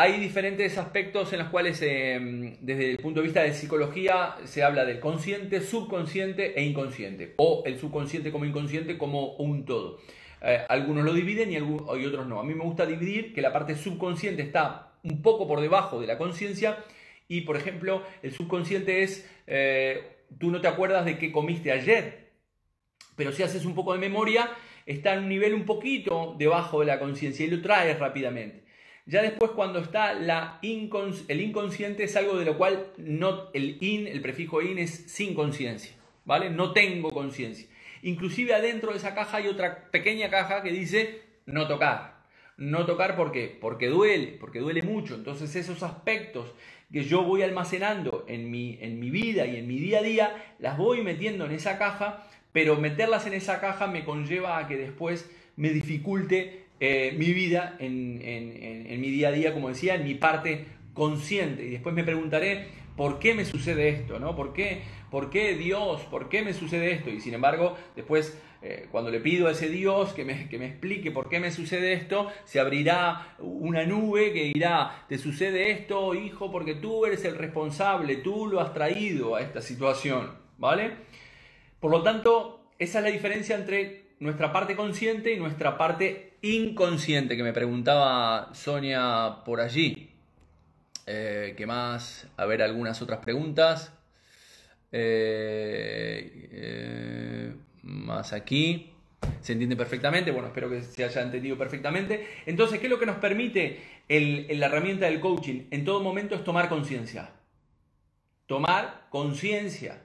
Hay 0.00 0.20
diferentes 0.20 0.78
aspectos 0.78 1.32
en 1.32 1.40
los 1.40 1.48
cuales, 1.48 1.82
em, 1.82 2.56
desde 2.60 2.92
el 2.92 2.98
punto 2.98 3.18
de 3.18 3.24
vista 3.24 3.42
de 3.42 3.52
psicología, 3.52 4.36
se 4.44 4.62
habla 4.62 4.84
del 4.84 5.00
consciente, 5.00 5.60
subconsciente 5.60 6.56
e 6.56 6.62
inconsciente, 6.62 7.34
o 7.36 7.64
el 7.66 7.80
subconsciente 7.80 8.30
como 8.30 8.44
inconsciente 8.44 8.96
como 8.96 9.32
un 9.38 9.64
todo. 9.64 9.98
Eh, 10.40 10.64
algunos 10.68 11.04
lo 11.04 11.12
dividen 11.12 11.50
y, 11.50 11.56
y 11.56 12.06
otros 12.06 12.28
no. 12.28 12.38
A 12.38 12.44
mí 12.44 12.54
me 12.54 12.62
gusta 12.62 12.86
dividir 12.86 13.34
que 13.34 13.42
la 13.42 13.52
parte 13.52 13.74
subconsciente 13.74 14.40
está 14.40 14.92
un 15.02 15.20
poco 15.20 15.48
por 15.48 15.60
debajo 15.60 16.00
de 16.00 16.06
la 16.06 16.16
conciencia 16.16 16.78
y, 17.26 17.40
por 17.40 17.56
ejemplo, 17.56 18.04
el 18.22 18.30
subconsciente 18.32 19.02
es, 19.02 19.28
eh, 19.48 20.18
tú 20.38 20.52
no 20.52 20.60
te 20.60 20.68
acuerdas 20.68 21.06
de 21.06 21.18
qué 21.18 21.32
comiste 21.32 21.72
ayer, 21.72 22.30
pero 23.16 23.32
si 23.32 23.42
haces 23.42 23.64
un 23.64 23.74
poco 23.74 23.94
de 23.94 23.98
memoria, 23.98 24.48
está 24.86 25.14
en 25.14 25.24
un 25.24 25.28
nivel 25.28 25.54
un 25.54 25.64
poquito 25.64 26.36
debajo 26.38 26.78
de 26.78 26.86
la 26.86 27.00
conciencia 27.00 27.44
y 27.44 27.50
lo 27.50 27.60
traes 27.60 27.98
rápidamente. 27.98 28.67
Ya 29.08 29.22
después 29.22 29.52
cuando 29.52 29.78
está 29.78 30.12
la 30.12 30.58
el 30.60 31.40
inconsciente 31.40 32.04
es 32.04 32.14
algo 32.14 32.36
de 32.36 32.44
lo 32.44 32.58
cual 32.58 32.88
no, 32.98 33.48
el 33.54 33.82
in, 33.82 34.06
el 34.06 34.20
prefijo 34.20 34.60
in 34.60 34.78
es 34.78 34.90
sin 34.90 35.34
conciencia, 35.34 35.92
¿vale? 36.26 36.50
No 36.50 36.72
tengo 36.72 37.10
conciencia. 37.10 37.66
Inclusive 38.02 38.54
adentro 38.54 38.92
de 38.92 38.98
esa 38.98 39.14
caja 39.14 39.38
hay 39.38 39.46
otra 39.46 39.90
pequeña 39.90 40.28
caja 40.28 40.62
que 40.62 40.70
dice 40.70 41.22
no 41.46 41.66
tocar. 41.66 42.18
No 42.58 42.84
tocar 42.84 43.16
¿por 43.16 43.32
qué? 43.32 43.56
Porque 43.58 43.86
duele, 43.86 44.36
porque 44.38 44.58
duele 44.58 44.82
mucho. 44.82 45.14
Entonces 45.14 45.56
esos 45.56 45.82
aspectos 45.82 46.52
que 46.92 47.02
yo 47.02 47.22
voy 47.22 47.40
almacenando 47.40 48.26
en 48.28 48.50
mi, 48.50 48.76
en 48.82 49.00
mi 49.00 49.08
vida 49.08 49.46
y 49.46 49.56
en 49.56 49.66
mi 49.66 49.78
día 49.78 50.00
a 50.00 50.02
día, 50.02 50.54
las 50.58 50.76
voy 50.76 51.02
metiendo 51.02 51.46
en 51.46 51.52
esa 51.52 51.78
caja, 51.78 52.26
pero 52.52 52.76
meterlas 52.76 53.26
en 53.26 53.32
esa 53.32 53.58
caja 53.58 53.86
me 53.86 54.04
conlleva 54.04 54.58
a 54.58 54.68
que 54.68 54.76
después 54.76 55.30
me 55.56 55.70
dificulte 55.70 56.67
eh, 56.80 57.14
mi 57.16 57.32
vida 57.32 57.76
en, 57.78 58.18
mi 59.00 59.10
día 59.10 59.28
a 59.28 59.32
día, 59.32 59.52
como 59.52 59.68
decía, 59.68 59.94
en 59.96 60.04
mi 60.04 60.14
parte 60.14 60.66
consciente. 60.94 61.64
Y 61.64 61.70
después 61.70 61.94
me 61.94 62.04
preguntaré 62.04 62.68
por 62.96 63.18
qué 63.18 63.34
me 63.34 63.44
sucede 63.44 63.88
esto, 63.88 64.18
¿no? 64.18 64.36
¿Por 64.36 64.52
qué, 64.52 64.82
por 65.10 65.30
qué 65.30 65.54
Dios? 65.54 66.02
¿Por 66.02 66.28
qué 66.28 66.42
me 66.42 66.52
sucede 66.52 66.92
esto? 66.92 67.10
Y 67.10 67.20
sin 67.20 67.34
embargo, 67.34 67.76
después, 67.96 68.36
eh, 68.62 68.86
cuando 68.90 69.10
le 69.10 69.20
pido 69.20 69.48
a 69.48 69.52
ese 69.52 69.68
Dios 69.68 70.12
que 70.14 70.24
me, 70.24 70.48
que 70.48 70.58
me 70.58 70.66
explique 70.66 71.10
por 71.10 71.28
qué 71.28 71.40
me 71.40 71.50
sucede 71.50 71.92
esto, 71.92 72.28
se 72.44 72.60
abrirá 72.60 73.36
una 73.38 73.84
nube 73.84 74.32
que 74.32 74.44
dirá, 74.52 75.04
te 75.08 75.18
sucede 75.18 75.70
esto, 75.70 76.14
hijo, 76.14 76.50
porque 76.50 76.74
tú 76.74 77.06
eres 77.06 77.24
el 77.24 77.36
responsable, 77.36 78.16
tú 78.16 78.46
lo 78.46 78.60
has 78.60 78.74
traído 78.74 79.36
a 79.36 79.40
esta 79.40 79.62
situación, 79.62 80.32
¿vale? 80.58 80.92
Por 81.80 81.92
lo 81.92 82.02
tanto, 82.02 82.72
esa 82.78 82.98
es 82.98 83.04
la 83.04 83.10
diferencia 83.10 83.56
entre 83.56 84.08
nuestra 84.20 84.52
parte 84.52 84.74
consciente 84.74 85.32
y 85.32 85.38
nuestra 85.38 85.78
parte 85.78 86.27
inconsciente, 86.42 87.36
que 87.36 87.42
me 87.42 87.52
preguntaba 87.52 88.50
Sonia 88.54 89.38
por 89.44 89.60
allí. 89.60 90.10
Eh, 91.06 91.54
¿Qué 91.56 91.66
más? 91.66 92.26
A 92.36 92.46
ver, 92.46 92.62
algunas 92.62 93.00
otras 93.02 93.20
preguntas. 93.20 93.92
Eh, 94.92 96.48
eh, 96.52 97.54
más 97.82 98.32
aquí. 98.32 98.92
¿Se 99.40 99.52
entiende 99.52 99.76
perfectamente? 99.76 100.30
Bueno, 100.30 100.48
espero 100.48 100.70
que 100.70 100.82
se 100.82 101.04
haya 101.04 101.22
entendido 101.22 101.56
perfectamente. 101.58 102.26
Entonces, 102.46 102.78
¿qué 102.78 102.86
es 102.86 102.90
lo 102.90 102.98
que 102.98 103.06
nos 103.06 103.16
permite 103.16 103.80
la 104.08 104.66
herramienta 104.66 105.06
del 105.06 105.20
coaching? 105.20 105.66
En 105.70 105.84
todo 105.84 106.02
momento 106.02 106.34
es 106.34 106.44
tomar 106.44 106.68
conciencia. 106.68 107.30
Tomar 108.46 109.08
conciencia 109.10 110.02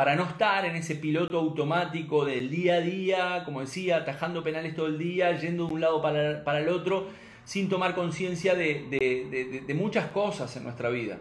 para 0.00 0.16
no 0.16 0.24
estar 0.24 0.64
en 0.64 0.76
ese 0.76 0.94
piloto 0.94 1.38
automático 1.38 2.24
del 2.24 2.48
día 2.48 2.76
a 2.76 2.80
día, 2.80 3.42
como 3.44 3.60
decía, 3.60 3.98
atajando 3.98 4.42
penales 4.42 4.74
todo 4.74 4.86
el 4.86 4.96
día, 4.96 5.36
yendo 5.36 5.66
de 5.66 5.74
un 5.74 5.80
lado 5.82 6.00
para, 6.00 6.58
el 6.58 6.68
otro, 6.70 7.08
sin 7.44 7.68
tomar 7.68 7.94
conciencia 7.94 8.54
de, 8.54 9.74
muchas 9.76 10.06
cosas 10.06 10.56
en 10.56 10.62
nuestra 10.62 10.88
vida. 10.88 11.18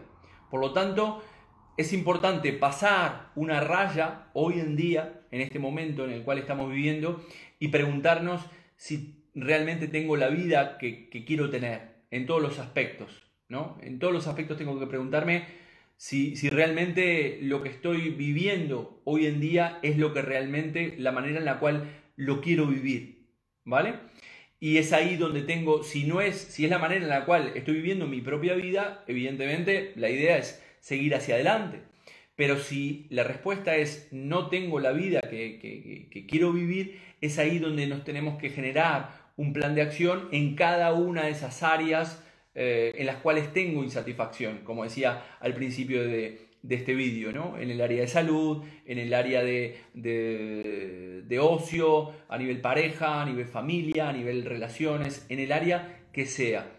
Por 0.49 0.61
lo 0.61 0.71
tanto, 0.71 1.21
es 1.75 1.91
importante 1.91 2.53
pasar 2.53 3.31
una 3.35 3.59
raya 3.59 4.29
hoy 4.31 4.61
en 4.61 4.77
día, 4.77 5.23
en 5.29 5.41
este 5.41 5.59
momento 5.59 6.05
en 6.05 6.11
el 6.11 6.23
cual 6.23 6.37
estamos 6.37 6.71
viviendo, 6.71 7.21
y 7.59 7.67
preguntarnos 7.67 8.45
si 8.77 9.25
realmente 9.35 9.89
tengo 9.89 10.15
la 10.15 10.29
vida 10.29 10.77
que, 10.77 11.09
que 11.09 11.25
quiero 11.25 11.49
tener, 11.49 12.05
en 12.11 12.25
todos 12.25 12.41
los 12.41 12.59
aspectos. 12.59 13.29
¿no? 13.49 13.77
En 13.81 13.99
todos 13.99 14.13
los 14.13 14.27
aspectos 14.27 14.57
tengo 14.57 14.79
que 14.79 14.87
preguntarme 14.87 15.58
si, 15.99 16.33
realmente 16.49 17.39
lo 17.41 17.61
que 17.61 17.67
estoy 17.67 18.11
viviendo 18.11 19.01
hoy 19.03 19.25
en 19.25 19.41
día 19.41 19.79
es 19.83 19.97
lo 19.97 20.13
que 20.13 20.21
realmente, 20.21 20.95
la 20.97 21.11
manera 21.11 21.39
en 21.39 21.45
la 21.45 21.59
cual 21.59 21.89
lo 22.15 22.39
quiero 22.39 22.67
vivir, 22.67 23.27
¿vale? 23.65 23.95
Y 24.61 24.77
es 24.77 24.93
ahí 24.93 25.17
donde 25.17 25.41
tengo, 25.41 25.83
si 25.83 26.05
no 26.05 26.21
es, 26.21 26.37
si 26.37 26.63
es 26.63 26.71
la 26.71 26.79
manera 26.79 27.01
en 27.03 27.09
la 27.09 27.25
cual 27.25 27.51
estoy 27.53 27.75
viviendo 27.75 28.07
mi 28.07 28.21
propia 28.21 28.53
vida, 28.53 29.03
evidentemente 29.07 29.91
la 29.97 30.09
idea 30.09 30.37
es 30.37 30.63
seguir 30.79 31.15
hacia 31.15 31.35
adelante. 31.35 31.81
Pero 32.37 32.57
si 32.57 33.05
la 33.09 33.25
respuesta 33.25 33.75
es 33.75 34.07
no 34.13 34.47
tengo 34.47 34.79
la 34.79 34.93
vida 34.93 35.19
que, 35.19 35.59
que 36.09 36.25
quiero 36.27 36.53
vivir, 36.53 36.97
es 37.19 37.37
ahí 37.39 37.59
donde 37.59 37.87
nos 37.87 38.05
tenemos 38.05 38.39
que 38.39 38.51
generar 38.51 39.33
un 39.35 39.51
plan 39.51 39.75
de 39.75 39.81
acción 39.81 40.29
en 40.31 40.55
cada 40.55 40.93
una 40.93 41.23
de 41.23 41.31
esas 41.31 41.61
áreas 41.61 42.23
eh, 42.61 42.91
en 42.97 43.05
las 43.05 43.15
cuales 43.15 43.53
tengo 43.53 43.85
insatisfacción, 43.85 44.65
como 44.65 44.83
decía 44.83 45.37
al 45.39 45.53
principio 45.53 46.03
de, 46.03 46.49
este 46.69 46.93
vídeo, 46.93 47.31
¿no? 47.31 47.57
en 47.57 47.71
el 47.71 47.79
área 47.79 48.01
de 48.01 48.07
salud, 48.09 48.65
en 48.85 48.97
el 48.97 49.13
área 49.13 49.41
de, 49.41 49.77
de, 49.93 51.39
ocio, 51.39 52.11
a 52.27 52.37
nivel 52.37 52.59
pareja, 52.59 53.21
a 53.21 53.25
nivel 53.25 53.45
familia, 53.45 54.09
a 54.09 54.11
nivel 54.11 54.43
relaciones, 54.43 55.25
en 55.29 55.39
el 55.39 55.53
área 55.53 56.01
que 56.11 56.25
sea. 56.25 56.69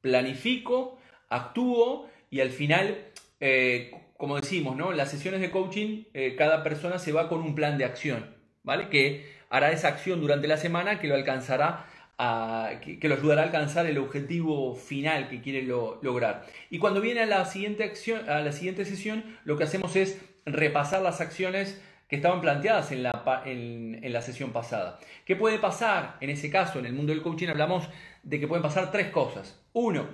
Planifico, 0.00 0.98
actúo 1.28 2.08
y 2.30 2.40
al 2.40 2.48
final, 2.48 2.96
eh, 3.40 3.90
como 4.16 4.36
decimos, 4.36 4.74
¿no? 4.74 4.92
las 4.92 5.10
sesiones 5.10 5.42
de 5.42 5.50
coaching, 5.50 6.04
eh, 6.14 6.34
cada 6.34 6.62
persona 6.62 6.98
se 6.98 7.12
va 7.12 7.28
con 7.28 7.42
un 7.42 7.54
plan 7.54 7.76
de 7.76 7.84
acción, 7.84 8.34
¿vale? 8.62 8.88
que 8.88 9.36
hará 9.50 9.70
esa 9.70 9.88
acción 9.88 10.22
durante 10.22 10.48
la 10.48 10.56
semana 10.56 10.98
que 10.98 11.08
lo 11.08 11.14
alcanzará 11.14 11.84
que, 12.18 13.08
lo 13.08 13.14
ayudará 13.14 13.42
a 13.42 13.44
alcanzar 13.44 13.86
el 13.86 13.98
objetivo 13.98 14.74
final 14.74 15.28
que 15.28 15.40
quiere 15.40 15.62
lograr. 15.62 16.46
Y 16.70 16.78
cuando 16.78 17.00
viene 17.00 17.20
a 17.20 17.26
la, 17.26 17.44
siguiente 17.44 17.84
acción, 17.84 18.28
a 18.28 18.40
la 18.40 18.52
siguiente 18.52 18.84
sesión, 18.84 19.24
lo 19.44 19.56
que 19.56 19.64
hacemos 19.64 19.96
es 19.96 20.20
repasar 20.46 21.02
las 21.02 21.20
acciones 21.20 21.80
que 22.08 22.16
estaban 22.16 22.40
planteadas 22.40 22.92
en 22.92 23.02
la, 23.02 23.42
en, 23.44 24.12
la 24.12 24.22
sesión 24.22 24.52
pasada. 24.52 24.98
¿Qué 25.24 25.36
puede 25.36 25.58
pasar 25.58 26.16
en 26.20 26.30
ese 26.30 26.50
caso? 26.50 26.78
En 26.78 26.86
el 26.86 26.92
mundo 26.92 27.12
del 27.12 27.22
coaching 27.22 27.48
hablamos 27.48 27.88
de 28.22 28.40
que 28.40 28.46
pueden 28.46 28.62
pasar 28.62 28.90
tres 28.92 29.08
cosas. 29.08 29.60
Uno, 29.72 30.06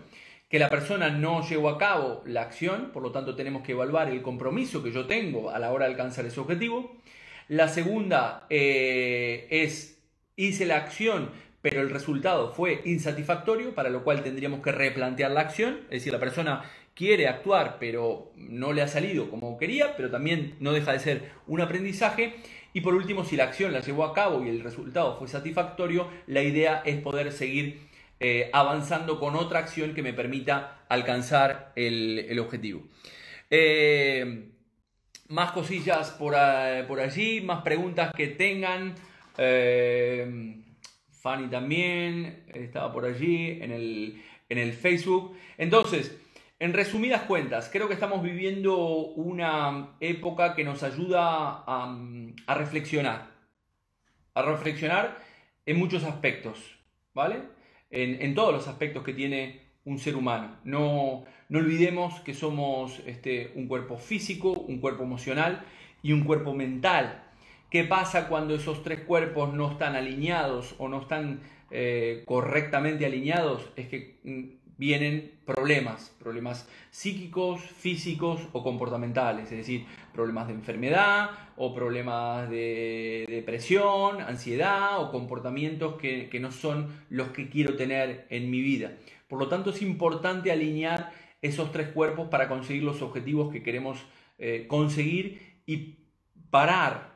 que 0.49 0.59
la 0.59 0.71
persona 0.71 1.11
no 1.11 1.47
llevó 1.47 1.69
a 1.69 1.79
cabo 1.79 2.23
la 2.27 2.43
acción, 2.43 2.91
por 2.93 3.03
lo 3.03 3.13
tanto 3.13 3.37
tenemos 3.37 3.63
que 3.63 3.73
evaluar 3.73 4.09
el 4.09 4.23
compromiso 4.23 4.83
que 4.83 4.91
yo 4.91 5.07
tengo 5.07 5.51
a 5.51 5.59
la 5.59 5.71
hora 5.71 5.85
de 5.85 5.93
alcanzar 5.93 6.25
ese 6.25 6.41
objetivo. 6.41 6.97
La 7.49 7.69
segunda 7.69 8.47
eh, 8.49 9.47
es 9.51 9.99
hice 10.37 10.65
la 10.65 10.79
acción, 10.79 11.31
pero 11.63 11.81
el 11.81 11.91
resultado 11.91 12.53
fue 12.53 12.83
insatisfactorio, 12.85 13.75
para 13.75 13.89
lo 13.89 14.03
cual 14.03 14.23
tendríamos 14.23 14.61
que 14.61 14.73
replantear 14.73 15.31
la 15.31 15.41
acción, 15.41 15.83
es 15.85 16.01
decir, 16.01 16.13
la 16.13 16.19
persona 16.19 16.65
quiere 16.95 17.29
actuar, 17.29 17.77
pero 17.79 18.33
no 18.37 18.73
le 18.73 18.83
ha 18.83 18.89
salido 18.89 19.31
como 19.31 19.57
quería, 19.57 19.97
pero 19.97 20.11
también 20.11 20.57
no 20.59 20.73
deja 20.73 20.93
de 20.93 20.99
ser 20.99 21.31
un 21.47 21.61
aprendizaje. 21.61 22.35
Y 22.75 22.81
por 22.81 22.95
último, 22.95 23.25
si 23.25 23.37
la 23.37 23.45
acción 23.45 23.73
la 23.73 23.81
llevó 23.81 24.05
a 24.05 24.13
cabo 24.13 24.45
y 24.45 24.49
el 24.49 24.63
resultado 24.63 25.17
fue 25.19 25.29
satisfactorio, 25.29 26.09
la 26.27 26.43
idea 26.43 26.83
es 26.85 27.01
poder 27.01 27.33
seguir 27.33 27.81
eh, 28.19 28.51
avanzando 28.53 29.21
con 29.21 29.37
otra 29.37 29.61
acción 29.61 29.95
que 29.95 30.03
me 30.03 30.13
permita 30.13 30.85
alcanzar 30.89 31.73
el, 31.77 32.39
objetivo. 32.41 32.83
Eh, 33.51 34.49
más 35.29 35.53
cosillas 35.53 36.11
por, 36.11 36.35
por, 36.89 37.01
allí, 37.01 37.41
más 37.41 37.63
preguntas 37.63 38.13
que 38.15 38.29
tengan. 38.29 38.95
Eh, 39.39 40.62
Fanny 41.23 41.47
también 41.49 42.45
estaba 42.53 42.93
por 42.93 43.05
allí 43.05 43.61
en 43.63 43.71
el, 43.71 44.73
Facebook. 44.73 45.37
Entonces, 45.57 46.19
en 46.59 46.73
resumidas 46.73 47.23
cuentas, 47.23 47.71
creo 47.73 47.87
que 47.87 47.95
estamos 47.95 48.25
viviendo 48.25 48.77
una 48.77 49.91
época 50.01 50.55
que 50.57 50.65
nos 50.65 50.83
ayuda 50.83 51.63
a, 51.65 52.55
reflexionar. 52.57 53.31
a 54.35 54.43
reflexionar 54.43 55.17
en 55.65 55.79
muchos 55.79 56.03
aspectos, 56.03 56.59
¿vale? 57.15 57.37
En, 57.91 58.35
todos 58.35 58.53
los 58.53 58.67
aspectos 58.67 59.05
que 59.05 59.15
tiene 59.15 59.61
un 59.85 60.01
ser 60.01 60.17
humano. 60.17 60.57
No, 60.65 61.25
no 61.49 61.59
olvidemos 61.61 62.21
que 62.21 62.35
somos 62.35 63.01
este, 63.07 63.53
un 63.55 63.69
cuerpo 63.69 63.97
físico, 63.97 64.51
un 64.51 64.81
cuerpo 64.81 65.05
emocional 65.05 65.65
y 66.03 66.13
un 66.13 66.25
cuerpo 66.25 66.53
mental. 66.53 67.22
¿Qué 67.73 67.85
pasa 67.85 68.29
cuando 68.29 68.55
esos 68.55 68.83
tres 68.83 69.01
cuerpos 69.01 69.55
no 69.55 69.71
están 69.71 69.97
alineados 69.97 70.75
o 70.77 70.91
no 70.91 71.01
están 71.01 71.41
eh, 71.71 72.23
correctamente 72.27 73.07
alineados? 73.07 73.67
Es 73.77 73.89
que 73.89 74.21
mm, 74.25 74.77
vienen 74.77 75.41
problemas, 75.47 76.15
problemas 76.19 76.69
psíquicos, 76.91 77.63
físicos 77.63 78.43
o 78.53 78.63
comportamentales, 78.63 79.51
es 79.53 79.57
decir, 79.57 79.87
problemas 80.13 80.49
de 80.49 80.53
enfermedad 80.53 81.31
o 81.57 81.75
problemas 81.75 82.51
de 82.51 83.25
depresión, 83.27 84.21
ansiedad 84.21 85.01
o 85.01 85.11
comportamientos 85.11 85.95
que, 85.95 86.29
no 86.43 86.53
son 86.53 86.89
los 87.09 87.29
que 87.29 87.49
quiero 87.49 87.75
tener 87.75 88.27
en 88.29 88.51
mi 88.51 88.61
vida. 88.61 88.99
Por 89.29 89.39
lo 89.39 89.49
tanto, 89.49 89.71
es 89.71 89.81
importante 89.81 90.53
alinear 90.53 91.11
esos 91.41 91.73
tres 91.73 91.89
cuerpos 91.89 92.29
para 92.29 92.51
conseguir 92.51 92.83
los 92.83 93.01
objetivos 93.01 93.51
que 93.51 93.63
queremos 93.63 94.05
eh, 94.39 94.67
conseguir 94.69 95.63
y 95.65 96.01
parar, 96.51 97.12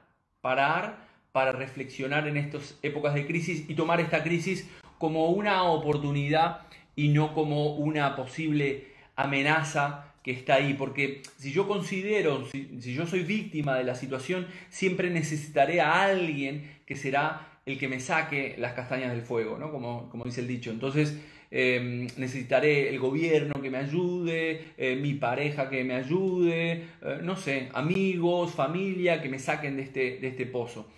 parar 0.46 1.08
para 1.32 1.50
reflexionar 1.50 2.28
en 2.28 2.36
estas 2.36 2.78
épocas 2.80 3.14
de 3.14 3.26
crisis 3.26 3.68
y 3.68 3.74
tomar 3.74 3.98
esta 3.98 4.22
crisis 4.22 4.70
como 4.96 5.30
una 5.30 5.64
oportunidad 5.64 6.60
y 6.94 7.08
no 7.08 7.34
como 7.34 7.74
una 7.74 8.14
posible 8.14 8.86
amenaza 9.16 10.14
que 10.22 10.30
está 10.30 10.54
ahí. 10.54 10.74
Porque 10.74 11.24
si 11.36 11.50
yo 11.50 11.66
considero, 11.66 12.46
si, 12.46 12.94
yo 12.94 13.08
soy 13.08 13.24
víctima 13.24 13.74
de 13.74 13.82
la 13.82 13.96
situación, 13.96 14.46
siempre 14.68 15.10
necesitaré 15.10 15.80
a 15.80 16.04
alguien 16.04 16.78
que 16.86 16.94
será 16.94 17.58
el 17.66 17.76
que 17.76 17.88
me 17.88 17.98
saque 17.98 18.54
las 18.56 18.74
castañas 18.74 19.10
del 19.10 19.22
fuego, 19.22 19.58
¿no? 19.58 19.72
como, 19.72 20.08
como 20.10 20.22
dice 20.22 20.42
el 20.42 20.46
dicho. 20.46 20.70
Entonces, 20.70 21.20
em, 21.50 22.06
necesitaré 22.16 22.88
el 22.88 22.98
gobierno 22.98 23.60
que 23.60 23.70
me 23.70 23.78
ayude, 23.78 24.72
eh, 24.76 24.96
mi 24.96 25.14
pareja 25.14 25.70
que 25.70 25.84
me 25.84 25.94
ayude, 25.94 26.84
eh, 27.02 27.18
no 27.22 27.36
sé, 27.36 27.68
amigos, 27.72 28.52
familia 28.52 29.22
que 29.22 29.28
me 29.28 29.38
saquen 29.38 29.76
de 29.76 29.82
este, 29.82 30.18
de 30.18 30.28
este 30.28 30.46
pozo. 30.46 30.88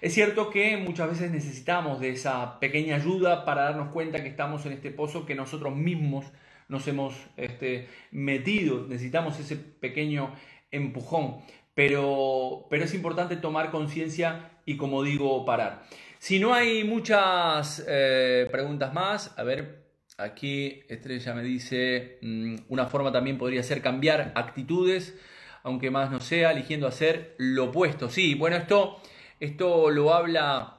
Es 0.00 0.14
cierto 0.14 0.50
que 0.50 0.76
muchas 0.76 1.10
veces 1.10 1.30
necesitamos 1.32 2.00
de 2.00 2.10
esa 2.10 2.60
pequeña 2.60 2.96
ayuda 2.96 3.44
para 3.44 3.64
darnos 3.64 3.88
cuenta 3.88 4.22
que 4.22 4.28
estamos 4.28 4.64
en 4.66 4.72
este 4.72 4.90
pozo 4.90 5.26
que 5.26 5.34
nosotros 5.34 5.74
mismos 5.74 6.24
nos 6.68 6.86
hemos 6.86 7.14
este, 7.36 7.88
metido. 8.12 8.86
Necesitamos 8.86 9.40
ese 9.40 9.56
pequeño 9.56 10.32
empujón. 10.70 11.38
Pero, 11.74 12.66
pero 12.70 12.84
es 12.84 12.94
importante 12.94 13.36
tomar 13.36 13.70
conciencia 13.70 14.50
y, 14.66 14.76
como 14.76 15.02
digo, 15.02 15.44
parar. 15.44 15.82
Si 16.18 16.38
no 16.40 16.52
hay 16.52 16.84
muchas 16.84 17.84
eh, 17.88 18.48
preguntas 18.50 18.92
más, 18.92 19.36
a 19.38 19.44
ver, 19.44 19.87
aquí 20.18 20.82
Estrella 20.88 21.34
me 21.34 21.42
dice, 21.42 22.18
mm, 22.20 22.56
una 22.68 22.86
forma 22.86 23.10
también 23.10 23.38
podría 23.38 23.62
ser 23.62 23.80
cambiar 23.80 24.32
actitudes, 24.34 25.18
aunque 25.62 25.90
más 25.90 26.10
no 26.10 26.20
sea, 26.20 26.52
eligiendo 26.52 26.86
hacer 26.86 27.34
lo 27.38 27.66
opuesto. 27.66 28.10
Sí, 28.10 28.34
bueno, 28.34 28.56
esto 28.56 29.00
esto 29.40 29.90
lo 29.90 30.12
habla 30.12 30.78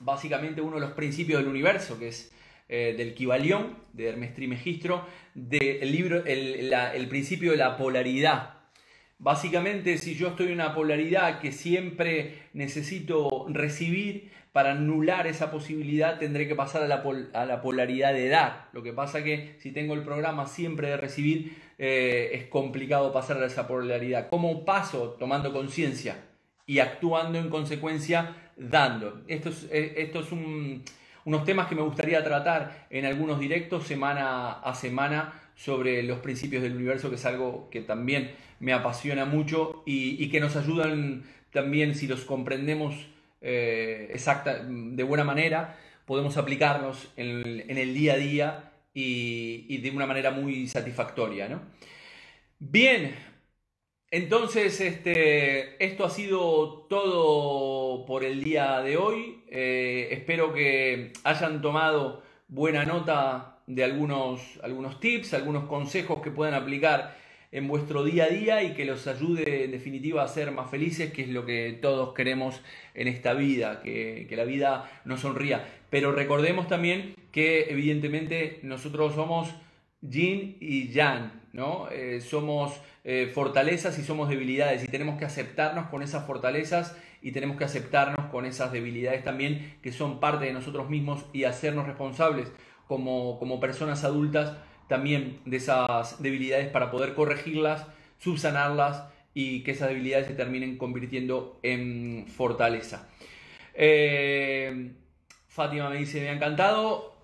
básicamente 0.00 0.60
uno 0.60 0.76
de 0.76 0.80
los 0.80 0.92
principios 0.92 1.40
del 1.40 1.48
universo, 1.48 1.98
que 1.98 2.08
es 2.08 2.32
eh, 2.68 2.94
del 2.96 3.14
Kibalión, 3.14 3.76
de 3.92 4.08
Hermes 4.08 4.34
Trimegistro, 4.34 5.06
del 5.34 5.90
libro 5.92 6.24
el, 6.24 7.06
principio 7.08 7.52
de 7.52 7.56
la 7.56 7.76
polaridad. 7.76 8.54
Básicamente, 9.18 9.98
si 9.98 10.14
yo 10.14 10.28
estoy 10.28 10.46
en 10.48 10.54
una 10.54 10.74
polaridad 10.74 11.40
que 11.40 11.52
siempre 11.52 12.48
necesito 12.52 13.46
recibir, 13.48 14.30
para 14.52 14.72
anular 14.72 15.26
esa 15.26 15.50
posibilidad 15.50 16.18
tendré 16.18 16.48
que 16.48 16.54
pasar 16.54 16.82
a 16.82 16.88
la, 16.88 17.04
a 17.34 17.46
la 17.46 17.60
polaridad 17.60 18.12
de 18.12 18.28
dar. 18.28 18.68
Lo 18.72 18.82
que 18.82 18.92
pasa 18.92 19.22
que 19.22 19.56
si 19.58 19.72
tengo 19.72 19.94
el 19.94 20.02
programa 20.02 20.46
siempre 20.46 20.88
de 20.88 20.96
recibir, 20.96 21.56
eh, 21.78 22.30
es 22.32 22.44
complicado 22.46 23.12
pasar 23.12 23.42
a 23.42 23.46
esa 23.46 23.66
polaridad. 23.66 24.28
¿Cómo 24.28 24.64
paso 24.64 25.16
tomando 25.18 25.52
conciencia? 25.52 26.16
y 26.68 26.78
actuando 26.78 27.38
en 27.38 27.48
consecuencia 27.48 28.36
dando. 28.56 29.22
Esto 29.26 29.48
es, 29.48 29.66
eh, 29.72 30.12
unos 31.24 31.44
temas 31.44 31.66
que 31.66 31.74
me 31.74 31.82
gustaría 31.82 32.22
tratar 32.22 32.86
en 32.90 33.04
algunos 33.04 33.40
directos 33.40 33.86
semana 33.86 34.52
a 34.52 34.74
semana 34.74 35.32
sobre 35.56 36.02
los 36.02 36.20
principios 36.20 36.62
del 36.62 36.76
universo, 36.76 37.08
que 37.08 37.16
es 37.16 37.24
algo 37.24 37.68
que 37.70 37.80
también 37.80 38.30
me 38.60 38.72
apasiona 38.72 39.24
mucho 39.24 39.82
y, 39.84 40.28
que 40.28 40.40
nos 40.40 40.56
ayudan 40.56 41.24
también 41.50 41.94
si 41.94 42.06
los 42.06 42.24
comprendemos 42.24 42.94
eh, 43.40 44.08
exacta, 44.12 44.62
de 44.64 45.02
buena 45.02 45.24
manera, 45.24 45.76
podemos 46.04 46.36
aplicarlos 46.36 47.12
en, 47.16 47.64
el 47.68 47.94
día 47.94 48.14
a 48.14 48.16
día 48.16 48.72
y, 48.94 49.66
y, 49.68 49.78
de 49.78 49.90
una 49.90 50.06
manera 50.06 50.30
muy 50.30 50.66
satisfactoria. 50.68 51.48
¿no? 51.48 51.60
Bien, 52.58 53.14
entonces, 54.10 54.80
este, 54.80 55.84
esto 55.84 56.04
ha 56.06 56.10
sido 56.10 56.86
todo 56.88 58.06
por 58.06 58.24
el 58.24 58.42
día 58.42 58.80
de 58.80 58.96
hoy. 58.96 59.44
Eh, 59.50 60.08
espero 60.12 60.54
que 60.54 61.12
hayan 61.24 61.60
tomado 61.60 62.22
buena 62.48 62.86
nota 62.86 63.60
de 63.66 63.84
algunos, 63.84 64.40
algunos 64.62 64.98
tips, 64.98 65.34
algunos 65.34 65.64
consejos 65.64 66.22
que 66.22 66.30
puedan 66.30 66.54
aplicar 66.54 67.18
en 67.50 67.66
vuestro 67.66 68.04
día 68.04 68.24
a 68.24 68.28
día 68.28 68.62
y 68.62 68.74
que 68.74 68.84
los 68.84 69.06
ayude 69.06 69.64
en 69.64 69.70
definitiva 69.70 70.22
a 70.22 70.28
ser 70.28 70.50
más 70.50 70.70
felices, 70.70 71.12
que 71.12 71.22
es 71.22 71.28
lo 71.28 71.46
que 71.46 71.78
todos 71.80 72.14
queremos 72.14 72.60
en 72.94 73.08
esta 73.08 73.34
vida, 73.34 73.80
que, 73.82 74.26
la 74.30 74.44
vida 74.44 74.90
nos 75.04 75.20
sonría. 75.20 75.66
Pero 75.90 76.12
recordemos 76.12 76.68
también 76.68 77.14
que 77.32 77.70
evidentemente 77.70 78.60
nosotros 78.62 79.14
somos 79.14 79.48
yin 80.00 80.56
y 80.60 80.88
yang, 80.88 81.32
¿no? 81.52 81.88
Eh, 81.90 82.20
somos 82.20 82.80
eh, 83.04 83.30
fortalezas 83.32 83.98
y 83.98 84.02
somos 84.02 84.28
debilidades 84.28 84.84
y 84.84 84.88
tenemos 84.88 85.18
que 85.18 85.24
aceptarnos 85.24 85.88
con 85.88 86.02
esas 86.02 86.26
fortalezas 86.26 86.96
y 87.22 87.32
tenemos 87.32 87.56
que 87.56 87.64
aceptarnos 87.64 88.26
con 88.30 88.44
esas 88.44 88.70
debilidades 88.70 89.24
también 89.24 89.76
que 89.82 89.90
son 89.90 90.20
parte 90.20 90.44
de 90.44 90.52
nosotros 90.52 90.88
mismos 90.88 91.24
y 91.32 91.44
hacernos 91.44 91.86
responsables 91.86 92.52
como, 92.86 93.38
como 93.38 93.58
personas 93.58 94.04
adultas 94.04 94.56
también 94.88 95.40
de 95.44 95.58
esas 95.58 96.22
debilidades 96.22 96.68
para 96.68 96.90
poder 96.90 97.14
corregirlas, 97.14 97.86
subsanarlas 98.18 99.04
y 99.34 99.62
que 99.62 99.72
esas 99.72 99.88
debilidades 99.88 100.26
se 100.26 100.34
terminen 100.34 100.78
convirtiendo 100.78 101.58
en 101.62 102.26
fortaleza. 102.26 103.08
Eh, 103.74 104.92
Fátima 105.46 105.90
me 105.90 105.98
dice, 105.98 106.20
me 106.20 106.30
ha 106.30 106.32
encantado, 106.32 107.14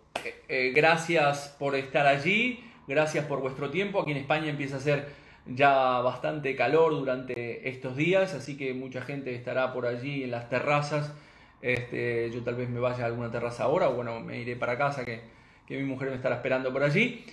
eh, 0.48 0.72
gracias 0.74 1.56
por 1.58 1.74
estar 1.74 2.06
allí, 2.06 2.60
gracias 2.86 3.24
por 3.26 3.40
vuestro 3.40 3.70
tiempo, 3.70 4.00
aquí 4.00 4.12
en 4.12 4.18
España 4.18 4.50
empieza 4.50 4.76
a 4.76 4.80
ser 4.80 5.08
ya 5.46 6.00
bastante 6.00 6.56
calor 6.56 6.92
durante 6.92 7.68
estos 7.68 7.96
días, 7.96 8.34
así 8.34 8.56
que 8.56 8.72
mucha 8.72 9.02
gente 9.02 9.34
estará 9.34 9.72
por 9.72 9.86
allí 9.86 10.24
en 10.24 10.30
las 10.30 10.48
terrazas. 10.48 11.12
Este, 11.60 12.30
yo 12.30 12.42
tal 12.42 12.56
vez 12.56 12.68
me 12.68 12.80
vaya 12.80 13.04
a 13.04 13.06
alguna 13.06 13.30
terraza 13.30 13.64
ahora, 13.64 13.88
o 13.88 13.94
bueno, 13.94 14.20
me 14.20 14.40
iré 14.40 14.56
para 14.56 14.76
casa, 14.76 15.04
que, 15.04 15.20
mi 15.68 15.82
mujer 15.82 16.10
me 16.10 16.16
estará 16.16 16.36
esperando 16.36 16.72
por 16.72 16.82
allí. 16.82 17.24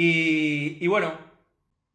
Y, 0.00 0.86
bueno, 0.86 1.10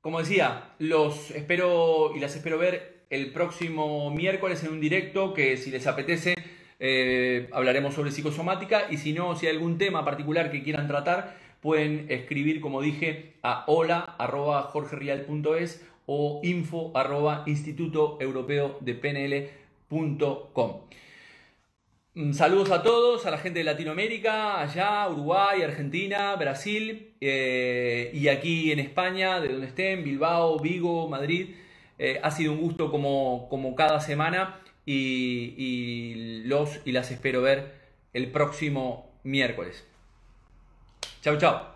como 0.02 0.20
decía, 0.20 0.74
los 0.78 1.32
espero 1.32 2.12
y 2.14 2.20
las 2.20 2.36
espero 2.36 2.58
ver 2.58 3.06
el 3.10 3.32
próximo 3.32 4.12
miércoles 4.12 4.62
en 4.66 4.74
un 4.74 4.82
directo 4.82 5.34
que 5.34 5.56
si 5.56 5.72
les 5.72 5.88
apetece 5.88 6.36
eh, 6.82 7.48
hablaremos 7.54 7.94
sobre 7.94 8.12
psicosomática. 8.12 8.88
Y 8.92 8.98
si 8.98 9.14
no, 9.14 9.38
si 9.38 9.48
hay 9.48 9.54
algún 9.54 9.78
tema 9.78 10.04
particular 10.04 10.52
que 10.52 10.64
quieran 10.64 10.90
tratar, 10.90 11.38
pueden 11.62 12.08
escribir, 12.10 12.60
como 12.60 12.82
dije, 12.82 13.36
a 13.42 13.64
hola.jorgerial.es 13.68 15.88
o 16.06 16.42
info 16.44 16.92
arroba 16.98 17.44
instituto 17.46 18.18
europeo 18.20 18.80
de 18.82 18.96
pnl.com. 18.96 20.72
Mm, 20.72 20.80
saludos 22.34 22.72
a 22.72 22.84
todos, 22.84 23.26
a 23.26 23.32
la 23.32 23.38
gente 23.38 23.60
de 23.60 23.66
Latinoamérica, 23.66 24.62
allá, 24.62 25.08
Uruguay, 25.10 25.62
Argentina, 25.64 26.36
Brasil 26.36 27.14
eh, 27.20 28.12
y 28.14 28.28
aquí 28.28 28.72
en 28.72 28.80
España, 28.80 29.40
de 29.40 29.50
donde 29.50 29.68
estén, 29.68 30.04
Bilbao, 30.04 30.60
Vigo, 30.60 31.08
Madrid. 31.10 31.56
Eh, 32.00 32.20
ha 32.24 32.32
sido 32.32 32.54
un 32.54 32.60
gusto 32.60 32.92
como, 32.92 33.48
como 33.50 33.76
cada 33.76 34.00
semana 34.00 34.60
y, 34.86 35.54
y 35.58 36.44
los 36.46 36.82
y 36.86 36.92
las 36.92 37.12
espero 37.12 37.42
ver 37.42 37.74
el 38.14 38.32
próximo 38.32 39.12
miércoles. 39.24 39.86
Chao, 41.22 41.38
chao. 41.38 41.73